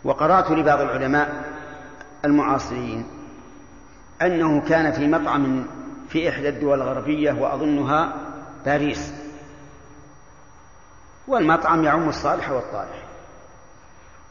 وقرأت 0.05 0.51
لبعض 0.51 0.81
العلماء 0.81 1.45
المعاصرين 2.25 3.07
أنه 4.23 4.61
كان 4.69 4.93
في 4.93 5.07
مطعم 5.07 5.67
في 6.09 6.29
إحدى 6.29 6.49
الدول 6.49 6.83
الغربية 6.83 7.33
وأظنها 7.33 8.13
باريس. 8.65 9.13
والمطعم 11.29 11.85
يعم 11.85 12.09
الصالح 12.09 12.51
والطالح. 12.51 13.05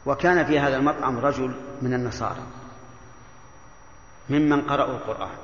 وكان 0.06 0.44
في 0.46 0.60
هذا 0.60 0.76
المطعم 0.76 1.18
رجل 1.18 1.54
من 1.82 1.94
النصارى 1.94 2.42
ممن 4.30 4.60
قرأوا 4.60 4.96
القرآن 4.96 5.36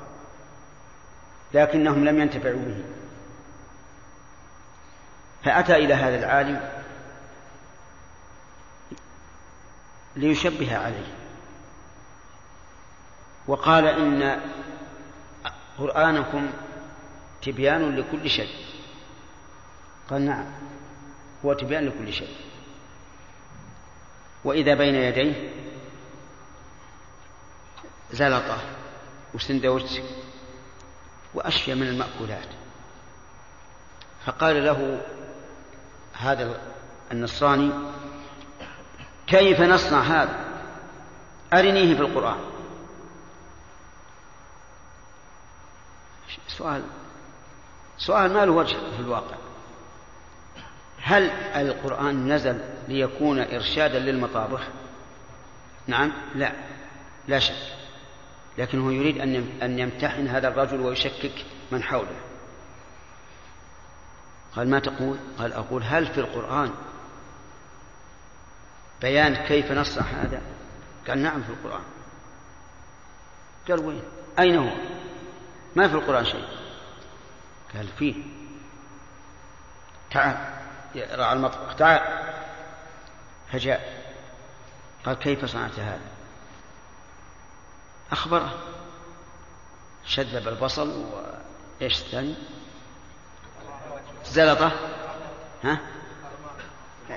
لكنهم 1.53 2.05
لم 2.05 2.19
ينتفعوا 2.19 2.59
به. 2.59 2.83
فأتى 5.43 5.75
إلى 5.75 5.93
هذا 5.93 6.15
العالم 6.15 6.84
ليشبه 10.15 10.77
عليه. 10.77 11.13
وقال 13.47 13.87
إن 13.87 14.41
قرآنكم 15.79 16.49
تبيان 17.41 17.95
لكل 17.95 18.29
شيء. 18.29 18.55
قال 20.09 20.25
نعم 20.25 20.45
هو 21.45 21.53
تبيان 21.53 21.85
لكل 21.85 22.13
شيء. 22.13 22.35
وإذا 24.43 24.73
بين 24.73 24.95
يديه 24.95 25.49
زلطة 28.11 28.57
وسندوتش 29.33 29.99
وأشياء 31.33 31.77
من 31.77 31.87
المأكولات. 31.87 32.47
فقال 34.25 34.65
له 34.65 35.01
هذا 36.13 36.61
النصراني 37.11 37.71
كيف 39.27 39.61
نصنع 39.61 40.01
هذا؟ 40.01 40.45
أرنيه 41.53 41.95
في 41.95 42.01
القرآن. 42.01 42.39
سؤال 46.47 46.83
سؤال 47.97 48.33
ما 48.33 48.45
له 48.45 48.51
وجه 48.51 48.75
في 48.75 48.99
الواقع. 48.99 49.35
هل 51.01 51.29
القرآن 51.55 52.33
نزل 52.33 52.59
ليكون 52.87 53.39
إرشادا 53.39 53.99
للمطابخ؟ 53.99 54.61
نعم 55.87 56.11
لا 56.35 56.51
لا 57.27 57.39
شك. 57.39 57.75
لكنه 58.57 58.93
يريد 58.93 59.17
أن 59.61 59.79
يمتحن 59.79 60.27
هذا 60.27 60.47
الرجل 60.47 60.79
ويشكك 60.79 61.45
من 61.71 61.83
حوله. 61.83 62.15
قال 64.55 64.69
ما 64.69 64.79
تقول؟ 64.79 65.17
قال 65.39 65.53
أقول 65.53 65.83
هل 65.83 66.07
في 66.07 66.19
القرآن 66.19 66.71
بيان 69.01 69.35
كيف 69.35 69.71
نصنع 69.71 70.03
هذا؟ 70.03 70.41
قال 71.07 71.23
نعم 71.23 71.43
في 71.43 71.49
القرآن. 71.49 71.83
قال 73.67 73.79
وين؟ 73.79 74.03
أين 74.39 74.57
هو؟ 74.57 74.75
ما 75.75 75.87
في 75.87 75.95
القرآن 75.95 76.25
شيء. 76.25 76.47
قال 77.75 77.87
فيه. 77.87 78.15
تعال. 80.11 80.37
راعى 80.95 81.33
المطبخ. 81.33 81.75
تعال. 81.75 82.33
فجاء 83.51 84.03
قال 85.05 85.15
كيف 85.15 85.45
صنعت 85.45 85.79
هذا؟ 85.79 86.09
أخبره. 88.11 88.59
شذب 90.05 90.47
البصل 90.47 91.05
وإيش 91.81 92.01
الثاني؟ 92.01 92.35
زلطة. 94.25 94.71
ها؟ 95.63 95.79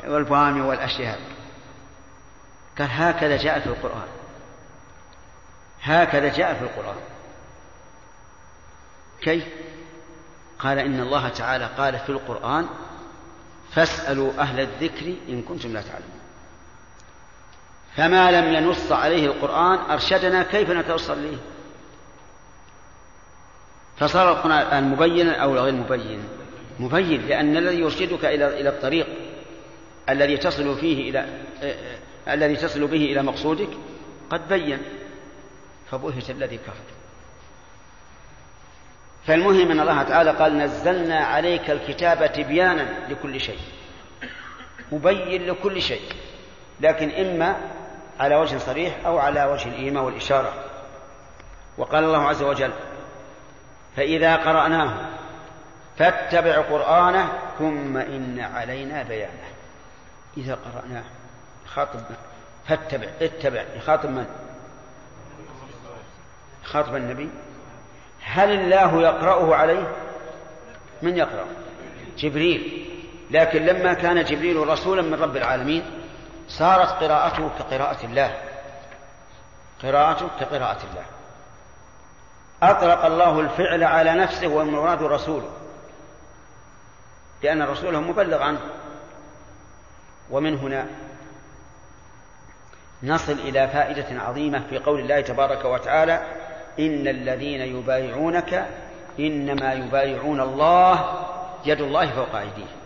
والبامي 0.04 0.60
والأشياء 0.60 1.37
قال 2.78 2.88
هكذا 2.90 3.36
جاء 3.36 3.60
في 3.60 3.66
القرآن. 3.66 4.08
هكذا 5.82 6.28
جاء 6.28 6.54
في 6.54 6.62
القرآن. 6.62 7.00
كيف؟ 9.20 9.44
قال 10.58 10.78
إن 10.78 11.00
الله 11.00 11.28
تعالى 11.28 11.68
قال 11.78 11.98
في 11.98 12.10
القرآن 12.10 12.66
فاسألوا 13.72 14.32
أهل 14.38 14.60
الذكر 14.60 15.14
إن 15.28 15.42
كنتم 15.42 15.72
لا 15.72 15.82
تعلمون. 15.82 16.18
فما 17.96 18.30
لم 18.30 18.54
ينص 18.54 18.92
عليه 18.92 19.26
القرآن 19.26 19.90
أرشدنا 19.90 20.42
كيف 20.42 20.70
نتوصل 20.70 21.18
إليه؟ 21.18 21.38
فصار 23.96 24.32
القرآن 24.32 24.84
مبينا 24.84 25.42
أو 25.42 25.54
غير 25.58 25.74
مبين؟ 25.74 26.28
مبين 26.80 27.26
لأن 27.26 27.56
الذي 27.56 27.80
يرشدك 27.80 28.24
إلى 28.24 28.60
إلى 28.60 28.68
الطريق 28.68 29.06
الذي 30.08 30.36
تصل 30.36 30.76
فيه 30.76 31.10
إلى 31.10 31.44
الذي 32.28 32.56
تصل 32.56 32.86
به 32.86 33.04
إلى 33.04 33.22
مقصودك 33.22 33.68
قد 34.30 34.48
بين 34.48 34.82
فبهت 35.90 36.30
الذي 36.30 36.56
كفر. 36.56 36.98
فالمهم 39.26 39.70
أن 39.70 39.80
الله 39.80 40.02
تعالى 40.02 40.30
قال 40.30 40.58
نزلنا 40.58 41.18
عليك 41.18 41.70
الكتاب 41.70 42.32
تبيانا 42.32 43.08
لكل 43.08 43.40
شيء 43.40 43.58
مبين 44.92 45.46
لكل 45.46 45.82
شيء 45.82 46.02
لكن 46.80 47.10
إما 47.10 47.56
على 48.20 48.36
وجه 48.36 48.58
صريح 48.58 49.06
أو 49.06 49.18
على 49.18 49.44
وجه 49.44 49.68
الإيماء 49.68 50.04
والإشارة. 50.04 50.52
وقال 51.78 52.04
الله 52.04 52.28
عز 52.28 52.42
وجل 52.42 52.72
فإذا 53.96 54.36
قرأناه 54.36 55.08
فاتبع 55.98 56.60
قرآنه 56.60 57.28
ثم 57.58 57.96
إن 57.96 58.40
علينا 58.40 59.02
بيانه. 59.02 59.48
إذا 60.36 60.54
قرأناه 60.54 61.04
خاطب 61.78 62.00
فاتبع 62.68 63.08
اتبع. 63.20 63.64
يخاطب 63.76 64.10
من؟ 64.10 64.26
خاطب 66.64 66.96
النبي. 66.96 67.30
هل 68.22 68.50
الله 68.50 69.02
يقرأه 69.02 69.54
عليه؟ 69.54 69.92
من 71.02 71.16
يقرأ؟ 71.16 71.46
جبريل. 72.16 72.88
لكن 73.30 73.66
لما 73.66 73.92
كان 73.92 74.24
جبريل 74.24 74.68
رسولا 74.68 75.02
من 75.02 75.14
رب 75.14 75.36
العالمين 75.36 75.82
صارت 76.48 76.88
قراءته 76.88 77.50
كقراءة 77.58 78.06
الله. 78.06 78.40
قراءته 79.82 80.28
كقراءة 80.40 80.80
الله. 80.90 81.04
أطلق 82.62 83.04
الله 83.04 83.40
الفعل 83.40 83.84
على 83.84 84.14
نفسه 84.14 84.48
والمراد 84.48 85.02
رسوله. 85.02 85.50
لأن 87.42 87.62
رسوله 87.62 88.00
مبلغ 88.00 88.42
عنه. 88.42 88.60
ومن 90.30 90.58
هنا 90.58 90.86
نصل 93.02 93.32
إلى 93.32 93.68
فائدة 93.68 94.22
عظيمة 94.22 94.66
في 94.70 94.78
قول 94.78 95.00
الله 95.00 95.20
تبارك 95.20 95.64
وتعالى 95.64 96.26
إن 96.78 97.08
الذين 97.08 97.60
يبايعونك 97.60 98.66
إنما 99.18 99.72
يبايعون 99.72 100.40
الله 100.40 101.24
يد 101.64 101.80
الله 101.80 102.10
فوق 102.10 102.34
أيديهم. 102.34 102.78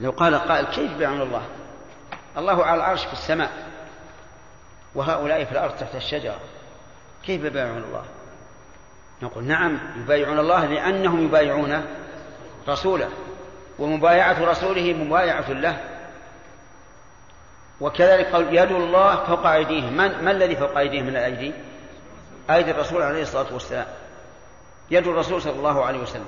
لو 0.00 0.10
قال 0.10 0.34
قائل 0.34 0.66
كيف 0.66 0.92
يبايعون 0.92 1.22
الله؟ 1.22 1.42
الله 2.38 2.64
على 2.64 2.76
العرش 2.76 3.04
في 3.04 3.12
السماء 3.12 3.50
وهؤلاء 4.94 5.44
في 5.44 5.52
الأرض 5.52 5.76
تحت 5.76 5.94
الشجرة. 5.94 6.40
كيف 7.24 7.44
يبايعون 7.44 7.82
الله؟ 7.82 8.04
نقول 9.22 9.44
نعم 9.44 9.78
يبايعون 9.96 10.38
الله 10.38 10.66
لأنهم 10.66 11.24
يبايعون 11.24 11.84
رسوله 12.68 13.10
ومبايعة 13.78 14.44
رسوله 14.44 14.92
مبايعة 14.92 15.52
له. 15.52 15.97
وكذلك 17.80 18.26
قال 18.26 18.56
يد 18.56 18.72
الله 18.72 19.24
فوق 19.24 19.46
أيديهم. 19.46 19.96
من, 19.96 20.24
ما 20.24 20.30
الذي 20.30 20.56
فوق 20.56 20.78
أيديهم 20.78 21.04
من 21.04 21.16
الأيدي؟ 21.16 21.52
أيدي 22.50 22.70
الرسول 22.70 23.02
عليه 23.02 23.22
الصلاة 23.22 23.52
والسلام. 23.52 23.86
يد 24.90 25.06
الرسول 25.06 25.42
صلى 25.42 25.52
الله 25.52 25.84
عليه 25.84 25.98
وسلم. 25.98 26.26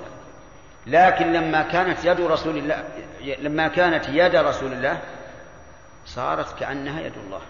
لكن 0.87 1.33
لما 1.33 1.61
كانت 1.61 2.05
يد 2.05 2.21
رسول 2.21 2.57
الله 2.57 2.83
لما 3.21 3.67
كانت 3.67 4.09
يد 4.09 4.35
رسول 4.35 4.73
الله 4.73 5.01
صارت 6.05 6.59
كأنها 6.59 7.01
يد 7.01 7.17
الله. 7.17 7.41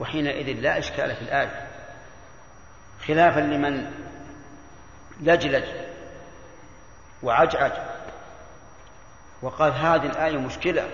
وحينئذ 0.00 0.60
لا 0.60 0.78
إشكال 0.78 1.16
في 1.16 1.22
الآية. 1.22 1.68
خلافا 3.06 3.40
لمن 3.40 3.90
لجلج 5.20 5.64
وعجعج. 7.22 7.72
وقال 9.42 9.72
هذه 9.72 10.06
الآية 10.06 10.36
مشكلة. 10.36 10.88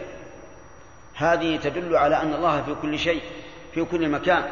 هذه 1.21 1.57
تدل 1.57 1.97
على 1.97 2.23
أن 2.23 2.35
الله 2.35 2.62
في 2.62 2.75
كل 2.83 2.99
شيء 2.99 3.23
في 3.75 3.85
كل 3.85 4.09
مكان. 4.09 4.45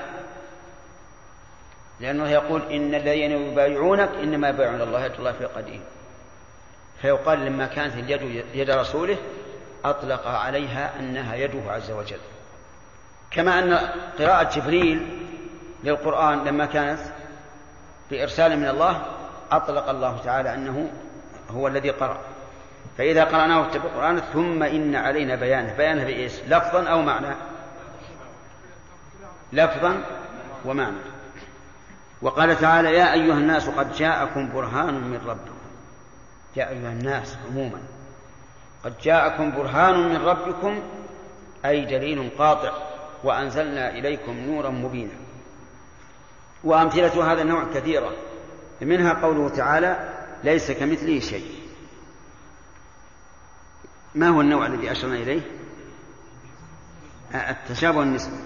لأنه 2.00 2.28
يقول 2.28 2.62
إن 2.62 2.94
الذين 2.94 3.30
يبايعونك 3.30 4.10
إنما 4.22 4.48
يبايعون 4.48 4.80
الله 4.80 5.04
يد 5.04 5.12
الله 5.12 5.32
في 5.32 5.44
قديم. 5.44 5.80
فيقال 7.02 7.44
لما 7.44 7.66
كانت 7.66 7.94
اليد 7.94 8.44
يد 8.54 8.70
رسوله 8.70 9.16
أطلق 9.84 10.26
عليها 10.26 10.98
أنها 11.00 11.34
يده 11.34 11.72
عز 11.72 11.90
وجل. 11.90 12.20
كما 13.30 13.58
أن 13.58 13.74
قراءة 14.18 14.60
جبريل 14.60 15.26
للقرآن 15.84 16.44
لما 16.44 16.66
كانت 16.66 17.00
بإرسال 18.10 18.56
من 18.56 18.68
الله 18.68 19.02
أطلق 19.50 19.88
الله 19.88 20.18
تعالى 20.24 20.54
أنه 20.54 20.90
هو 21.50 21.68
الذي 21.68 21.90
قرأ. 21.90 22.20
فإذا 22.98 23.24
قرأناه 23.24 23.66
اتبع 23.66 23.84
القرآن 23.84 24.20
ثم 24.32 24.62
إن 24.62 24.94
علينا 24.94 25.34
بيانه 25.34 25.74
بيانه 25.76 26.04
بإيش؟ 26.04 26.32
لفظا 26.48 26.88
أو 26.88 27.02
معنى 27.02 27.34
لفظا 29.52 30.04
ومعنى. 30.64 30.96
وقال 32.22 32.60
تعالى 32.60 32.94
يا 32.94 33.12
أيها 33.12 33.34
الناس 33.34 33.68
قد 33.68 33.92
جاءكم 33.92 34.52
برهان 34.52 34.94
من 34.94 35.20
ربكم. 35.26 35.58
يا 36.56 36.68
أيها 36.68 36.92
الناس 36.92 37.36
عموما. 37.50 37.78
قد 38.84 38.94
جاءكم 39.02 39.50
برهان 39.50 40.08
من 40.08 40.16
ربكم 40.16 40.80
أي 41.64 41.84
دليل 41.84 42.30
قاطع 42.38 42.72
وأنزلنا 43.24 43.90
إليكم 43.90 44.32
نورا 44.32 44.70
مبينا. 44.70 45.14
وأمثلة 46.64 47.32
هذا 47.32 47.42
النوع 47.42 47.64
كثيرة. 47.74 48.12
منها 48.80 49.12
قوله 49.12 49.48
تعالى 49.48 50.14
ليس 50.44 50.70
كمثله 50.70 51.20
شيء. 51.20 51.57
ما 54.18 54.28
هو 54.28 54.40
النوع 54.40 54.66
الذي 54.66 54.92
أشرنا 54.92 55.14
إليه؟ 55.14 55.40
التشابه 57.34 58.02
النسبي 58.02 58.36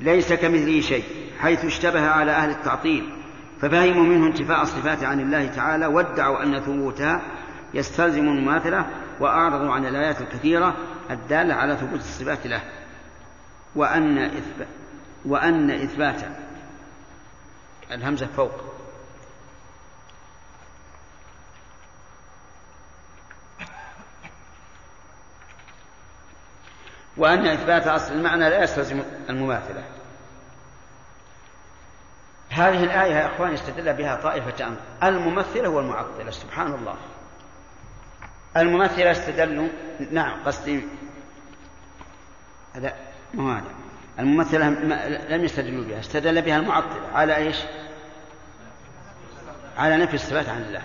ليس 0.00 0.32
كمثله 0.32 0.80
شيء 0.80 1.04
حيث 1.38 1.64
اشتبه 1.64 2.08
على 2.08 2.32
أهل 2.32 2.50
التعطيل 2.50 3.12
ففهموا 3.60 4.02
منه 4.02 4.26
انتفاء 4.26 4.62
الصفات 4.62 5.04
عن 5.04 5.20
الله 5.20 5.46
تعالى 5.46 5.86
وادعوا 5.86 6.42
أن 6.42 6.60
ثبوتها 6.60 7.22
يستلزم 7.74 8.28
المماثلة 8.28 8.86
وأعرضوا 9.20 9.72
عن 9.72 9.86
الآيات 9.86 10.20
الكثيرة 10.20 10.76
الدالة 11.10 11.54
على 11.54 11.76
ثبوت 11.76 12.00
الصفات 12.00 12.46
له. 12.46 12.62
وأن 13.76 14.18
إثبات 14.18 14.68
وأن 15.24 15.70
إثبات 15.70 16.22
الهمزة 17.90 18.26
فوق. 18.26 18.71
وأن 27.16 27.46
إثبات 27.46 27.86
أصل 27.86 28.12
المعنى 28.12 28.50
لا 28.50 28.62
يستلزم 28.62 29.02
المماثلة. 29.30 29.84
هذه 32.50 32.84
الآية 32.84 33.14
يا 33.14 33.26
أخوان 33.26 33.52
استدل 33.52 33.92
بها 33.92 34.16
طائفة 34.16 34.66
أمر. 34.66 34.76
الممثلة 35.02 35.68
والمعطلة 35.68 36.30
سبحان 36.30 36.74
الله. 36.74 36.96
الممثلة 38.56 39.10
استدلوا 39.10 39.68
نعم 40.10 40.44
قصدي 40.46 40.84
هذا 42.74 42.94
مو 43.34 43.50
هذا. 43.50 43.64
الممثلة 44.18 44.68
لم 45.28 45.44
يستدلوا 45.44 45.84
بها 45.84 46.00
استدل 46.00 46.42
بها 46.42 46.56
المعطلة. 46.56 47.08
على 47.14 47.36
إيش؟ 47.36 47.56
على 49.78 49.96
نفي 49.96 50.14
الصفات 50.14 50.48
عن 50.48 50.62
الله. 50.62 50.82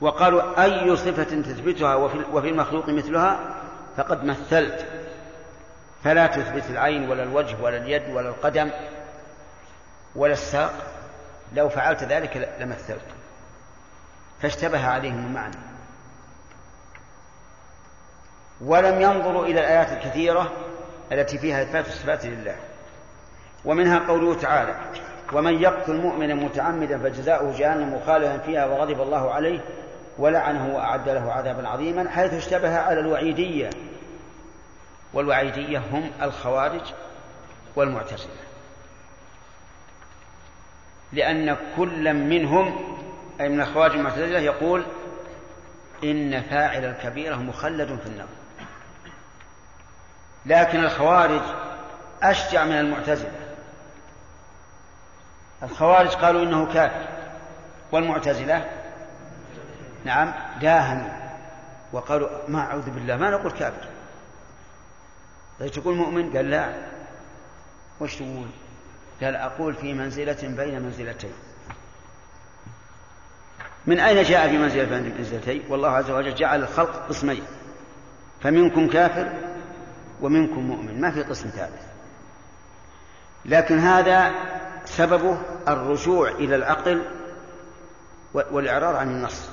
وقالوا 0.00 0.64
أي 0.64 0.96
صفة 0.96 1.22
تثبتها 1.22 1.94
وفي 2.32 2.48
المخلوق 2.48 2.88
مثلها؟ 2.88 3.54
فقد 3.96 4.24
مثلت. 4.24 4.86
فلا 6.04 6.26
تثبت 6.26 6.64
العين 6.70 7.10
ولا 7.10 7.22
الوجه 7.22 7.56
ولا 7.62 7.76
اليد 7.76 8.10
ولا 8.10 8.28
القدم 8.28 8.70
ولا 10.16 10.32
الساق. 10.32 10.72
لو 11.52 11.68
فعلت 11.68 12.04
ذلك 12.04 12.48
لمثلت. 12.60 13.06
فاشتبه 14.42 14.86
عليهم 14.86 15.26
المعنى. 15.26 15.56
ولم 18.60 19.00
ينظروا 19.00 19.44
إلى 19.44 19.60
الآيات 19.60 19.92
الكثيرة 19.92 20.52
التي 21.12 21.38
فيها 21.38 21.62
إثبات 21.62 21.86
الصفات 21.86 22.26
لله. 22.26 22.56
ومنها 23.64 23.98
قوله 23.98 24.34
تعالى 24.34 24.74
ومن 25.32 25.62
يقتل 25.62 25.96
مؤمنا 25.96 26.34
متعمدا 26.34 26.98
فجزاؤه 26.98 27.58
جهنم 27.58 27.94
مخالفا 27.94 28.38
فيها 28.38 28.66
وغضب 28.66 29.00
الله 29.00 29.30
عليه 29.30 29.60
ولعنه 30.18 30.74
وأعد 30.76 31.08
له 31.08 31.32
عذابا 31.32 31.68
عظيما 31.68 32.10
حيث 32.10 32.34
اشتبه 32.34 32.78
على 32.78 33.00
الوعيدية 33.00 33.70
والوعيدية 35.14 35.78
هم 35.78 36.10
الخوارج 36.22 36.92
والمعتزلة. 37.76 38.36
لأن 41.12 41.56
كل 41.76 42.14
منهم 42.14 42.98
أي 43.40 43.48
من 43.48 43.60
الخوارج 43.60 43.92
والمعتزلة 43.96 44.38
يقول 44.38 44.84
إن 46.04 46.42
فاعل 46.42 46.84
الكبيرة 46.84 47.36
مخلد 47.36 47.98
في 48.00 48.06
النار 48.06 48.26
لكن 50.46 50.84
الخوارج 50.84 51.42
أشجع 52.22 52.64
من 52.64 52.72
المعتزلة. 52.72 53.32
الخوارج 55.62 56.08
قالوا 56.08 56.42
إنه 56.42 56.72
كافر 56.72 57.06
والمعتزلة 57.92 58.70
نعم 60.04 60.34
داهنوا 60.60 61.10
وقالوا 61.92 62.28
ما 62.48 62.60
أعوذ 62.60 62.90
بالله 62.90 63.16
ما 63.16 63.30
نقول 63.30 63.52
كافر. 63.52 63.93
تقول 65.58 65.94
مؤمن؟ 65.94 66.36
قال 66.36 66.50
لا. 66.50 66.74
وش 68.00 68.16
تقول؟ 68.16 68.46
قال 69.22 69.36
أقول 69.36 69.74
في 69.74 69.94
منزلة 69.94 70.38
بين 70.42 70.82
منزلتين. 70.82 71.32
من 73.86 74.00
أين 74.00 74.22
جاء 74.22 74.48
في 74.48 74.58
منزلة 74.58 74.84
بين 74.84 75.14
منزلتين؟ 75.18 75.62
والله 75.68 75.88
عز 75.88 76.10
وجل 76.10 76.34
جعل 76.34 76.62
الخلق 76.62 77.08
قسمين. 77.08 77.42
فمنكم 78.42 78.88
كافر 78.88 79.32
ومنكم 80.20 80.60
مؤمن. 80.60 81.00
ما 81.00 81.10
في 81.10 81.22
قسم 81.22 81.48
ثالث. 81.48 81.82
لكن 83.44 83.78
هذا 83.78 84.32
سببه 84.84 85.38
الرجوع 85.68 86.28
إلى 86.28 86.56
العقل 86.56 87.02
والإعراض 88.34 88.96
عن 88.96 89.08
النص. 89.08 89.48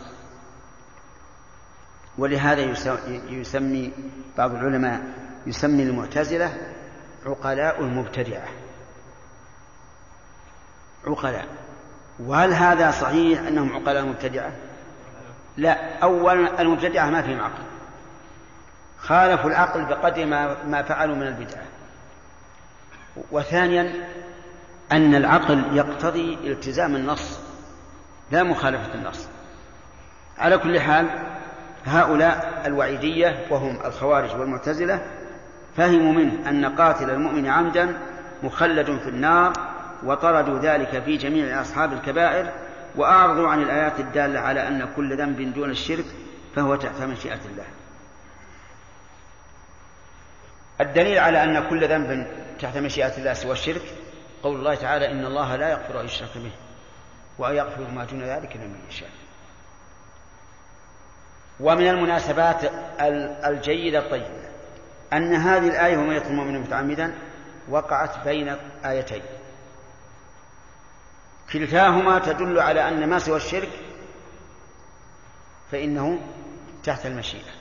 ولهذا 2.17 2.61
يسمي 3.29 3.91
بعض 4.37 4.51
العلماء 4.51 5.01
يسمي 5.47 5.83
المعتزلة 5.83 6.57
عقلاء 7.25 7.81
المبتدعة. 7.81 8.47
عقلاء. 11.07 11.47
وهل 12.19 12.53
هذا 12.53 12.91
صحيح 12.91 13.39
أنهم 13.39 13.75
عقلاء 13.75 14.05
مبتدعة 14.05 14.51
لا. 15.57 15.97
أولا 16.03 16.61
المبتدعة 16.61 17.09
ما 17.09 17.21
فيهم 17.21 17.39
عقل 17.39 17.63
خالفوا 18.99 19.49
العقل 19.49 19.85
بقدر 19.85 20.25
ما, 20.25 20.63
ما 20.63 20.83
فعلوا 20.83 21.15
من 21.15 21.27
البدعة. 21.27 21.63
وثانيا 23.31 23.93
أن 24.91 25.15
العقل 25.15 25.77
يقتضي 25.77 26.51
التزام 26.51 26.95
النص. 26.95 27.39
لا 28.31 28.43
مخالفة 28.43 28.93
النص. 28.93 29.27
على 30.37 30.57
كل 30.57 30.79
حال 30.79 31.07
هؤلاء 31.85 32.61
الوعيدية 32.65 33.45
وهم 33.49 33.79
الخوارج 33.85 34.35
والمعتزلة 34.35 35.01
فهموا 35.77 36.13
منه 36.13 36.49
أن 36.49 36.65
قاتل 36.65 37.09
المؤمن 37.09 37.47
عمدا 37.47 37.97
مخلد 38.43 38.85
في 38.85 39.09
النار 39.09 39.53
وطردوا 40.03 40.59
ذلك 40.59 41.03
في 41.03 41.17
جميع 41.17 41.61
أصحاب 41.61 41.93
الكبائر 41.93 42.51
وأعرضوا 42.95 43.47
عن 43.47 43.61
الآيات 43.61 43.99
الدالة 43.99 44.39
على 44.39 44.67
أن 44.67 44.89
كل 44.95 45.17
ذنب 45.17 45.53
دون 45.53 45.69
الشرك 45.71 46.05
فهو 46.55 46.75
تحت 46.75 47.01
مشيئة 47.01 47.39
الله. 47.45 47.65
الدليل 50.81 51.19
على 51.19 51.43
أن 51.43 51.69
كل 51.69 51.87
ذنب 51.87 52.27
تحت 52.59 52.77
مشيئة 52.77 53.17
الله 53.17 53.33
سوى 53.33 53.51
الشرك 53.51 53.81
قول 54.43 54.59
الله 54.59 54.75
تعالى 54.75 55.11
إن 55.11 55.25
الله 55.25 55.55
لا 55.55 55.69
يغفر 55.69 56.01
أن 56.01 56.05
يشرك 56.05 56.29
به 56.35 56.51
ويغفر 57.39 57.91
ما 57.95 58.05
دون 58.05 58.23
ذلك 58.23 58.55
لمن 58.55 58.79
يشاء. 58.89 59.09
ومن 61.59 61.87
المناسبات 61.87 62.61
الجيدة 63.45 63.99
الطيبة. 63.99 64.40
أن 65.13 65.35
هذه 65.35 65.67
الآية 65.67 65.97
ومن 65.97 66.15
يقتل 66.15 66.29
المؤمن 66.29 66.59
متعمدا 66.59 67.13
وقعت 67.69 68.27
بين 68.27 68.55
آيتين. 68.85 69.21
كلتاهما 71.53 72.19
تدل 72.19 72.59
على 72.59 72.87
أن 72.87 73.09
ما 73.09 73.19
سوى 73.19 73.37
الشرك 73.37 73.69
فإنه 75.71 76.19
تحت 76.83 77.05
المشيئة. 77.05 77.51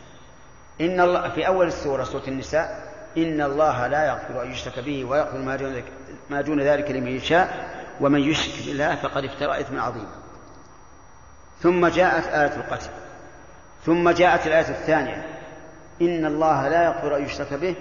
إن 0.80 1.00
الله 1.00 1.28
في 1.28 1.46
أول 1.46 1.66
السورة 1.66 2.04
سورة 2.04 2.28
النساء 2.28 2.90
إن 3.16 3.40
الله 3.40 3.86
لا 3.86 4.06
يغفر 4.06 4.42
أن 4.42 4.52
يشرك 4.52 4.78
به 4.78 5.04
ويغفر 5.04 5.38
ما 5.38 5.56
دون 5.56 5.72
ذلك, 5.72 5.92
ما 6.30 6.40
دون 6.40 6.60
ذلك 6.60 6.90
لمن 6.90 7.16
يشاء 7.16 7.70
ومن 8.00 8.20
يشرك 8.20 8.66
بالله 8.66 8.94
فقد 8.96 9.24
افترى 9.24 9.60
إثما 9.60 9.82
عظيما. 9.82 10.10
ثم 11.60 11.86
جاءت 11.86 12.26
آية 12.26 12.56
القتل. 12.56 12.90
ثم 13.86 14.10
جاءت 14.10 14.46
الآية 14.46 14.68
الثانية. 14.68 15.39
إن 16.00 16.26
الله 16.26 16.68
لا 16.68 16.84
يغفر 16.84 17.16
أن 17.16 17.24
يشرك 17.24 17.54
به 17.54 17.76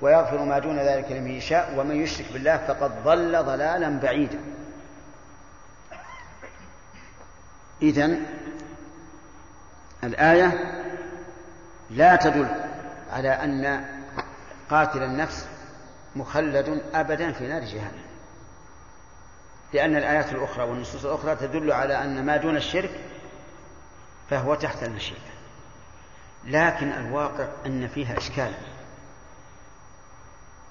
ويغفر 0.00 0.44
ما 0.44 0.58
دون 0.58 0.78
ذلك 0.78 1.12
لمن 1.12 1.30
يشاء 1.30 1.74
ومن 1.78 2.02
يشرك 2.02 2.32
بالله 2.32 2.56
فقد 2.56 3.04
ضل 3.04 3.44
ضلالا 3.44 4.00
بعيدا. 4.00 4.40
إذن 7.82 8.26
الآية 10.04 10.52
لا 11.90 12.16
تدل 12.16 12.48
على 13.12 13.28
أن 13.28 13.84
قاتل 14.70 15.02
النفس 15.02 15.48
مخلد 16.16 16.82
أبدا 16.94 17.32
في 17.32 17.48
نار 17.48 17.64
جهنم. 17.64 18.02
لأن 19.72 19.96
الآيات 19.96 20.32
الأخرى 20.32 20.64
والنصوص 20.64 21.04
الأخرى 21.04 21.36
تدل 21.36 21.72
على 21.72 22.04
أن 22.04 22.26
ما 22.26 22.36
دون 22.36 22.56
الشرك 22.56 22.90
فهو 24.30 24.54
تحت 24.54 24.82
المشيئة 24.82 25.32
لكن 26.44 26.92
الواقع 26.92 27.46
أن 27.66 27.88
فيها 27.88 28.18
إشكالا 28.18 28.54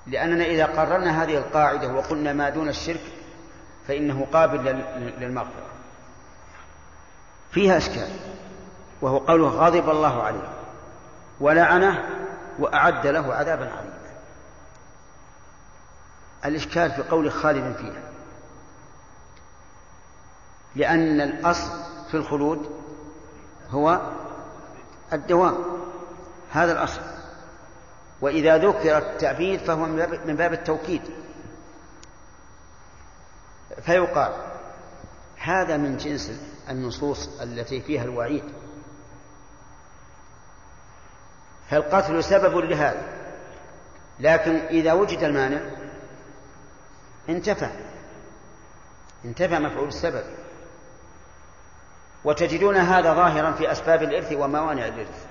لأننا 0.08 0.46
إذا 0.46 0.66
قررنا 0.66 1.24
هذه 1.24 1.38
القاعدة 1.38 1.88
وقلنا 1.88 2.34
ما 2.34 2.50
دون 2.50 2.70
الشرك 2.70 3.02
فإنه 3.88 4.28
قابل 4.34 4.64
للمغفرة. 5.20 5.72
فيها 7.52 7.78
إشكال 7.78 8.10
وهو 9.02 9.18
قوله 9.18 9.48
غضب 9.48 9.90
الله 9.90 10.24
عليه 10.24 10.54
ولعنه 11.40 12.10
وأعد 12.60 13.08
له 13.08 13.34
عذابا 13.34 13.66
عظيما. 13.66 14.02
الإشكال 16.46 16.92
في 16.92 17.04
قول 17.04 17.32
خالد 17.32 17.76
فيها. 17.76 18.12
لأن 20.76 21.22
الأصل 21.22 21.72
في 22.12 22.18
الخلود 22.18 22.82
هو 23.72 24.02
الدوام 25.14 25.55
هذا 26.51 26.72
الأصل. 26.72 27.01
وإذا 28.22 28.57
ذكر 28.57 28.97
التعبيد 28.97 29.59
فهو 29.59 29.86
من 30.26 30.36
باب 30.36 30.53
التوكيد. 30.53 31.01
فيقال 33.82 34.34
هذا 35.38 35.78
من 35.78 35.97
جنس 35.97 36.32
النصوص 36.70 37.41
التي 37.41 37.82
فيها 37.82 38.03
الوعيد. 38.03 38.43
فالقتل 41.70 42.24
سبب 42.24 42.57
لهذا. 42.57 43.03
لكن 44.20 44.55
إذا 44.55 44.93
وجد 44.93 45.24
المانع 45.24 45.62
انتفى. 47.30 47.70
انتفى 49.26 49.59
مفعول 49.59 49.88
السبب. 49.88 50.41
وتجدون 52.24 52.78
هذا 52.78 53.14
ظاهرا 53.14 53.52
في 53.52 53.72
أسباب 53.72 54.04
الإرث 54.04 54.34
وموانع 54.34 54.86
الإرث. 54.86 55.26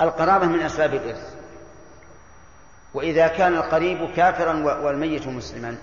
القرابة 0.00 0.46
من 0.46 0.60
أسباب 0.60 0.94
الإرث. 0.94 1.34
وإذا 2.94 3.28
كان 3.28 3.54
القريب 3.54 4.14
كافرا 4.16 4.78
والميت 4.82 5.26
مسلما 5.26 5.76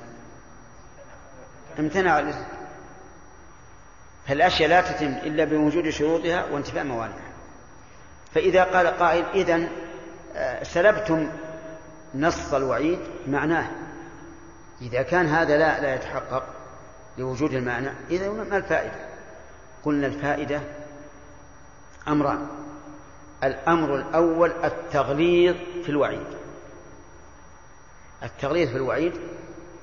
امتنع 1.79 2.19
الإثم 2.19 2.43
فالأشياء 4.27 4.69
لا 4.69 4.81
تتم 4.81 5.13
إلا 5.23 5.43
بوجود 5.43 5.89
شروطها 5.89 6.45
وانتفاء 6.45 6.83
موانعها. 6.83 7.31
فإذا 8.33 8.63
قال 8.63 8.87
قائل 8.87 9.25
إذن 9.33 9.69
آه، 10.35 10.63
سلبتم 10.63 11.29
نص 12.15 12.53
الوعيد 12.53 12.99
معناه 13.27 13.67
إذا 14.81 15.01
كان 15.01 15.25
هذا 15.25 15.57
لا 15.57 15.81
لا 15.81 15.95
يتحقق 15.95 16.43
لوجود 17.17 17.53
المعنى 17.53 17.89
إذا 18.09 18.29
ما 18.29 18.57
الفائدة؟ 18.57 19.10
قلنا 19.83 20.07
الفائدة 20.07 20.61
أمران. 22.07 22.47
الأمر 23.43 23.95
الأول 23.95 24.51
التغليظ 24.63 25.55
في 25.83 25.89
الوعيد. 25.89 26.27
التغليظ 28.23 28.69
في 28.69 28.75
الوعيد 28.75 29.13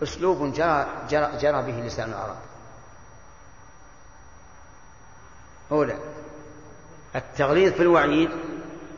أسلوب 0.02 0.52
جرى, 0.52 0.86
جرى, 1.10 1.38
جرى 1.40 1.72
به 1.72 1.80
لسان 1.86 2.08
العرب. 2.08 2.36
أولى 5.72 5.98
التغليظ 7.16 7.72
في 7.72 7.82
الوعيد 7.82 8.30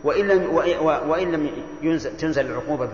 وإن 0.05 0.29
لم 0.29 0.55
وإن 0.85 1.33
لم 1.33 1.65
ينزل 1.83 2.17
تنزل 2.17 2.47
العقوبة 2.47 2.89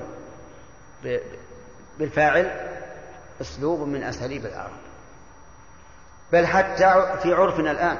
بالفاعل 1.98 2.70
أسلوب 3.40 3.80
من 3.80 4.02
أساليب 4.02 4.46
العرب. 4.46 4.85
بل 6.32 6.46
حتى 6.46 7.18
في 7.22 7.32
عرفنا 7.34 7.70
الآن. 7.70 7.98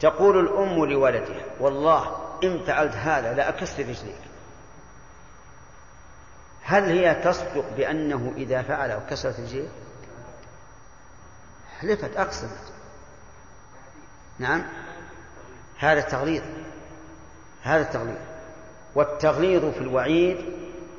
تقول 0.00 0.38
الأم 0.38 0.84
لولدها 0.84 1.44
والله 1.60 2.16
إن 2.44 2.64
فعلت 2.64 2.94
هذا 2.94 3.34
لأكسر 3.34 3.82
رجليك. 3.82 4.20
هل 6.62 6.82
هي 6.82 7.14
تصدق 7.14 7.64
بأنه 7.76 8.32
إذا 8.36 8.62
فعل 8.62 8.92
وكسرت 8.92 9.40
رجليه؟ 9.40 9.68
حلفت 11.80 12.16
أقسمت. 12.16 12.72
نعم. 14.38 14.64
هذا 15.78 16.00
التغليظ 16.00 16.42
هذا 17.62 17.82
التغليظ. 17.82 18.18
والتغليظ 18.94 19.64
في 19.64 19.80
الوعيد 19.80 20.38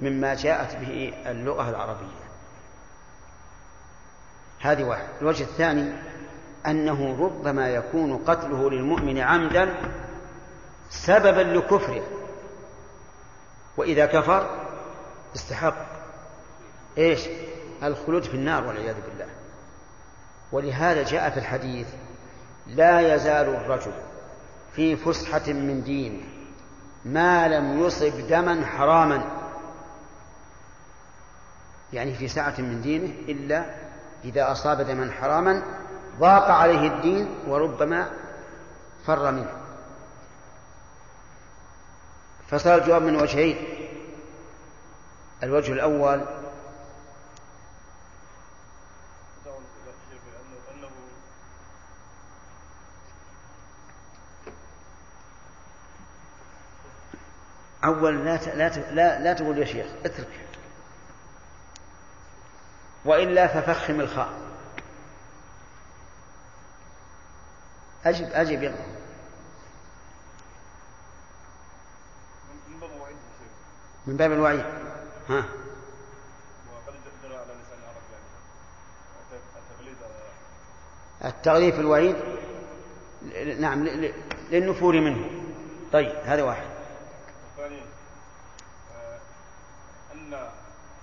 مما 0.01 0.33
جاءت 0.35 0.75
به 0.75 1.13
اللغة 1.25 1.69
العربية. 1.69 2.22
هذه 4.63 4.83
واحد. 4.83 5.07
الوجه 5.21 5.43
الثاني 5.43 5.91
أنه 6.67 7.25
ربما 7.25 7.69
يكون 7.69 8.17
قتله 8.17 8.69
للمؤمن 8.69 9.17
عمدا 9.17 9.75
سببا 10.89 11.41
لكفره 11.41 12.03
وإذا 13.77 14.05
كفر 14.05 14.65
استحق. 15.35 15.75
إيش؟ 16.97 17.21
الخلود 17.83 18.23
في 18.23 18.33
النار 18.33 18.67
والعياذ 18.67 18.95
بالله. 18.95 19.27
ولهذا 20.51 21.03
جاء 21.03 21.29
في 21.29 21.37
الحديث 21.37 21.87
لا 22.67 23.15
يزال 23.15 23.49
الرجل 23.49 23.93
في 24.75 24.95
فسحة 24.95 25.47
من 25.47 25.83
دينه 25.83 26.23
ما 27.05 27.47
لم 27.47 27.83
يصب 27.83 28.27
دما 28.27 28.65
حراما 28.65 29.23
يعني 31.93 32.13
في 32.13 32.27
ساعة 32.27 32.55
من 32.57 32.81
دينه 32.81 33.13
إلا 33.27 33.65
إذا 34.23 34.51
أصاب 34.51 34.81
دما 34.81 35.11
حراما 35.11 35.63
ضاق 36.19 36.43
عليه 36.43 36.87
الدين 36.87 37.35
وربما 37.47 38.09
فر 39.07 39.31
منه. 39.31 39.51
فصار 42.47 42.77
الجواب 42.77 43.01
من 43.01 43.15
وجهين. 43.15 43.57
الوجه 45.43 45.71
الأول 45.71 46.21
أول 57.83 58.25
لا 58.25 58.37
لا 58.91 59.19
لا, 59.19 59.33
تقول 59.33 59.57
يا 59.57 59.65
شيخ 59.65 59.85
اترك. 60.05 60.42
وإلا 63.05 63.47
ففخم 63.47 64.01
الخاء. 64.01 64.33
أجب 68.05 68.29
أجب 68.31 68.63
يلا. 68.63 68.75
من 74.07 74.17
باب 74.17 74.31
الوعيد 74.31 74.65
ها. 75.29 75.43
التغليف 81.25 81.79
الوعيد؟ 81.79 82.15
نعم 83.59 83.83
للنفور 84.51 84.93
منه. 85.01 85.29
طيب 85.93 86.15
هذا 86.25 86.43
واحد. 86.43 86.63
الثاني 87.57 87.81
آه، 88.95 89.17
أن 90.13 90.33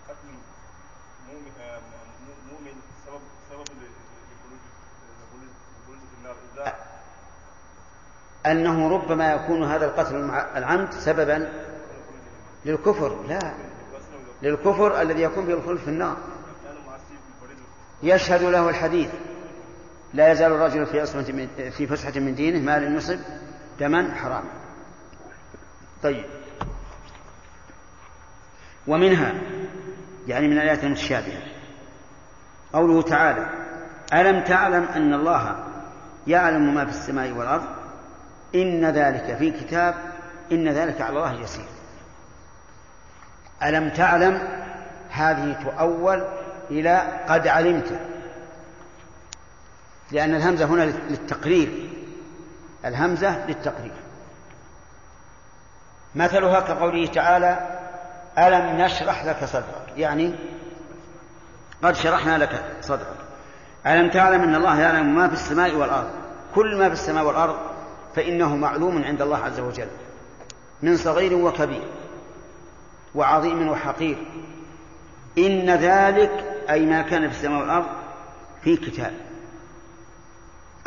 قتل 0.09 0.29
مؤمن 1.29 1.53
آه، 1.61 1.79
مؤمن 2.53 2.73
سبب 3.07 3.21
سبب 3.51 3.63
لخلود 3.63 4.61
النار 6.19 6.37
إذا 6.55 6.75
أنه 8.47 8.89
ربما 8.89 9.33
يكون 9.33 9.65
هذا 9.65 9.87
القتل 9.87 10.17
العمد 10.57 10.93
سببا 10.93 11.49
للكفر. 12.65 13.25
لا. 13.29 13.53
للكفر 14.43 15.03
الذي 15.03 15.23
يكون 15.23 15.47
به 15.47 15.55
الخلد 15.55 15.79
في 15.79 15.89
النار. 15.89 16.17
يشهد 18.03 18.43
له 18.43 18.69
الحديث. 18.69 19.11
لا 20.15 20.33
يزال 20.33 20.53
الرجل 20.53 20.87
في 20.87 21.03
أصمة 21.03 21.49
في 21.71 21.87
فسحة 21.87 22.21
من 22.21 22.35
دينه 22.35 22.59
ما 22.59 22.79
لم 22.79 22.97
يصب 22.97 23.19
دما 23.81 24.15
حراما 24.15 24.51
طيب. 26.03 26.25
ومنها 28.87 29.35
يعني 30.27 30.49
من 30.49 30.53
الآيات 30.53 30.85
المتشابهة. 30.85 31.43
قوله 32.73 33.03
تعالى 33.03 33.47
ألم 34.13 34.45
تعلم 34.45 34.85
أن 34.85 35.15
الله 35.15 35.65
يعلم 36.27 36.75
ما 36.75 36.85
في 36.85 36.91
السماء 36.91 37.33
والأرض؟ 37.33 37.80
إن 38.55 38.85
ذلك 38.85 39.37
في 39.37 39.51
كتاب 39.51 39.95
إن 40.53 40.69
ذلك 40.69 41.01
على 41.01 41.11
الله 41.11 41.41
يسير. 41.41 41.69
ألم 43.63 43.91
تعلم 43.91 44.49
هذه 45.11 45.57
تؤول 45.65 46.25
إلى 46.71 47.03
قد 47.29 47.49
علمت؟ 47.49 48.01
لأن 50.11 50.35
الهمزة 50.35 50.65
هنا 50.65 50.83
للتقرير. 50.83 51.91
الهمزة 52.85 53.47
للتقرير. 53.47 53.93
مثلها 56.15 56.61
كقوله 56.61 57.07
تعالى 57.07 57.79
ألم 58.39 58.81
نشرح 58.81 59.25
لك 59.25 59.45
صدرك؟ 59.45 59.93
يعني 59.97 60.35
قد 61.83 61.95
شرحنا 61.95 62.39
لك 62.39 62.65
صدرك. 62.81 63.17
ألم 63.87 64.11
تعلم 64.11 64.43
أن 64.43 64.55
الله 64.55 64.81
يعلم 64.81 65.15
ما 65.15 65.29
في 65.29 65.35
السماء 65.35 65.75
والأرض؟ 65.75 66.11
كل 66.55 66.77
ما 66.77 66.87
في 66.87 66.93
السماء 66.93 67.25
والأرض 67.25 67.70
فإنه 68.15 68.57
معلوم 68.57 69.05
عند 69.05 69.23
الله 69.23 69.39
عز 69.39 69.61
وجل 69.61 69.89
من 70.83 70.97
صغير 70.97 71.35
وكبير 71.35 71.83
وعظيم 73.15 73.69
وحقير. 73.69 74.17
إن 75.39 75.71
ذلك 75.71 76.45
أي 76.71 76.87
ما 76.87 77.03
كان 77.03 77.29
في 77.29 77.37
السماء 77.37 77.61
والأرض 77.61 77.87
في 78.63 78.77
كتاب. 78.77 79.13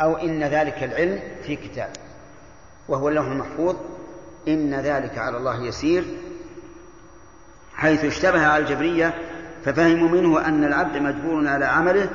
أو 0.00 0.16
إن 0.16 0.44
ذلك 0.44 0.82
العلم 0.82 1.20
في 1.42 1.56
كتاب. 1.56 1.90
وهو 2.88 3.08
اللوح 3.08 3.26
المحفوظ. 3.26 3.76
إن 4.48 4.74
ذلك 4.74 5.18
على 5.18 5.36
الله 5.36 5.64
يسير. 5.64 6.04
حيث 7.74 8.04
اشتبه 8.04 8.46
على 8.46 8.62
الجبرية 8.62 9.14
ففهموا 9.64 10.08
منه 10.08 10.48
أن 10.48 10.64
العبد 10.64 10.96
مجبور 10.96 11.48
على 11.48 11.64
عمله 11.64 12.08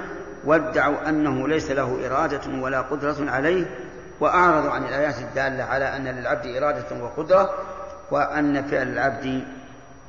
وادعوا 0.45 1.09
أنه 1.09 1.47
ليس 1.47 1.71
له 1.71 2.07
إرادة 2.07 2.61
ولا 2.61 2.81
قدرة 2.81 3.31
عليه 3.31 3.65
وأعرضوا 4.19 4.71
عن 4.71 4.85
الآيات 4.85 5.17
الدالة 5.17 5.63
على 5.63 5.95
أن 5.95 6.07
للعبد 6.07 6.55
إرادة 6.55 7.03
وقدرة 7.03 7.55
وأن 8.11 8.67
فعل 8.67 8.87
العبد 8.87 9.47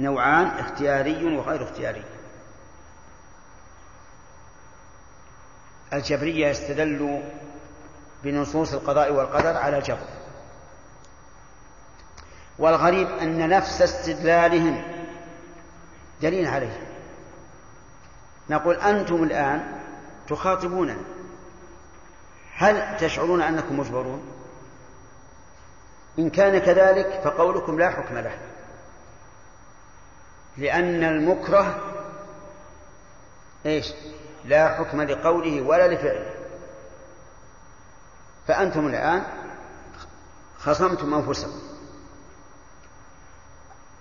نوعان 0.00 0.46
اختياري 0.46 1.36
وغير 1.36 1.64
اختياري. 1.64 2.04
الجبرية 5.92 6.48
يستدل 6.48 7.22
بنصوص 8.24 8.72
القضاء 8.72 9.12
والقدر 9.12 9.56
على 9.56 9.78
الجبر. 9.78 10.06
والغريب 12.58 13.08
أن 13.08 13.48
نفس 13.48 13.82
استدلالهم 13.82 14.82
دليل 16.22 16.46
عليه. 16.46 16.86
نقول 18.50 18.74
أنتم 18.76 19.22
الآن 19.22 19.80
تخاطبوننا 20.28 20.96
هل 22.60 22.96
تشعرون 22.96 23.42
أنكم 23.42 23.80
مجبرون؟ 23.80 24.22
إن 26.18 26.30
كان 26.30 26.58
كذلك 26.58 27.20
فقولكم 27.24 27.78
لا 27.78 27.90
حكم 27.90 28.18
له. 28.18 28.38
لأن 30.56 31.04
المكره 31.04 31.80
إيش؟ 33.66 33.92
لا 34.44 34.74
حكم 34.74 35.02
لقوله 35.02 35.62
ولا 35.62 35.94
لفعله. 35.94 36.34
فأنتم 38.48 38.86
الآن 38.86 39.22
خصمتم 40.58 41.14
أنفسكم. 41.14 41.60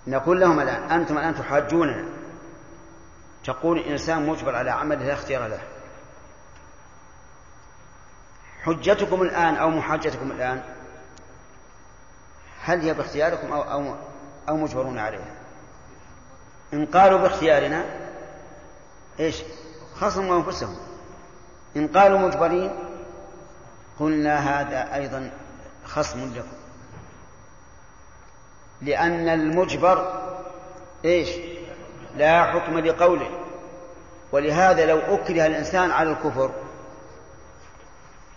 نقول 0.07 0.40
لهم 0.40 0.60
الآن 0.60 0.91
أنتم 0.91 1.18
الآن 1.18 1.36
تحاجوننا. 1.36 2.06
تقول 3.45 3.77
الإنسان 3.77 4.26
مجبر 4.26 4.56
على 4.56 4.72
عمل 4.72 5.07
لا 5.07 5.14
اختيار 5.14 5.48
له. 5.48 5.61
حجتكم 8.64 9.22
الآن 9.22 9.56
أو 9.56 9.69
محاجتكم 9.69 10.31
الآن 10.31 10.61
هل 12.64 12.81
هي 12.81 12.94
باختياركم 12.94 13.52
أو, 13.53 13.61
أو, 13.61 13.95
أو 14.49 14.57
مجبرون 14.57 14.99
عليها؟ 14.99 15.36
إن 16.73 16.86
قالوا 16.86 17.19
باختيارنا 17.19 17.86
إيش؟ 19.19 19.44
خصموا 19.95 20.38
أنفسهم. 20.38 20.76
إن 21.76 21.88
قالوا 21.88 22.19
مجبرين 22.19 22.72
قلنا 23.99 24.40
هذا 24.40 24.95
أيضا 24.95 25.31
خصم 25.86 26.34
لكم. 26.36 26.57
لأن 28.81 29.30
المجبر 29.30 30.22
إيش؟ 31.06 31.30
لا 32.15 32.44
حكم 32.44 32.80
لقوله. 32.80 33.30
ولهذا 34.31 34.86
لو 34.86 34.98
أكره 34.98 35.45
الإنسان 35.45 35.91
على 35.91 36.11
الكفر 36.11 36.52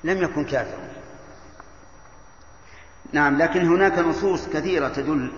لم 0.04 0.22
يكن 0.22 0.44
كافرا. 0.44 0.88
نعم 3.12 3.38
لكن 3.38 3.66
هناك 3.68 3.98
نصوص 3.98 4.48
كثيرة 4.48 4.88
تدل 4.88 5.32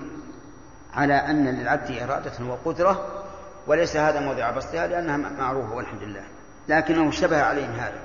على 0.95 1.15
أن 1.15 1.49
للعبد 1.49 1.99
إرادة 1.99 2.45
وقدرة 2.45 3.24
وليس 3.66 3.97
هذا 3.97 4.20
موضع 4.20 4.51
بسطها 4.51 4.86
لأنها 4.86 5.16
معروفة 5.16 5.74
والحمد 5.74 6.03
لله. 6.03 6.24
لكنه 6.69 7.09
اشتبه 7.09 7.43
عليهم 7.43 7.73
هذا. 7.73 7.99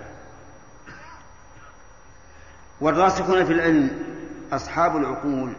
والراسخون 2.82 3.46
في 3.46 3.54
العلم 3.54 3.90
أصحاب 4.52 4.98
العقول 4.98 5.54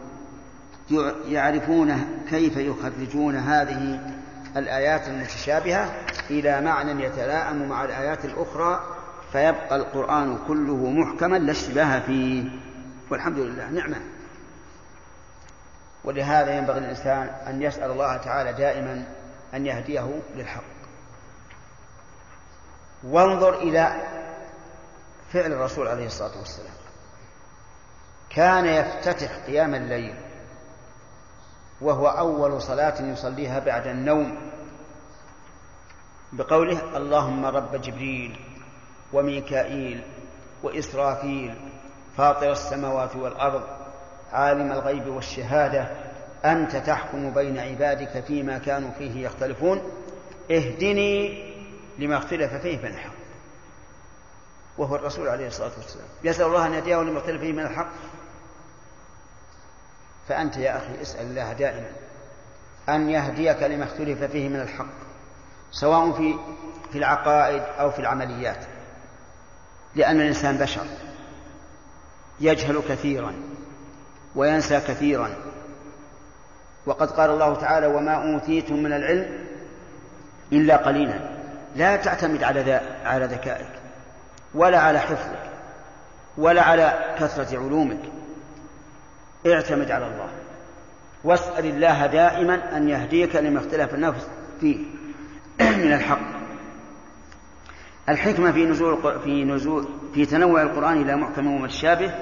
يعرفون 1.27 2.21
كيف 2.29 2.57
يخرجون 2.57 3.35
هذه 3.35 3.99
الآيات 4.57 5.07
المتشابهة 5.07 5.93
إلى 6.29 6.61
معنى 6.61 7.03
يتلائم 7.03 7.69
مع 7.69 7.83
الآيات 7.83 8.25
الأخرى 8.25 8.83
فيبقى 9.31 9.75
القرآن 9.75 10.39
كله 10.47 10.89
محكما 10.89 11.35
لا 11.35 11.51
اشتباه 11.51 11.99
فيه. 11.99 12.43
والحمد 13.09 13.37
لله 13.37 13.69
نعمة. 13.69 14.01
ولهذا 16.03 16.57
ينبغي 16.57 16.77
الإنسان 16.77 17.27
أن 17.27 17.61
يسأل 17.61 17.91
الله 17.91 18.17
تعالى 18.17 18.53
دائما 18.53 19.05
أن 19.53 19.65
يهديه 19.65 20.21
للحق. 20.35 20.63
وانظر 23.03 23.55
إلى 23.55 24.01
فعل 25.33 25.51
الرسول 25.51 25.87
عليه 25.87 26.05
الصلاة 26.05 26.39
والسلام. 26.39 26.73
كان 28.29 28.65
يفتتح 28.65 29.31
قيام 29.47 29.75
الليل 29.75 30.15
وهو 31.81 32.07
أول 32.07 32.61
صلاة 32.61 33.01
يصليها 33.01 33.59
بعد 33.59 33.87
النوم. 33.87 34.51
بقوله 36.33 36.97
اللهم 36.97 37.45
رب 37.45 37.81
جبريل 37.81 38.50
وميكائيل 39.13 40.01
وإسرافيل 40.63 41.55
فاطر 42.17 42.51
السماوات 42.51 43.15
والأرض 43.15 43.63
عالم 44.31 44.71
الغيب 44.71 45.07
والشهادة 45.07 45.87
أنت 46.45 46.75
تحكم 46.75 47.33
بين 47.33 47.57
عبادك 47.59 48.23
فيما 48.27 48.57
كانوا 48.57 48.91
فيه 48.97 49.25
يختلفون. 49.25 49.81
اهدني 50.51 51.43
لما 51.99 52.17
اختلف 52.17 52.53
فيه 52.53 52.77
من 52.77 52.85
الحق. 52.85 53.11
وهو 54.77 54.95
الرسول 54.95 55.27
عليه 55.27 55.47
الصلاة 55.47 55.71
والسلام. 55.77 56.07
يسأل 56.23 56.45
الله 56.45 56.67
أن 56.67 56.73
يهديه 56.73 56.95
لما 56.95 57.19
اختلف 57.19 57.41
فيه 57.41 57.53
من 57.53 57.65
الحق. 57.65 57.91
فأنت 60.27 60.57
يا 60.57 60.77
أخي 60.77 61.01
اسأل 61.01 61.25
الله 61.25 61.53
دائما 61.53 61.89
أن 62.89 63.09
يهديك 63.09 63.63
لما 63.63 63.83
اختلف 63.83 64.23
فيه 64.23 64.49
من 64.49 64.61
الحق 64.61 64.85
سواء 65.71 66.11
في 66.11 66.35
في 66.91 66.97
العقائد 66.97 67.63
أو 67.79 67.91
في 67.91 67.99
العمليات. 67.99 68.65
لأن 69.95 70.21
الإنسان 70.21 70.57
بشر. 70.57 70.85
يجهل 72.39 72.81
كثيرا 72.89 73.33
وينسى 74.35 74.79
كثيرا. 74.79 75.29
وقد 76.85 77.11
قال 77.11 77.29
الله 77.29 77.55
تعالى 77.55 77.87
وما 77.87 78.33
أوتيتم 78.33 78.83
من 78.83 78.93
العلم 78.93 79.45
إلا 80.51 80.77
قليلا. 80.77 81.19
لا 81.75 81.95
تعتمد 81.95 82.43
على 82.43 82.81
على 83.05 83.25
ذكائك 83.25 83.69
ولا 84.53 84.79
على 84.79 84.99
حفظك 84.99 85.39
ولا 86.37 86.61
على 86.61 87.15
كثرة 87.19 87.57
علومك. 87.59 87.99
اعتمد 89.47 89.91
على 89.91 90.05
الله. 90.05 90.29
واسأل 91.23 91.65
الله 91.65 92.05
دائما 92.05 92.77
أن 92.77 92.89
يهديك 92.89 93.35
لما 93.35 93.59
اختلف 93.59 93.93
النفس 93.93 94.27
فيه. 94.61 94.77
من 95.59 95.93
الحق. 95.93 96.40
الحكمة 98.09 98.51
في 98.51 98.65
نزول 98.65 99.19
في 99.23 99.43
نزول 99.43 99.87
في 100.13 100.25
تنوع 100.25 100.61
القرآن 100.61 101.01
إلى 101.01 101.15
محكم 101.15 101.47
ومتشابه. 101.47 102.13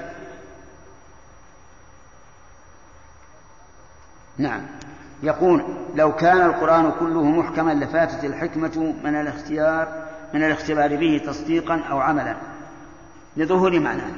نعم. 4.37 4.65
يقول 5.23 5.63
لو 5.95 6.15
كان 6.15 6.41
القرآن 6.41 6.91
كله 6.91 7.23
محكما 7.23 7.71
لفاتت 7.71 8.23
الحكمة 8.25 8.95
من 9.03 9.15
الاختيار 9.15 10.09
من 10.33 10.43
الاختبار 10.43 10.95
به 10.95 11.21
تصديقا 11.25 11.81
أو 11.91 11.99
عملا. 11.99 12.35
لظهور 13.37 13.79
معناه. 13.79 14.11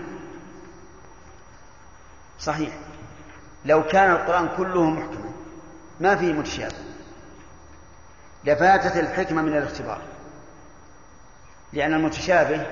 صحيح. 2.40 2.74
لو 3.66 3.84
كان 3.84 4.12
القرآن 4.12 4.50
كله 4.58 4.90
محكما 4.90 5.32
ما 6.00 6.16
فيه 6.16 6.34
متشابه. 6.34 6.76
لفاتت 8.46 8.98
الحكمة 8.98 9.42
من 9.42 9.58
الاختبار. 9.58 10.02
لأن 11.74 11.94
المتشابه 11.94 12.68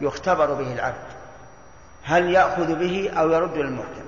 يختبر 0.00 0.54
به 0.54 0.72
العبد. 0.72 1.06
هل 2.02 2.30
يأخذ 2.30 2.74
به 2.74 3.10
أو 3.10 3.30
يرد 3.30 3.56
للمحكم؟ 3.56 4.04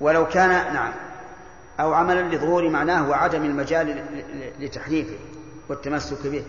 ولو 0.00 0.28
كان 0.28 0.74
نعم 0.74 0.92
أو 1.80 1.94
عملا 1.94 2.34
لظهور 2.34 2.68
معناه 2.68 3.08
وعدم 3.08 3.44
المجال 3.44 4.04
لتحريفه 4.58 5.16
والتمسك 5.68 6.26
به. 6.26 6.44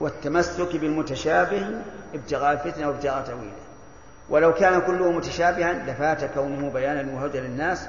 والتمسك 0.00 0.76
بالمتشابه 0.76 1.80
ابتغاء 2.14 2.52
الفتنة 2.52 2.88
وابتغاء 2.88 3.24
تأويله. 3.24 3.52
ولو 4.30 4.54
كان 4.54 4.80
كله 4.80 5.12
متشابها 5.12 5.72
لفات 5.72 6.24
كونه 6.24 6.70
بيانا 6.70 7.14
وهدى 7.14 7.40
للناس 7.40 7.88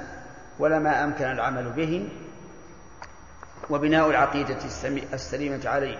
ولما 0.58 1.04
أمكن 1.04 1.24
العمل 1.24 1.70
به 1.70 2.08
وبناء 3.70 4.10
العقيدة 4.10 4.58
السليمة 5.12 5.60
عليه. 5.64 5.98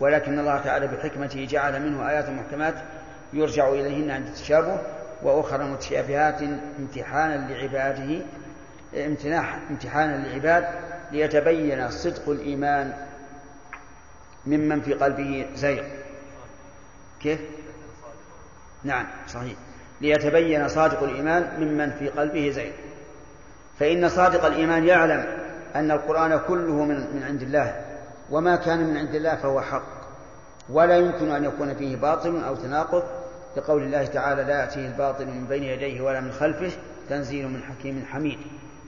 ولكن 0.00 0.38
الله 0.38 0.58
تعالى 0.58 0.86
بحكمته 0.86 1.44
جعل 1.50 1.82
منه 1.82 2.10
آيات 2.10 2.28
محكمات 2.28 2.74
يرجع 3.32 3.68
إليهن 3.68 4.10
عند 4.10 4.26
التشابه 4.26 4.78
وأخرى 5.22 5.64
متشابهات 5.64 6.42
امتحانا 6.78 7.52
لعباده 7.52 8.22
امتحانا 9.70 10.26
للعباد 10.26 10.64
ليتبين 11.12 11.90
صدق 11.90 12.28
الإيمان 12.28 12.92
ممن 14.46 14.80
في 14.80 14.94
قلبه 14.94 15.46
زيغ. 15.54 15.84
كيف؟ 17.20 17.40
نعم 18.84 19.06
صحيح. 19.28 19.54
ليتبين 20.00 20.68
صادق 20.68 21.02
الإيمان 21.02 21.48
ممن 21.58 21.90
في 21.90 22.08
قلبه 22.08 22.50
زيغ. 22.50 22.72
فإن 23.78 24.08
صادق 24.08 24.44
الإيمان 24.44 24.86
يعلم 24.86 25.26
أن 25.74 25.90
القرآن 25.90 26.40
كله 26.48 26.84
من, 26.84 26.94
من 26.94 27.22
عند 27.26 27.42
الله. 27.42 27.83
وما 28.30 28.56
كان 28.56 28.86
من 28.86 28.96
عند 28.96 29.14
الله 29.14 29.36
فهو 29.36 29.60
حق. 29.60 29.86
ولا 30.68 30.96
يمكن 30.96 31.30
أن 31.30 31.44
يكون 31.44 31.74
فيه 31.74 31.96
باطل 31.96 32.44
أو 32.44 32.54
تناقض. 32.54 33.02
لقول 33.56 33.82
الله 33.82 34.06
تعالى 34.06 34.44
لا 34.44 34.60
يأتيه 34.60 34.86
الباطل 34.86 35.26
من 35.26 35.46
بين 35.46 35.62
يديه 35.62 36.00
ولا 36.00 36.20
من 36.20 36.32
خلفه 36.32 36.70
تنزيل 37.08 37.48
من 37.48 37.62
حكيم 37.62 38.04
حميد. 38.10 38.38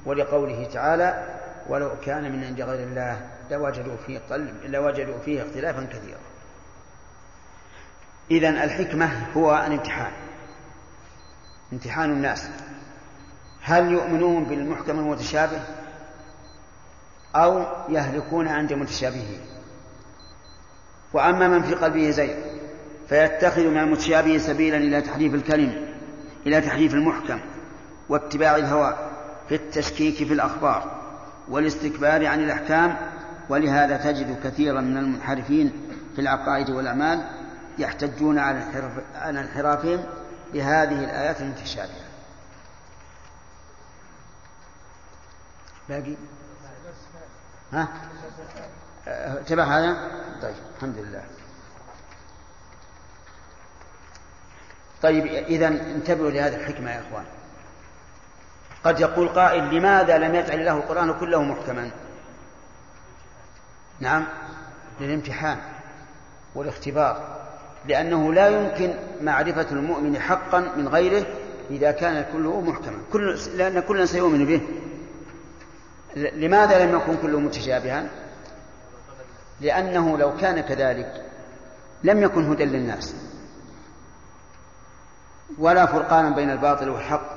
ولقوله 0.06 0.68
تعالى 0.72 1.24
ولو 1.68 1.90
كان 2.04 2.32
من 2.32 2.44
عند 2.44 2.60
غير 2.60 2.88
الله 2.88 3.20
لوجدوا 3.50 3.96
فيه 4.06 4.20
لوجدوا 4.66 5.18
فيه 5.24 5.42
اختلافا 5.42 5.84
كثيرا. 5.84 6.18
إذا 8.30 8.48
الحكمة 8.48 9.26
هو 9.36 9.54
الامتحان. 9.66 10.12
امتحان 11.72 12.10
الناس. 12.10 12.48
هل 13.62 13.92
يؤمنون 13.92 14.44
بالمحكم 14.44 14.98
المتشابه؟ 14.98 15.60
أو 17.36 17.66
يهلكون 17.88 18.48
عند 18.48 18.72
متشابهه 18.72 19.38
وأما 21.12 21.48
من 21.48 21.62
في 21.62 21.74
قلبه 21.74 22.10
زيغ 22.10 22.34
فيتخذ 23.08 23.66
من 23.66 23.78
المتشابه 23.78 24.38
سبيلا 24.38 24.76
إلى 24.76 25.00
تحريف 25.02 25.34
الكلم 25.34 25.94
إلى 26.46 26.60
تحريف 26.60 26.94
المحكم 26.94 27.40
واتباع 28.08 28.56
الهوى 28.56 28.96
في 29.48 29.54
التشكيك 29.54 30.14
في 30.14 30.32
الأخبار 30.32 31.00
والاستكبار 31.48 32.26
عن 32.26 32.44
الأحكام. 32.44 32.96
ولهذا 33.48 33.96
تجد 33.96 34.40
كثيرا 34.44 34.80
من 34.80 34.96
المنحرفين 34.96 35.72
في 36.14 36.20
العقائد 36.20 36.70
والأعمال 36.70 37.26
يحتجون 37.78 38.38
على 38.38 38.58
على 39.14 39.40
انحرافهم 39.40 40.04
بهذه 40.52 41.04
الآيات 41.04 41.40
المتشابهة. 41.40 42.06
باقي؟ 45.88 46.16
ها؟ 47.72 47.88
تبع 49.47 49.64
هذا؟ 49.64 50.10
طيب 50.43 50.55
الحمد 50.76 50.98
لله. 50.98 51.22
طيب 55.02 55.26
إذا 55.26 55.68
انتبهوا 55.68 56.30
لهذه 56.30 56.56
الحكمة 56.56 56.90
يا 56.90 57.01
إخوان. 57.01 57.24
قد 58.84 59.01
يقول 59.01 59.28
قائل 59.28 59.74
لماذا 59.74 60.18
لم 60.18 60.34
يجعل 60.34 60.60
الله 60.60 60.76
القرآن 60.76 61.18
كله 61.20 61.43
محكما؟ 61.43 61.90
نعم 64.01 64.24
للامتحان 65.01 65.59
والاختبار 66.55 67.36
لأنه 67.86 68.32
لا 68.32 68.48
يمكن 68.48 68.94
معرفة 69.20 69.66
المؤمن 69.70 70.20
حقا 70.20 70.60
من 70.60 70.88
غيره 70.88 71.26
إذا 71.70 71.90
كان 71.90 72.26
كله 72.32 72.60
محكما. 72.60 72.98
كل 73.12 73.38
لأن 73.55 73.80
كلا 73.80 74.06
سيؤمن 74.06 74.47
به. 74.47 74.60
لماذا 76.16 76.84
لم 76.86 76.97
يكن 76.97 77.16
كله 77.16 77.40
متشابها؟ 77.40 78.06
لأنه 79.60 80.18
لو 80.18 80.36
كان 80.36 80.60
كذلك 80.60 81.24
لم 82.05 82.22
يكن 82.22 82.51
هدى 82.51 82.64
للناس. 82.64 83.14
ولا 85.59 85.86
فرقانا 85.86 86.30
بين 86.30 86.51
الباطل 86.51 86.88
والحق. 86.88 87.36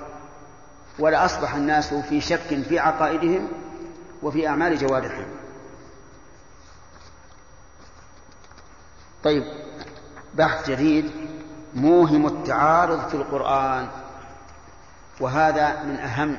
ولا 0.99 1.26
أصبح 1.26 1.56
الناس 1.56 1.93
في 1.93 2.22
شك 2.22 2.61
في 2.69 2.80
عقائدهم 2.80 3.47
وفي 4.23 4.47
أعمال 4.47 4.77
جوارحهم. 4.77 5.27
طيب 9.23 9.43
بحث 10.35 10.69
جديد. 10.69 11.11
موهم 11.76 12.26
التعارض 12.26 13.07
في 13.07 13.15
القرآن. 13.15 13.88
وهذا 15.19 15.84
من 15.84 15.95
أهم 15.95 16.38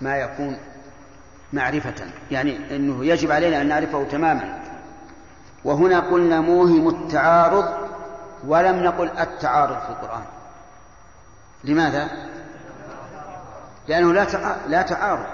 ما 0.00 0.16
يكون 0.16 0.58
معرفة. 1.52 1.94
يعني 2.30 2.76
أنه 2.76 3.04
يجب 3.04 3.32
علينا 3.32 3.60
أن 3.60 3.68
نعرفه 3.68 4.04
تماما. 4.04 4.60
وهنا 5.64 6.00
قلنا 6.00 6.40
موهم 6.40 6.88
التعارض 6.88 7.68
ولم 8.46 8.84
نقل 8.84 9.10
التعارض 9.18 9.78
في 9.80 9.88
القرآن. 9.88 10.22
لماذا؟ 11.64 12.08
لأنه 13.88 14.12
لا 14.12 14.26
لا 14.68 14.82
تعارض. 14.82 15.26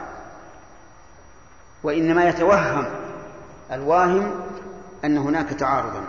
وإنما 1.82 2.24
يتوهم 2.24 2.86
الواهم 3.72 4.34
أن 5.04 5.18
هناك 5.18 5.48
تعارضا. 5.48 6.04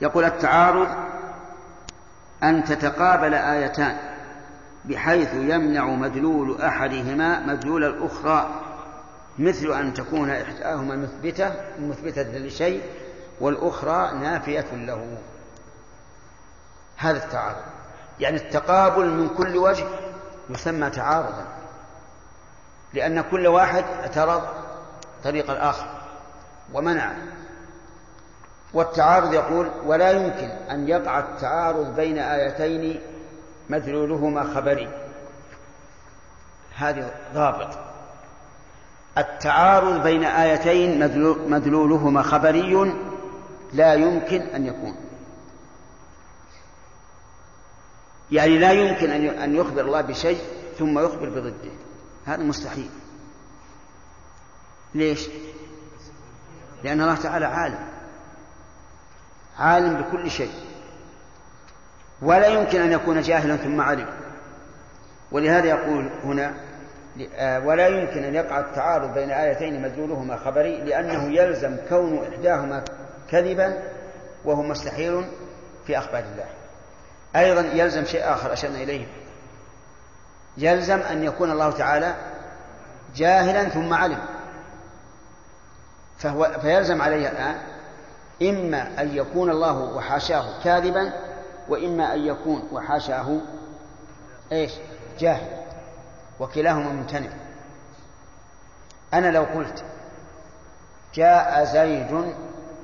يقول 0.00 0.24
التعارض 0.24 0.88
أن 2.42 2.64
تتقابل 2.64 3.34
آيتان. 3.34 3.96
بحيث 4.88 5.34
يمنع 5.34 5.84
مدلول 5.84 6.62
أحدهما 6.62 7.40
مدلول 7.40 7.84
الأخرى 7.84 8.50
مثل 9.38 9.72
أن 9.72 9.94
تكون 9.94 10.30
إحداهما 10.30 10.96
مثبتة 10.96 11.52
مثبتة 11.80 12.38
لشيء 12.38 12.82
والأخرى 13.40 14.18
نافية 14.18 14.74
له. 14.74 15.18
هذا 16.96 17.24
التعارض. 17.24 17.62
يعني 18.20 18.36
التقابل 18.36 19.10
من 19.10 19.28
كل 19.28 19.56
وجه 19.56 19.86
يسمى 20.50 20.90
تعارضا 20.90 21.44
لأن 22.94 23.20
كل 23.20 23.46
واحد 23.46 23.84
اعترض 23.84 24.42
طريق 25.24 25.50
الآخر 25.50 25.86
ومنع. 26.74 27.12
والتعارض 28.74 29.34
يقول 29.34 29.70
ولا 29.84 30.10
يمكن 30.10 30.48
أن 30.70 30.88
يقع 30.88 31.18
التعارض 31.18 31.96
بين 31.96 32.18
آيتين 32.18 33.00
مدلولهما 33.70 34.54
خبري. 34.54 34.88
هذه 36.76 37.10
ضابط. 37.34 37.78
التعارض 39.18 40.02
بين 40.02 40.24
آيتين 40.24 40.98
مدلولهما 41.50 42.22
خبري 42.22 42.92
لا 43.72 43.94
يمكن 43.94 44.40
أن 44.40 44.66
يكون. 44.66 44.96
يعني 48.30 48.58
لا 48.58 48.72
يمكن 48.72 49.10
أن 49.10 49.56
يخبر 49.56 49.80
الله 49.80 50.00
بشيء 50.00 50.40
ثم 50.78 50.98
يخبر 50.98 51.28
بضده. 51.28 51.70
هذا 52.26 52.42
مستحيل. 52.42 52.90
ليش؟ 54.94 55.28
لأن 56.84 57.00
الله 57.00 57.14
تعالى 57.14 57.46
عالم. 57.46 57.88
عالم 59.58 60.02
بكل 60.02 60.30
شيء. 60.30 60.65
ولا 62.22 62.46
يمكن 62.46 62.80
أن 62.80 62.92
يكون 62.92 63.20
جاهلا 63.20 63.56
ثم 63.56 63.80
علم. 63.80 64.06
ولهذا 65.32 65.66
يقول 65.66 66.10
هنا 66.24 66.54
آه، 67.36 67.60
ولا 67.60 67.86
يمكن 67.86 68.24
أن 68.24 68.34
يقع 68.34 68.60
التعارض 68.60 69.14
بين 69.14 69.30
آيتين 69.30 69.82
مدلولهما 69.82 70.36
خبري 70.36 70.76
لأنه 70.76 71.32
يلزم 71.40 71.76
كون 71.88 72.28
إحداهما 72.32 72.82
كذبا 73.30 73.82
وهو 74.44 74.62
مستحيل 74.62 75.24
في 75.86 75.98
أخبار 75.98 76.24
الله. 76.32 76.46
أيضا 77.36 77.60
يلزم 77.60 78.04
شيء 78.04 78.32
آخر 78.32 78.52
أشرنا 78.52 78.82
إليه. 78.82 79.06
يلزم 80.56 80.98
أن 80.98 81.22
يكون 81.22 81.50
الله 81.50 81.70
تعالى 81.70 82.14
جاهلا 83.16 83.68
ثم 83.68 83.94
علم. 83.94 84.18
فهو 86.18 86.56
فيلزم 86.62 87.02
عليه 87.02 87.28
الآن 87.28 87.56
إما 88.42 89.00
أن 89.00 89.16
يكون 89.16 89.50
الله 89.50 89.72
وحاشاه 89.72 90.62
كاذبا 90.64 91.12
وإما 91.68 92.14
أن 92.14 92.26
يكون 92.26 92.68
وحاشاه 92.72 93.40
إيش؟ 94.52 94.72
جاهل 95.18 95.66
وكلاهما 96.40 96.92
ممتنع. 96.92 97.30
أنا 99.14 99.30
لو 99.30 99.44
قلت 99.44 99.84
جاء 101.14 101.64
زيد 101.64 102.34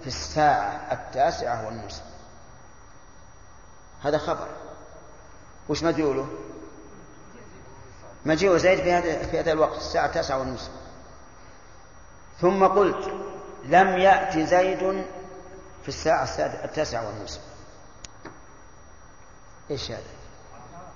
في 0.01 0.07
الساعة 0.07 0.93
التاسعة 0.93 1.67
والنصف 1.67 2.03
هذا 4.03 4.19
خبر. 4.19 4.49
وش 5.69 5.83
مدلوله 5.83 6.29
مجيء 8.25 8.57
زيد 8.57 8.79
في 8.79 8.93
هذا 8.93 9.23
في 9.23 9.41
هذا 9.41 9.53
الوقت 9.53 9.77
الساعة 9.77 10.07
التاسعة 10.07 10.39
والنصف. 10.39 10.71
ثم 12.41 12.65
قلت 12.65 13.13
لم 13.65 13.89
يأتي 13.99 14.47
زيد 14.47 15.05
في 15.83 15.89
الساعة 15.89 16.29
التاسعة 16.65 17.07
والنصف. 17.07 17.41
إيش 19.71 19.91
هذا؟ 19.91 20.01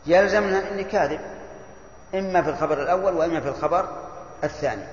يلزمنا 0.07 0.71
اني 0.71 0.85
كاذب 0.85 1.21
إما 2.15 2.43
في 2.43 2.51
الخبر 2.51 2.83
الأول 2.83 3.15
وإما 3.15 3.41
في 3.41 3.49
الخبر 3.49 3.89
الثاني. 4.45 4.87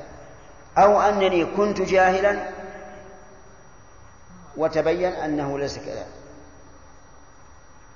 أو 0.77 1.01
أنني 1.01 1.45
كنت 1.45 1.81
جاهلا 1.81 2.49
وتبين 4.57 5.13
أنه 5.13 5.59
ليس 5.59 5.77
كذلك. 5.77 6.07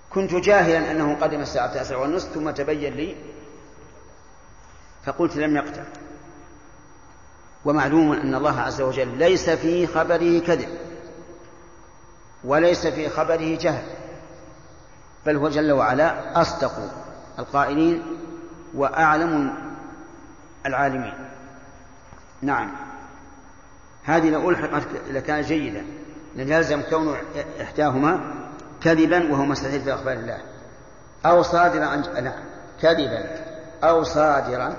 كنت 0.09 0.35
جاهلا 0.35 0.91
أنه 0.91 1.15
قدم 1.21 1.41
الساعة 1.41 1.65
التاسعة 1.65 1.97
والنصف 1.97 2.33
ثم 2.33 2.49
تبين 2.49 2.93
لي 2.93 3.15
فقلت 5.05 5.35
لم 5.35 5.55
يقتل 5.55 5.83
ومعلوم 7.65 8.13
أن 8.13 8.35
الله 8.35 8.61
عز 8.61 8.81
وجل 8.81 9.17
ليس 9.17 9.49
في 9.49 9.87
خبره 9.87 10.39
كذب 10.39 10.69
وليس 12.43 12.87
في 12.87 13.09
خبره 13.09 13.55
جهل. 13.55 13.83
بل 15.27 15.35
هو 15.35 15.49
جل 15.49 15.71
وعلا 15.71 16.41
أصدق 16.41 16.71
القائلين 17.39 18.03
وأعلم 18.73 19.53
العالمين. 20.65 21.13
نعم. 22.41 22.71
هذه 24.03 24.29
لو 24.29 24.49
ألحقت 24.49 24.87
لكان 25.11 25.41
جيدا 25.41 25.85
لأن 26.35 26.51
يلزم 26.51 26.81
كون 26.81 27.17
إحداهما 27.61 28.19
كذبا 28.83 29.31
وهو 29.31 29.45
مستحيل 29.45 29.81
في 29.81 29.93
أخبار 29.93 30.13
الله. 30.13 30.37
أو 31.25 31.41
صادرا 31.41 31.85
عن 31.85 32.23
نعم 32.23 32.43
كذبا. 32.81 33.25
أو 33.83 34.03
صادرا 34.03 34.73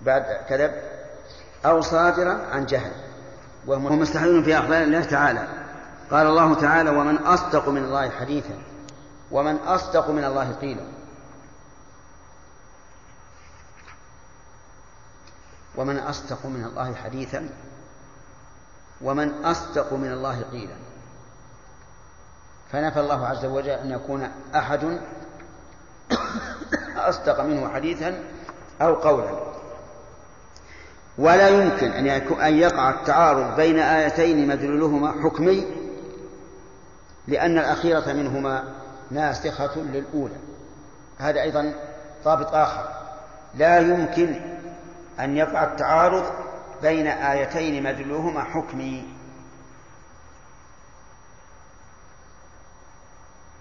بعد 0.00 0.24
كذب. 0.48 0.72
أو 1.66 1.80
صادرا 1.80 2.38
عن 2.52 2.66
جهل 2.66 2.92
وهو 3.66 3.96
مستحيل 3.96 4.44
في 4.44 4.58
أخبار 4.58 4.82
الله 4.82 5.02
تعالى. 5.02 5.48
قال 6.10 6.26
الله 6.26 6.54
تعالى 6.54 6.90
ومن 6.90 7.16
أصدق 7.16 7.68
من 7.68 7.84
الله 7.84 8.10
حديثا 8.10 8.67
ومن 9.30 9.56
أصدق 9.56 10.10
من 10.10 10.24
الله 10.24 10.52
قيلا. 10.52 10.84
ومن 15.76 15.98
أصدق 15.98 16.46
من 16.46 16.64
الله 16.64 16.94
حديثا 16.94 17.48
ومن 19.02 19.44
أصدق 19.44 19.92
من 19.92 20.12
الله 20.12 20.42
قيلا. 20.42 20.76
فنفى 22.72 23.00
الله 23.00 23.26
عز 23.26 23.44
وجل 23.44 23.70
أن 23.70 23.90
يكون 23.90 24.30
أحد 24.54 25.00
أصدق 26.96 27.40
منه 27.40 27.74
حديثا 27.74 28.24
أو 28.80 28.94
قولا. 28.94 29.48
ولا 31.18 31.48
يمكن 31.48 31.90
أن 32.40 32.56
يقع 32.58 32.90
التعارض 32.90 33.56
بين 33.56 33.78
آيتين 33.78 34.48
مدلولهما 34.48 35.12
حكمي 35.22 35.66
لأن 37.26 37.58
الأخيرة 37.58 38.12
منهما 38.12 38.64
ناسخة 39.10 39.76
للأولى. 39.76 40.36
هذا 41.18 41.42
أيضا 41.42 41.74
ضابط 42.24 42.54
آخر. 42.54 42.88
لا 43.54 43.78
يمكن 43.78 44.58
أن 45.20 45.36
يقع 45.36 45.64
التعارض 45.64 46.32
بين 46.82 47.06
آيتين 47.06 47.82
مدلولهما 47.82 48.44
حكمي. 48.44 49.08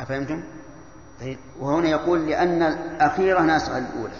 أفهمتم؟ 0.02 0.44
طيب 1.20 1.40
وهنا 1.60 1.90
يقول 1.90 2.30
لأن 2.30 2.64
الأخيرة 2.64 3.42
ناسخة 3.42 3.80
للأولى. 3.80 4.20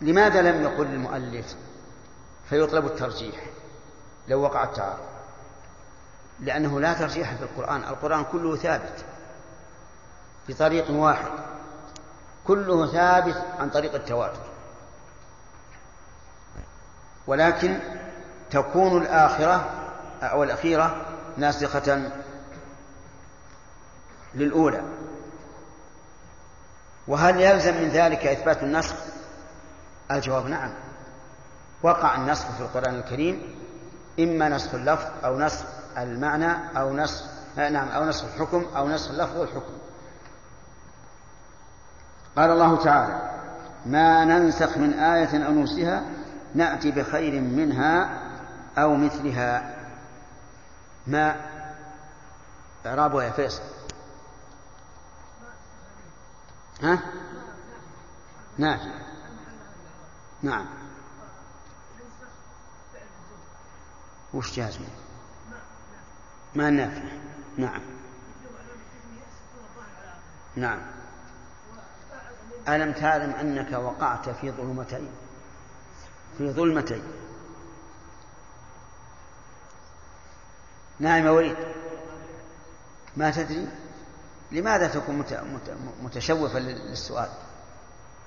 لماذا 0.00 0.42
لم 0.42 0.62
يقل 0.62 0.86
المؤلف؟ 0.86 1.56
فيطلب 2.48 2.86
الترجيح 2.86 3.36
لو 4.28 4.42
وقع 4.42 4.64
التعارض. 4.64 5.09
لأنه 6.40 6.80
لا 6.80 6.94
ترجيح 6.94 7.34
في 7.34 7.42
القرآن. 7.42 7.84
القرآن 7.84 8.24
كله 8.24 8.56
ثابت 8.56 9.04
بطريق 10.48 10.90
واحد. 10.90 11.30
كله 12.46 12.92
ثابت 12.92 13.44
عن 13.58 13.70
طريق 13.70 13.94
التواتر. 13.94 14.40
ولكن 17.26 17.78
تكون 18.50 19.02
الآخرة 19.02 19.70
أو 20.22 20.42
الأخيرة 20.42 21.06
ناسخة 21.36 22.10
للأولى. 24.34 24.82
وهل 27.08 27.40
يلزم 27.40 27.74
من 27.82 27.88
ذلك 27.88 28.26
إثبات 28.26 28.62
النسخ؟ 28.62 28.94
الجواب 30.10 30.46
نعم. 30.46 30.72
وقع 31.82 32.14
النسخ 32.16 32.50
في 32.50 32.60
القرآن 32.60 32.94
الكريم 32.94 33.54
إما 34.20 34.48
نسخ 34.48 34.74
اللفظ 34.74 35.06
أو 35.24 35.38
نسخ 35.38 35.64
المعنى 35.98 36.78
أو 36.78 36.92
نسخ 36.92 37.24
نعم 37.56 37.88
أو 37.88 38.04
نسخ 38.04 38.24
الحكم 38.24 38.66
أو 38.76 38.88
نسخ 38.88 39.10
اللفظ 39.10 39.36
والحكم. 39.36 39.72
قال 42.36 42.50
الله 42.50 42.84
تعالى 42.84 43.30
ما 43.86 44.24
ننسخ 44.24 44.78
من 44.78 44.92
آية 44.92 45.46
أو 45.46 45.52
ننسها 45.52 46.02
نأتي 46.54 46.90
بخير 46.90 47.40
منها 47.40 48.20
أو 48.78 48.94
مثلها. 48.94 49.76
ما؟ 51.06 51.36
إعرابها 52.86 53.24
يا 53.24 53.30
فيصل. 53.30 53.62
ها؟ 56.82 56.98
نافع. 58.58 58.90
نعم. 60.42 60.66
وش 64.34 64.56
جازم 64.56 64.80
ما 66.54 66.70
نافع. 66.70 67.02
نعم. 67.56 67.80
نعم. 70.56 70.80
ألم 72.68 72.92
تعلم 72.92 73.30
أنك 73.30 73.72
وقعت 73.72 74.28
في 74.28 74.50
ظلمتين؟ 74.50 75.08
في 76.38 76.52
ظلمتين. 76.52 77.02
نعم 81.00 81.26
يا 81.26 81.30
وليد. 81.30 81.56
ما 83.16 83.30
تدري؟ 83.30 83.68
لماذا 84.52 84.88
تكون 84.88 85.24
متشوفا 86.02 86.58
للسؤال؟ 86.58 87.28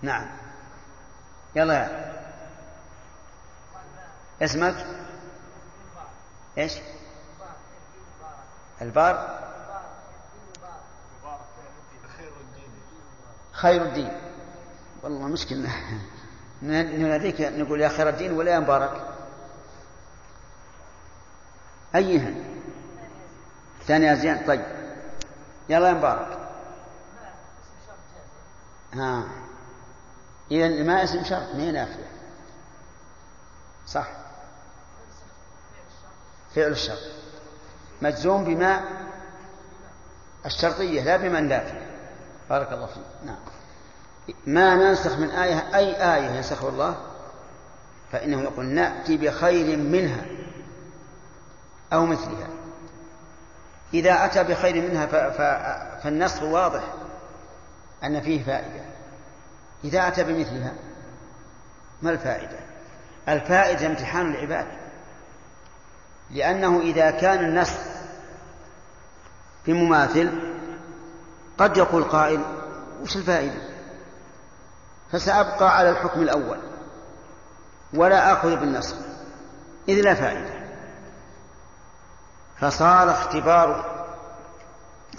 نعم. 0.01 0.27
يلا 1.55 1.73
يا. 1.73 2.13
اسمك؟ 4.41 4.85
إيش؟ 6.57 6.73
البار 8.83 9.39
خير 13.51 13.81
الدين. 13.81 14.11
والله 15.03 15.27
مشكلة 15.27 15.69
نناديك 16.61 17.41
نقول 17.41 17.81
يا 17.81 17.89
خير 17.89 18.09
الدين 18.09 18.31
ولا 18.31 18.51
يا 18.51 18.59
مبارك. 18.59 19.07
أيها 21.95 22.33
ثاني 23.87 24.15
زين 24.15 24.45
طيب. 24.47 24.65
يلا 25.69 25.87
يا 25.87 25.93
مبارك. 25.93 26.37
ها. 28.93 29.23
إذا 30.51 30.83
ما 30.83 31.03
اسم 31.03 31.23
شرط؟ 31.23 31.55
ما 31.55 31.71
نافية 31.71 32.11
صح. 33.87 34.07
فعل 36.55 36.71
الشرط. 36.71 37.22
مجزوم 38.03 38.45
بما 38.45 38.81
الشرطية 40.45 41.01
لا 41.01 41.17
بما 41.17 41.39
النافية 41.39 41.81
بارك 42.49 42.71
الله 42.71 42.85
فيك. 42.85 43.03
نعم. 43.25 43.35
ما 44.45 44.75
ننسخ 44.75 45.17
من 45.17 45.29
آية 45.29 45.75
أي 45.75 46.15
آية 46.15 46.29
ينسخه 46.29 46.69
الله؟ 46.69 46.97
فإنه 48.11 48.41
يقول 48.41 48.65
نأتي 48.65 49.17
بخير 49.17 49.77
منها 49.77 50.25
أو 51.93 52.05
مثلها. 52.05 52.47
إذا 53.93 54.25
أتى 54.25 54.43
بخير 54.43 54.89
منها 54.89 55.05
فالنسخ 56.03 56.43
واضح 56.43 56.83
أن 58.03 58.21
فيه 58.21 58.43
فائدة. 58.43 58.83
إذا 59.83 60.07
أتى 60.07 60.23
بمثلها 60.23 60.73
ما 62.01 62.11
الفائدة؟ 62.11 62.59
الفائدة 63.29 63.85
امتحان 63.85 64.31
العباد 64.31 64.67
لأنه 66.31 66.79
إذا 66.79 67.11
كان 67.11 67.53
النسخ 69.67 69.67
بمماثل 69.67 70.29
قد 71.57 71.77
يقول 71.77 72.03
قائل 72.03 72.41
وش 73.01 73.17
الفائدة؟ 73.17 73.61
فسأبقى 75.11 75.77
على 75.77 75.89
الحكم 75.89 76.21
الأول 76.21 76.57
ولا 77.93 78.33
آخذ 78.33 78.55
بالنسخ 78.55 78.95
إذ 79.89 80.01
لا 80.01 80.13
فائدة. 80.13 80.63
فصار 82.59 83.11
اختبار 83.11 83.93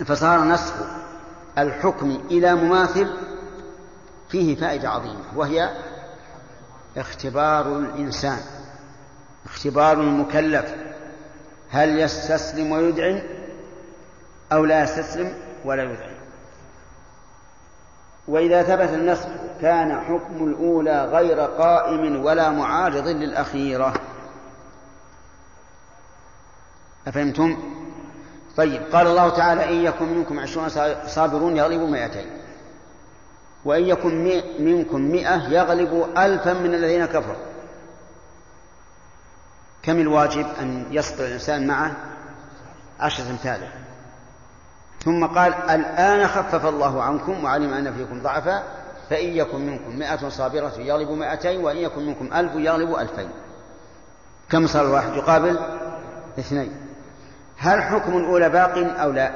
فصار 0.07 0.45
نسخ 0.45 0.75
الحكم 1.59 2.21
إلى 2.31 2.55
مماثل 2.55 3.17
فيه 4.29 4.57
فائدة 4.57 4.91
عظيمة 4.91 5.25
وهي 5.37 5.71
اختبار 6.97 7.79
الإنسان 7.79 8.39
اختبار 9.47 10.01
المكلف 10.01 10.75
هل 11.71 12.01
يستسلم 12.01 12.73
ويدعن 12.73 13.23
أو 14.53 14.65
لا 14.65 14.83
يستسلم 14.83 15.35
ولا 15.65 15.83
يدعن 15.83 16.15
وإذا 18.29 18.63
ثبت 18.63 18.95
النسخ 18.95 19.29
كان 19.61 20.01
حكم 20.01 20.49
الأولى 20.49 21.05
غير 21.05 21.41
قائم 21.41 22.25
ولا 22.25 22.51
معارض 22.51 23.09
للأخيرة. 23.09 23.95
أفهمتم؟ 27.07 27.59
طيب 28.57 28.83
قال 28.93 29.07
الله 29.07 29.29
تعالى 29.29 29.69
إن 29.69 29.85
يكن 29.85 30.05
منكم 30.05 30.41
عشرون 30.41 30.69
صابرون 31.07 31.57
يغلبوا 31.57 31.89
مئتين. 31.89 32.27
وإن 33.65 33.83
يكن 33.85 34.43
منكم 34.59 35.01
مئة 35.01 35.49
يغلب 35.49 36.09
ألفا 36.19 36.53
من 36.53 36.75
الذين 36.75 37.07
كفروا. 37.07 37.37
كم 39.83 39.99
الواجب 40.01 40.47
أن 40.61 40.87
يصبر 40.91 41.25
الإنسان 41.25 41.67
معه 41.67 41.97
عشرة 43.01 43.31
أمثاله؟ 43.31 43.84
ثم 45.05 45.27
قال 45.27 45.55
الآن 45.55 46.27
خفف 46.27 46.67
الله 46.67 47.03
عنكم 47.03 47.45
وعلم 47.45 47.73
أن 47.73 47.95
فيكم 47.95 48.23
ضعفا 48.23 48.63
فإن 49.11 49.29
يكن 49.29 49.67
منكم 49.67 49.99
مئة 49.99 50.29
صابرة 50.29 50.73
يغلب 50.79 51.11
مئتين 51.11 51.65
وإن 51.65 51.77
يكن 51.77 52.07
منكم 52.07 52.35
ألف 52.35 52.53
يغلب 52.55 52.95
ألفين. 52.95 53.31
كم 54.51 54.67
صار 54.67 54.87
الواحد 54.87 55.15
يقابل؟ 55.15 55.59
اثنين. 56.39 56.73
هل 57.59 57.83
حكم 57.83 58.17
الأولى 58.17 58.49
باق 58.49 58.99
أو 59.01 59.11
لا؟ 59.11 59.31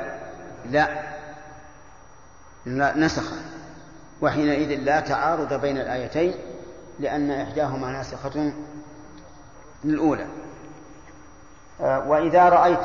لا. 0.71 0.89
لا 2.67 2.97
نسخ. 2.97 3.33
وحينئذ 4.23 4.81
لا 4.81 5.01
تعارض 5.01 5.61
بين 5.61 5.77
الآيتين 5.77 6.35
لأن 7.01 7.31
إحداهما 7.31 7.93
ناسخة 7.93 8.53
للأولى. 9.85 10.27
آه، 11.81 12.09
وإذا 12.09 12.49
رأيت 12.49 12.79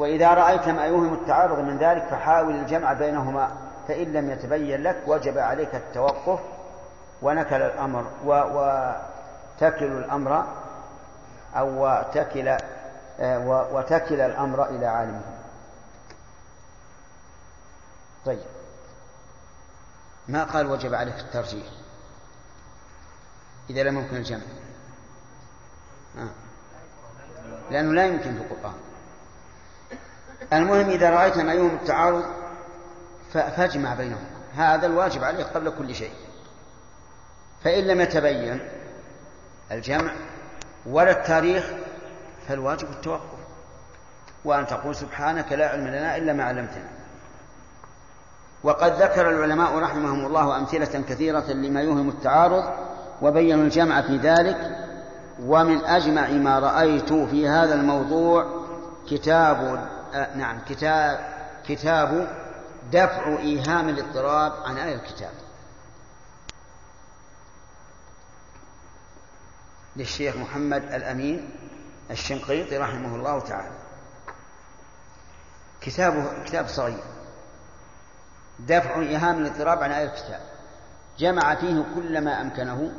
وإذا 0.00 0.34
رأيت 0.34 0.68
ما 0.68 0.84
يوهم 0.84 1.14
التعارض 1.14 1.58
من 1.58 1.78
ذلك 1.78 2.04
فحاول 2.10 2.54
الجمع 2.54 2.92
بينهما 2.92 3.50
فإن 3.88 4.12
لم 4.12 4.30
يتبين 4.30 4.82
لك 4.82 5.02
وجب 5.06 5.38
عليك 5.38 5.74
التوقف 5.74 6.40
ونكل 7.22 7.62
الأمر 7.62 8.06
وتكل 8.24 9.86
الأمر 9.86 10.46
أو 11.56 12.02
تكل 12.14 12.48
آه، 13.20 13.68
وتكل 13.72 14.20
الأمر 14.20 14.64
إلى 14.64 14.86
عالمه. 14.86 15.22
طيب. 18.26 18.42
ما 20.28 20.44
قال 20.44 20.66
وجب 20.66 20.94
عليك 20.94 21.18
الترجيح؟ 21.18 21.66
إذا 23.70 23.82
لم 23.82 23.98
يمكن 23.98 24.16
الجمع. 24.16 24.42
آه. 26.18 26.30
لأنه 27.70 27.92
لا 27.92 28.06
يمكن 28.06 28.34
في 28.34 28.42
القرآن. 28.42 28.89
المهم 30.52 30.90
إذا 30.90 31.10
رأيت 31.10 31.38
ما 31.38 31.52
يوم 31.52 31.78
التعارض 31.82 32.24
فاجمع 33.32 33.94
بينهم. 33.94 34.24
هذا 34.56 34.86
الواجب 34.86 35.24
عليك 35.24 35.46
قبل 35.46 35.70
كل 35.70 35.94
شيء. 35.94 36.12
فإن 37.64 37.84
لم 37.84 38.00
يتبين 38.00 38.60
الجمع 39.72 40.12
ولا 40.86 41.10
التاريخ 41.10 41.64
فالواجب 42.48 42.90
التوقف. 42.90 43.40
وأن 44.44 44.66
تقول 44.66 44.94
سبحانك 44.94 45.52
لا 45.52 45.68
علم 45.68 45.86
لنا 45.86 46.16
إلا 46.16 46.32
ما 46.32 46.44
علمتنا. 46.44 46.88
وقد 48.64 49.02
ذكر 49.02 49.30
العلماء 49.30 49.78
رحمهم 49.78 50.26
الله 50.26 50.56
أمثلة 50.56 51.02
كثيرة 51.08 51.52
لما 51.52 51.80
يوهم 51.82 52.08
التعارض 52.08 52.64
وبينوا 53.22 53.64
الجمع 53.64 54.02
في 54.02 54.16
ذلك. 54.16 54.70
ومن 55.42 55.84
أجمع 55.84 56.28
ما 56.28 56.58
رأيت 56.58 57.12
في 57.12 57.48
هذا 57.48 57.74
الموضوع 57.74 58.46
كتاب 59.10 59.88
آه 60.14 60.36
نعم 60.36 60.60
كتاب 60.68 61.40
كتاب 61.68 62.36
دفع 62.92 63.38
إيهام 63.38 63.88
الاضطراب 63.88 64.52
عن 64.64 64.76
آية 64.76 64.94
الكتاب. 64.94 65.32
للشيخ 69.96 70.36
محمد 70.36 70.94
الأمين 70.94 71.50
الشنقيطي 72.10 72.76
رحمه 72.76 73.16
الله 73.16 73.40
تعالى. 73.40 73.76
كتابه 75.80 76.44
كتاب 76.44 76.68
صغير. 76.68 77.04
دفع 78.58 79.00
إيهام 79.00 79.38
الاضطراب 79.38 79.82
عن 79.82 79.92
آية 79.92 80.06
الكتاب. 80.06 80.40
جمع 81.18 81.54
فيه 81.54 81.84
كل 81.94 82.24
ما 82.24 82.40
أمكنه 82.40 82.92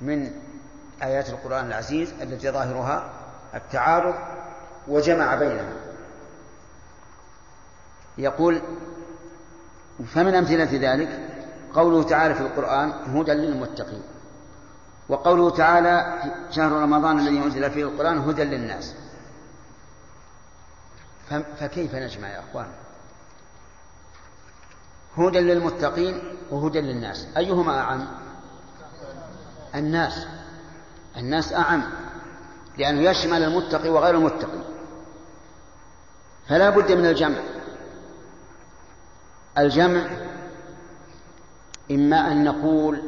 من 0.00 0.32
آيات 1.02 1.28
القرآن 1.28 1.66
العزيز 1.66 2.12
التي 2.22 2.50
ظاهرها 2.50 3.10
التعارض 3.54 4.14
وجمع 4.88 5.34
بينها. 5.34 5.81
يقول 8.18 8.62
فمن 10.06 10.34
أمثلة 10.34 10.68
ذلك 10.72 11.28
قوله 11.74 12.02
تعالى 12.02 12.34
في 12.34 12.40
القرآن 12.40 12.90
هدى 12.90 13.32
للمتقين 13.32 14.02
وقوله 15.08 15.50
تعالى 15.50 16.18
في 16.22 16.54
شهر 16.54 16.72
رمضان 16.72 17.18
الذي 17.18 17.38
أنزل 17.38 17.70
فيه 17.70 17.84
القرآن 17.84 18.18
هدى 18.18 18.44
للناس 18.44 18.94
فكيف 21.60 21.94
نجمع 21.94 22.28
يا 22.28 22.40
أخوان؟ 22.50 22.66
هدى 25.18 25.38
للمتقين 25.40 26.22
وهدى 26.50 26.80
للناس 26.80 27.26
أيهما 27.36 27.80
أعم؟ 27.80 28.06
الناس 29.74 30.26
الناس 31.16 31.52
أعم 31.52 31.82
لأنه 32.78 33.10
يشمل 33.10 33.42
المتقي 33.42 33.88
وغير 33.88 34.14
المتقي 34.14 34.58
فلا 36.48 36.70
بد 36.70 36.92
من 36.92 37.06
الجمع. 37.06 37.38
الجمع 39.58 40.06
إما 41.90 42.32
أن 42.32 42.44
نقول 42.44 43.02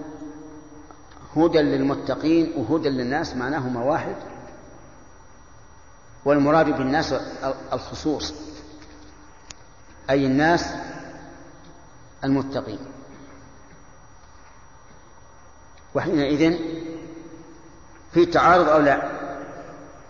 هدى 1.36 1.58
للمتقين 1.58 2.52
وهدى 2.56 2.88
للناس 2.88 3.36
معناهما 3.36 3.82
واحد 3.82 4.16
والمراد 6.24 6.66
بالناس 6.66 7.14
الخصوص 7.72 8.34
أي 10.10 10.26
الناس 10.26 10.74
المتقين. 12.24 12.78
وحينئذ 15.94 16.58
في 18.12 18.26
تعارض 18.26 18.68
أو 18.68 18.80
لا؟ 18.80 19.02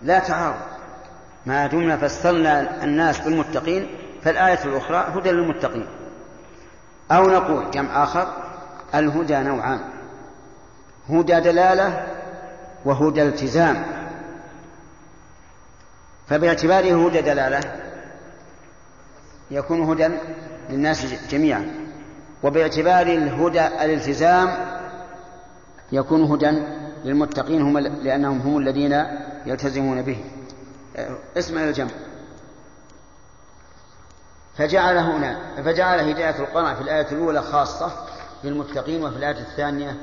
لا 0.03 0.19
تعارض. 0.19 0.61
ما 1.47 1.67
دمنا 1.67 1.97
فصلنا 1.97 2.85
الناس 2.85 3.21
بالمتقين 3.21 3.97
فالآية 4.23 4.65
الأخرى 4.65 4.97
هدى 4.97 5.31
للمتقين. 5.31 5.87
أو 7.11 7.31
نقول 7.31 7.71
جمع 7.71 8.05
آخر 8.05 8.29
الهدى 8.95 9.37
نوعان 9.37 9.81
هدى 11.11 11.41
دلالة 11.41 12.07
وهدى 12.85 13.23
التزام. 13.23 13.85
فباعتباره 16.29 17.07
هدى 17.07 17.21
دلالة 17.21 17.61
يكون 19.51 19.83
هدى 19.83 20.09
للناس 20.71 21.07
جميعا 21.31 21.71
وباعتبار 22.43 23.07
الهدى 23.07 23.67
الالتزام 23.67 24.49
يكون 25.93 26.23
هدى 26.23 26.63
للمتقين 27.05 27.63
هم 27.63 27.79
لأنهم 27.79 28.41
هم 28.41 28.59
الذين 28.59 29.05
يلتزمون 29.47 30.03
به. 30.03 30.25
اسم 31.37 31.59
الجمع 31.59 31.91
فجعل 34.59 34.99
هنا 34.99 35.39
فجعل 35.63 36.01
هداية 36.01 36.39
القرآن 36.39 36.75
في 36.75 36.81
الآية 36.81 37.13
الأولى 37.13 37.43
خاصة 37.43 37.93
للمتقين 38.45 39.05
وفي 39.05 39.17
الآية 39.17 39.39
الثانية 39.39 39.97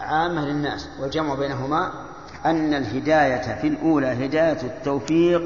عامة 0.00 0.44
للناس 0.44 0.88
والجمع 1.00 1.34
بينهما 1.34 1.92
أن 2.44 2.74
الهداية 2.74 3.60
في 3.60 3.66
الأولى 3.66 4.26
هداية 4.26 4.62
التوفيق 4.62 5.42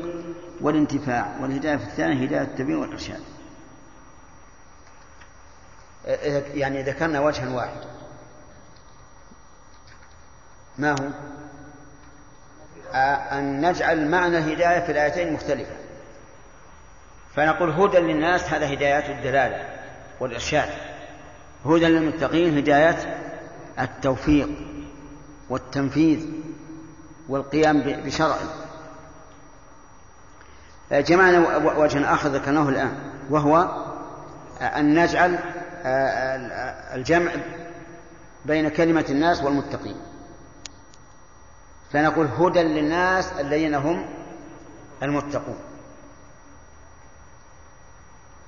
والانتفاع 0.60 1.36
والهداية 1.40 1.76
في 1.76 1.84
الثانية 1.84 2.26
هداية 2.26 2.42
التبيين 2.42 2.78
والإرشاد. 2.78 3.20
يعني 6.54 6.82
ذكرنا 6.82 7.20
وجها 7.20 7.54
واحدا 7.54 7.86
ما 10.78 10.90
هو؟ 10.90 11.08
أن 13.38 13.68
نجعل 13.68 14.10
معنى 14.10 14.38
الهداية 14.38 14.80
في 14.80 14.92
الآيتين 14.92 15.32
مختلفة. 15.32 15.87
فنقول 17.38 17.70
هدى 17.70 17.98
للناس 17.98 18.52
هذا 18.52 18.72
هدايات 18.72 19.10
الدلالة 19.10 19.68
والإرشاد. 20.20 20.68
هدى 21.66 21.86
للمتقين 21.86 22.58
هداية 22.58 23.18
التوفيق 23.80 24.48
والتنفيذ 25.50 26.26
والقيام 27.28 27.80
بشرعه 27.80 28.38
جمعنا 30.92 31.56
وجها 31.56 32.14
آخر 32.14 32.28
ذكرناه 32.28 32.68
الآن 32.68 32.98
وهو 33.30 33.84
أن 34.60 35.02
نجعل 35.02 35.38
الجمع 36.94 37.32
بين 38.44 38.68
كلمة 38.68 39.04
الناس 39.10 39.42
والمتقين. 39.42 39.96
فنقول 41.92 42.26
هدى 42.26 42.62
للناس 42.62 43.32
الذين 43.40 43.74
هم 43.74 44.06
المتقون. 45.02 45.58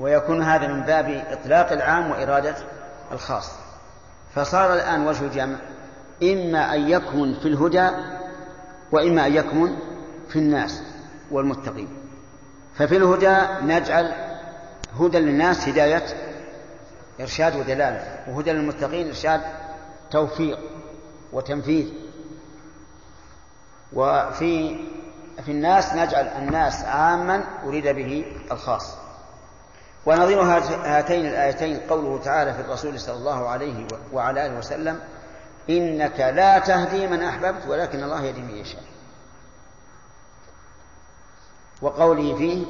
ويكون 0.01 0.43
هذا 0.43 0.67
من 0.67 0.81
باب 0.81 1.25
إطلاق 1.31 1.73
العام 1.73 2.11
وإرادة 2.11 2.55
الخاص. 3.13 3.51
فصار 4.35 4.75
الآن 4.75 5.07
وجه 5.07 5.25
الجمع 5.25 5.57
إما 6.23 6.75
أن 6.75 6.89
يكمن 6.89 7.35
في 7.35 7.49
الهدى 7.49 7.91
وإما 8.93 9.27
أن 9.27 9.35
يكمن 9.35 9.77
في 10.29 10.37
الناس 10.39 10.83
والمتقين. 11.31 11.89
ففي 12.75 12.97
الهدى 12.97 13.37
نجعل 13.63 14.13
هدى 15.01 15.19
للناس 15.19 15.69
هداية 15.69 16.05
إرشاد 17.21 17.57
ودلالة 17.57 18.25
وهدى 18.29 18.53
للمتقين 18.53 19.09
إرشاد 19.09 19.41
توفيق 20.11 20.59
وتنفيذ. 21.33 21.89
وفي 23.93 24.77
في 25.45 25.53
الناس 25.53 25.95
نجعل 25.95 26.27
الناس 26.27 26.85
عاما 26.85 27.45
أريد 27.65 27.89
به 27.89 28.25
الخاص. 28.53 29.00
ونظير 30.07 30.43
هاتين 30.43 31.27
الآيتين 31.27 31.81
قوله 31.81 32.23
تعالى 32.25 32.55
في 32.55 32.61
الرسول 32.61 33.01
صلى 33.01 33.15
الله 33.15 33.49
عليه 33.49 33.87
وعلى 34.13 34.47
آله 34.47 34.59
وسلم 34.59 35.01
إنك 35.71 36.21
لا 36.21 36.59
تهدي 36.59 37.07
من 37.07 37.23
أحببت 37.23 37.67
ولكن 37.67 38.03
الله 38.03 38.25
يهدي 38.25 38.41
من 38.41 38.57
يشاء. 38.57 38.83
وقوله 41.83 42.37
فيه 42.37 42.67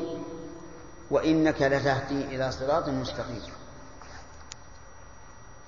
وإنك 1.10 1.62
لتهدي 1.62 2.24
إلى 2.24 2.52
صراط 2.52 2.88
مستقيم. 2.88 3.42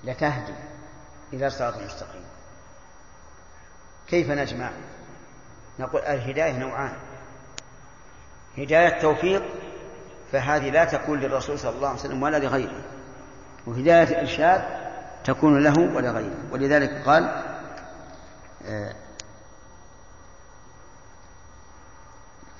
لتهدي 0.03 0.53
إلى 1.33 1.49
صراط 1.49 1.77
مستقيم. 1.77 2.23
كيف 4.07 4.31
نجمع؟ 4.31 4.71
نقول 5.79 6.01
الهداية 6.01 6.57
نوعان. 6.57 6.93
هداية 8.57 9.01
توفيق 9.01 9.43
فهذه 10.33 10.69
لا 10.69 10.85
تكون 10.85 11.19
للرسول 11.19 11.59
صلى 11.59 11.75
الله 11.75 11.87
عليه 11.87 11.99
وسلم 11.99 12.23
ولا 12.23 12.39
لغيره. 12.39 12.81
وهداية 13.67 14.03
الإرشاد 14.03 14.63
تكون 15.23 15.63
له 15.63 15.79
ولغيره 15.79 16.37
ولذلك 16.51 17.01
قال 17.05 17.43
آه، 18.65 18.95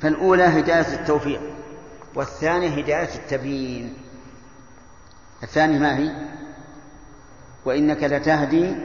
فالأولى 0.01 0.43
هداية 0.43 0.93
التوفيق 0.93 1.41
والثانية 2.15 2.69
هداية 2.69 3.15
التبيين. 3.15 3.97
الثانية 5.43 5.79
ما 5.79 5.97
هي؟ 5.97 6.11
وإنك 7.65 8.03
لتهدي 8.03 8.75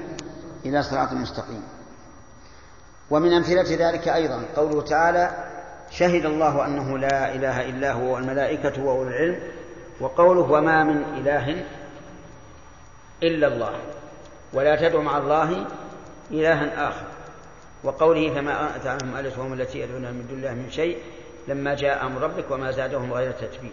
إلى 0.64 0.82
صراط 0.82 1.12
مستقيم. 1.12 1.62
ومن 3.10 3.32
أمثلة 3.32 3.88
ذلك 3.88 4.08
أيضا 4.08 4.42
قوله 4.56 4.82
تعالى 4.82 5.47
شهد 5.90 6.26
الله 6.26 6.66
أنه 6.66 6.98
لا 6.98 7.34
إله 7.34 7.68
إلا 7.68 7.92
هو 7.92 8.14
والملائكة 8.14 8.84
وأولو 8.84 9.08
العلم 9.08 9.40
وقوله 10.00 10.40
وما 10.40 10.84
من 10.84 11.02
إله 11.02 11.64
إلا 13.22 13.46
الله 13.46 13.72
ولا 14.52 14.76
تدع 14.76 15.00
مع 15.00 15.18
الله 15.18 15.66
إلها 16.30 16.88
آخر 16.88 17.06
وقوله 17.84 18.34
فما 18.34 18.76
أتى 18.76 18.88
عنهم 18.88 19.16
آلهتهم 19.16 19.52
التي 19.52 19.80
يدعون 19.80 20.02
من 20.02 20.26
دون 20.28 20.38
الله 20.38 20.54
من 20.54 20.70
شيء 20.70 20.98
لما 21.48 21.74
جاء 21.74 22.06
أمر 22.06 22.22
ربك 22.22 22.50
وما 22.50 22.70
زادهم 22.70 23.12
غير 23.12 23.32
تتبيع 23.32 23.70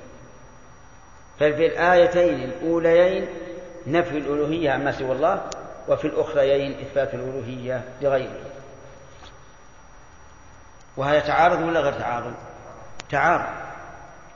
ففي 1.40 1.66
الآيتين 1.66 2.44
الأوليين 2.44 3.28
نفي 3.88 4.18
الألوهية 4.18 4.72
عما 4.72 4.92
سوى 4.92 5.12
الله 5.12 5.44
وفي 5.88 6.08
الأخريين 6.08 6.72
إثبات 6.80 7.14
الألوهية 7.14 7.84
لغيره. 8.02 8.55
وهذا 10.98 11.20
تعارض 11.20 11.62
ولا 11.62 11.80
غير 11.80 11.94
تعارض؟ 11.94 12.34
تعارض 13.10 13.66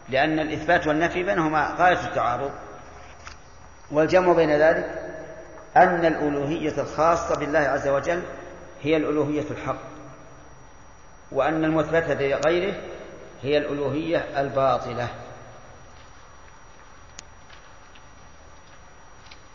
لأن 0.09 0.39
الإثبات 0.39 0.87
والنفي 0.87 1.23
بينهما 1.23 1.75
غاية 1.79 2.07
التعارض. 2.07 2.51
والجمع 3.91 4.33
بين 4.33 4.51
ذلك 4.51 5.09
أن 5.77 6.05
الألوهية 6.05 6.81
الخاصة 6.81 7.35
بالله 7.35 7.59
عز 7.59 7.87
وجل 7.87 8.21
هي 8.83 8.97
الألوهية 8.97 9.45
الحق 9.51 9.79
وأن 11.31 11.65
المثبتة 11.65 12.13
لغيره 12.13 12.73
هي 13.43 13.57
الألوهية 13.57 14.25
الباطلة. 14.37 15.07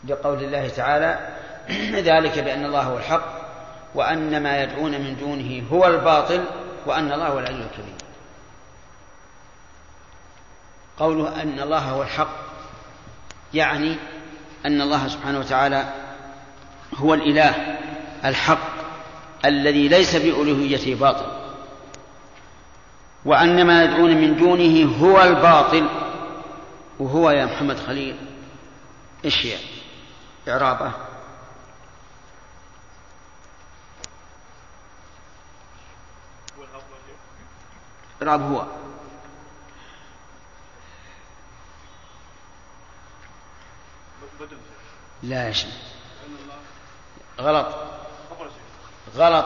لقول 0.07 0.43
الله 0.43 0.67
تعالى 0.67 1.19
ذلك 2.11 2.39
بأن 2.39 2.65
الله 2.65 2.81
هو 2.81 2.97
الحق 2.97 3.45
وأن 3.95 4.43
ما 4.43 4.63
يدعون 4.63 4.91
من 4.91 5.15
دونه 5.15 5.63
هو 5.71 5.87
الباطل. 5.87 6.45
وأن 6.85 7.11
الله 7.11 7.27
هو 7.27 7.39
العلي 7.39 7.63
الكبير. 7.63 7.95
قوله 10.99 11.41
أن 11.41 11.59
الله 11.59 11.79
هو 11.79 12.03
الحق 12.03 12.35
يعني 13.53 13.95
أن 14.65 14.81
الله 14.81 15.07
سبحانه 15.07 15.39
وتعالى 15.39 15.93
هو 16.95 17.13
الإله 17.13 17.77
الحق 18.25 18.75
الذي 19.45 19.87
ليس 19.87 20.15
بألوهيته 20.15 20.95
باطل. 20.95 21.31
وأن 23.25 23.67
ما 23.67 23.83
يدعون 23.83 24.15
من 24.15 24.37
دونه 24.37 24.97
هو 25.01 25.23
الباطل 25.23 25.89
وهو 26.99 27.29
يا 27.29 27.45
محمد 27.45 27.79
خليل. 27.79 28.15
إيش 29.25 29.45
هي؟ 29.45 29.57
إعرابة. 30.47 30.91
إعراب 38.21 38.41
هو. 38.41 38.65
لا 45.23 45.47
يا 45.47 45.51
شيخ. 45.51 45.73
غلط. 47.39 47.75
غلط. 49.15 49.45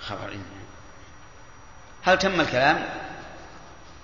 خبر 0.00 0.32
إن 0.32 0.44
هل 2.02 2.18
تم 2.18 2.40
الكلام؟ 2.40 2.88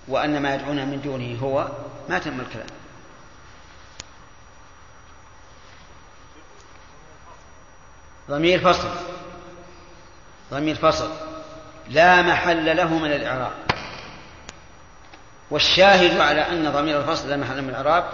وأن 0.08 0.42
ما 0.42 0.54
يدعون 0.54 0.86
من 0.86 1.00
دونه 1.00 1.38
هو؟ 1.42 1.68
ما 2.08 2.18
تم 2.18 2.40
الكلام. 2.40 2.66
ضمير 8.28 8.72
فصل. 8.72 9.09
ضمير 10.50 10.74
فصل 10.74 11.10
لا 11.88 12.22
محل 12.22 12.76
له 12.76 12.98
من 12.98 13.12
الإعراب. 13.12 13.52
والشاهد 15.50 16.20
على 16.20 16.40
أن 16.40 16.72
ضمير 16.72 17.00
الفصل 17.00 17.28
لا 17.28 17.36
محل 17.36 17.62
من 17.62 17.68
الإعراب 17.68 18.04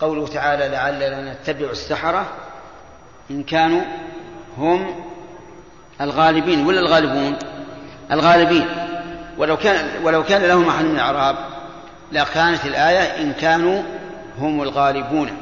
قوله 0.00 0.26
تعالى 0.26 0.68
لعلنا 0.68 1.32
نتبع 1.32 1.70
السحرة 1.70 2.26
إن 3.30 3.42
كانوا 3.42 3.82
هم 4.58 5.04
الغالبين 6.00 6.66
ولا 6.66 6.80
الغالبون؟ 6.80 7.38
الغالبين. 8.10 8.68
ولو 9.38 9.56
كان 9.56 10.04
ولو 10.04 10.24
كان 10.24 10.42
لهم 10.42 10.66
محل 10.66 10.84
من 10.84 10.94
الإعراب 10.94 11.36
لكانت 12.12 12.64
الآية 12.64 13.22
إن 13.22 13.32
كانوا 13.32 13.82
هم 14.38 14.62
الغالبون. 14.62 15.36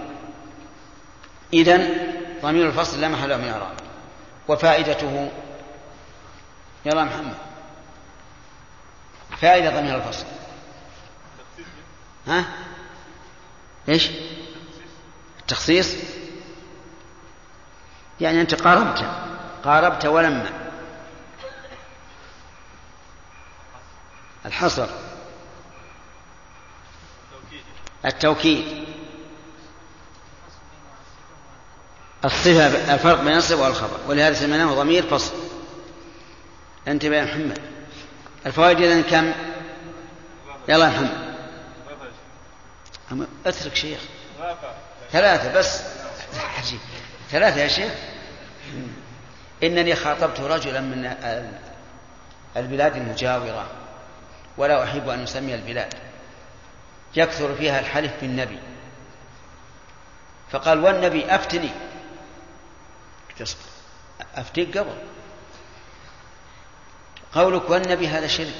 إذن 1.52 1.88
ضمير 2.42 2.66
الفصل 2.66 3.00
لا 3.00 3.08
محل 3.08 3.28
له 3.28 3.36
من 3.36 3.44
الإعراب. 3.44 3.72
وفائدته 4.48 5.28
يلا 6.84 7.04
محمد. 7.04 7.36
فائدة 9.40 9.80
ضمير 9.80 9.96
الفصل. 9.96 10.26
ها؟ 12.26 12.44
إيش؟ 13.88 14.10
التخصيص. 15.40 15.94
يعني 18.20 18.40
أنت 18.40 18.54
قاربت 18.54 19.06
قاربت 19.64 20.06
ولما 20.06 20.50
الحصر. 24.46 24.88
التوكيد. 28.04 28.84
الصفة 32.24 32.94
الفرق 32.94 33.20
بين 33.20 33.36
الصفة 33.36 33.62
والخبر. 33.62 34.00
ولهذا 34.06 34.34
سميناه 34.34 34.74
ضمير 34.74 35.06
فصل. 35.06 35.51
انتبه 36.88 37.16
يا 37.16 37.24
محمد. 37.24 37.58
الفوائد 38.46 38.80
إذن 38.80 39.02
كم؟ 39.02 39.32
يلا 40.68 40.84
يا 40.84 40.90
محمد. 40.90 41.32
اترك 43.46 43.74
شيخ. 43.74 44.00
ثلاثة 45.12 45.58
بس. 45.58 45.82
عجيب. 46.58 46.80
ثلاثة 47.30 47.60
يا 47.60 47.68
شيخ. 47.68 47.92
إنني 49.62 49.94
خاطبت 49.94 50.40
رجلا 50.40 50.80
من 50.80 51.14
البلاد 52.56 52.96
المجاورة 52.96 53.66
ولا 54.56 54.84
أحب 54.84 55.08
أن 55.08 55.22
أسمي 55.22 55.54
البلاد. 55.54 55.94
يكثر 57.16 57.54
فيها 57.54 57.80
الحلف 57.80 58.12
بالنبي. 58.20 58.58
فقال 60.50 60.84
والنبي 60.84 61.34
أفتني. 61.34 61.70
أفتيك 64.34 64.78
قبل. 64.78 64.96
قولك 67.34 67.70
والنبي 67.70 68.08
هذا 68.08 68.26
شرك. 68.26 68.54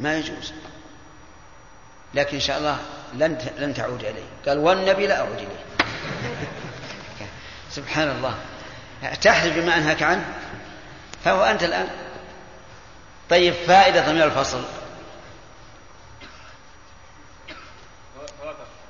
ما 0.00 0.18
يجوز. 0.18 0.52
لكن 2.14 2.34
إن 2.34 2.40
شاء 2.40 2.58
الله 2.58 2.78
لن 3.14 3.38
لن 3.58 3.74
تعود 3.74 4.04
إليه. 4.04 4.24
قال 4.46 4.58
والنبي 4.58 5.06
لا 5.06 5.20
أعود 5.20 5.36
إليه. 5.36 5.64
سبحان 7.76 8.08
الله. 8.08 8.38
تحلف 9.22 9.56
بما 9.56 9.76
أنهاك 9.76 10.02
عنه. 10.02 10.34
فهو 11.24 11.44
أنت 11.44 11.62
الآن. 11.62 11.88
طيب 13.30 13.54
فائدة 13.54 14.06
ضمير 14.06 14.24
الفصل. 14.24 14.64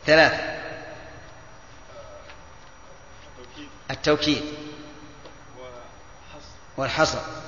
ثلاثة. 0.06 0.60
التوكيد. 3.90 4.43
والحصر. 6.77 7.39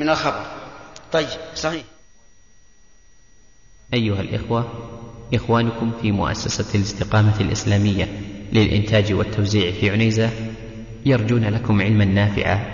من 0.00 0.08
الخبر. 0.08 0.46
طيب 1.12 1.28
صحيح. 1.54 1.82
أيها 3.94 4.20
الإخوة 4.20 4.72
إخوانكم 5.34 5.92
في 6.02 6.12
مؤسسة 6.12 6.74
الاستقامة 6.74 7.40
الإسلامية 7.40 8.08
للإنتاج 8.52 9.12
والتوزيع 9.12 9.72
في 9.72 9.90
عنيزة 9.90 10.30
يرجون 11.06 11.44
لكم 11.44 11.82
علما 11.82 12.04
نافعا 12.04 12.66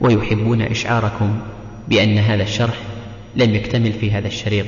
ويحبون 0.00 0.62
إشعاركم 0.62 1.40
بأن 1.88 2.18
هذا 2.18 2.42
الشرح 2.42 2.78
لم 3.36 3.54
يكتمل 3.54 3.92
في 3.92 4.10
هذا 4.10 4.26
الشريط. 4.26 4.66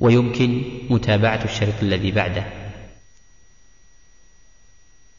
ويمكن 0.00 0.62
متابعة 0.90 1.44
الشريط 1.44 1.74
الذي 1.82 2.10
بعده. 2.10 2.65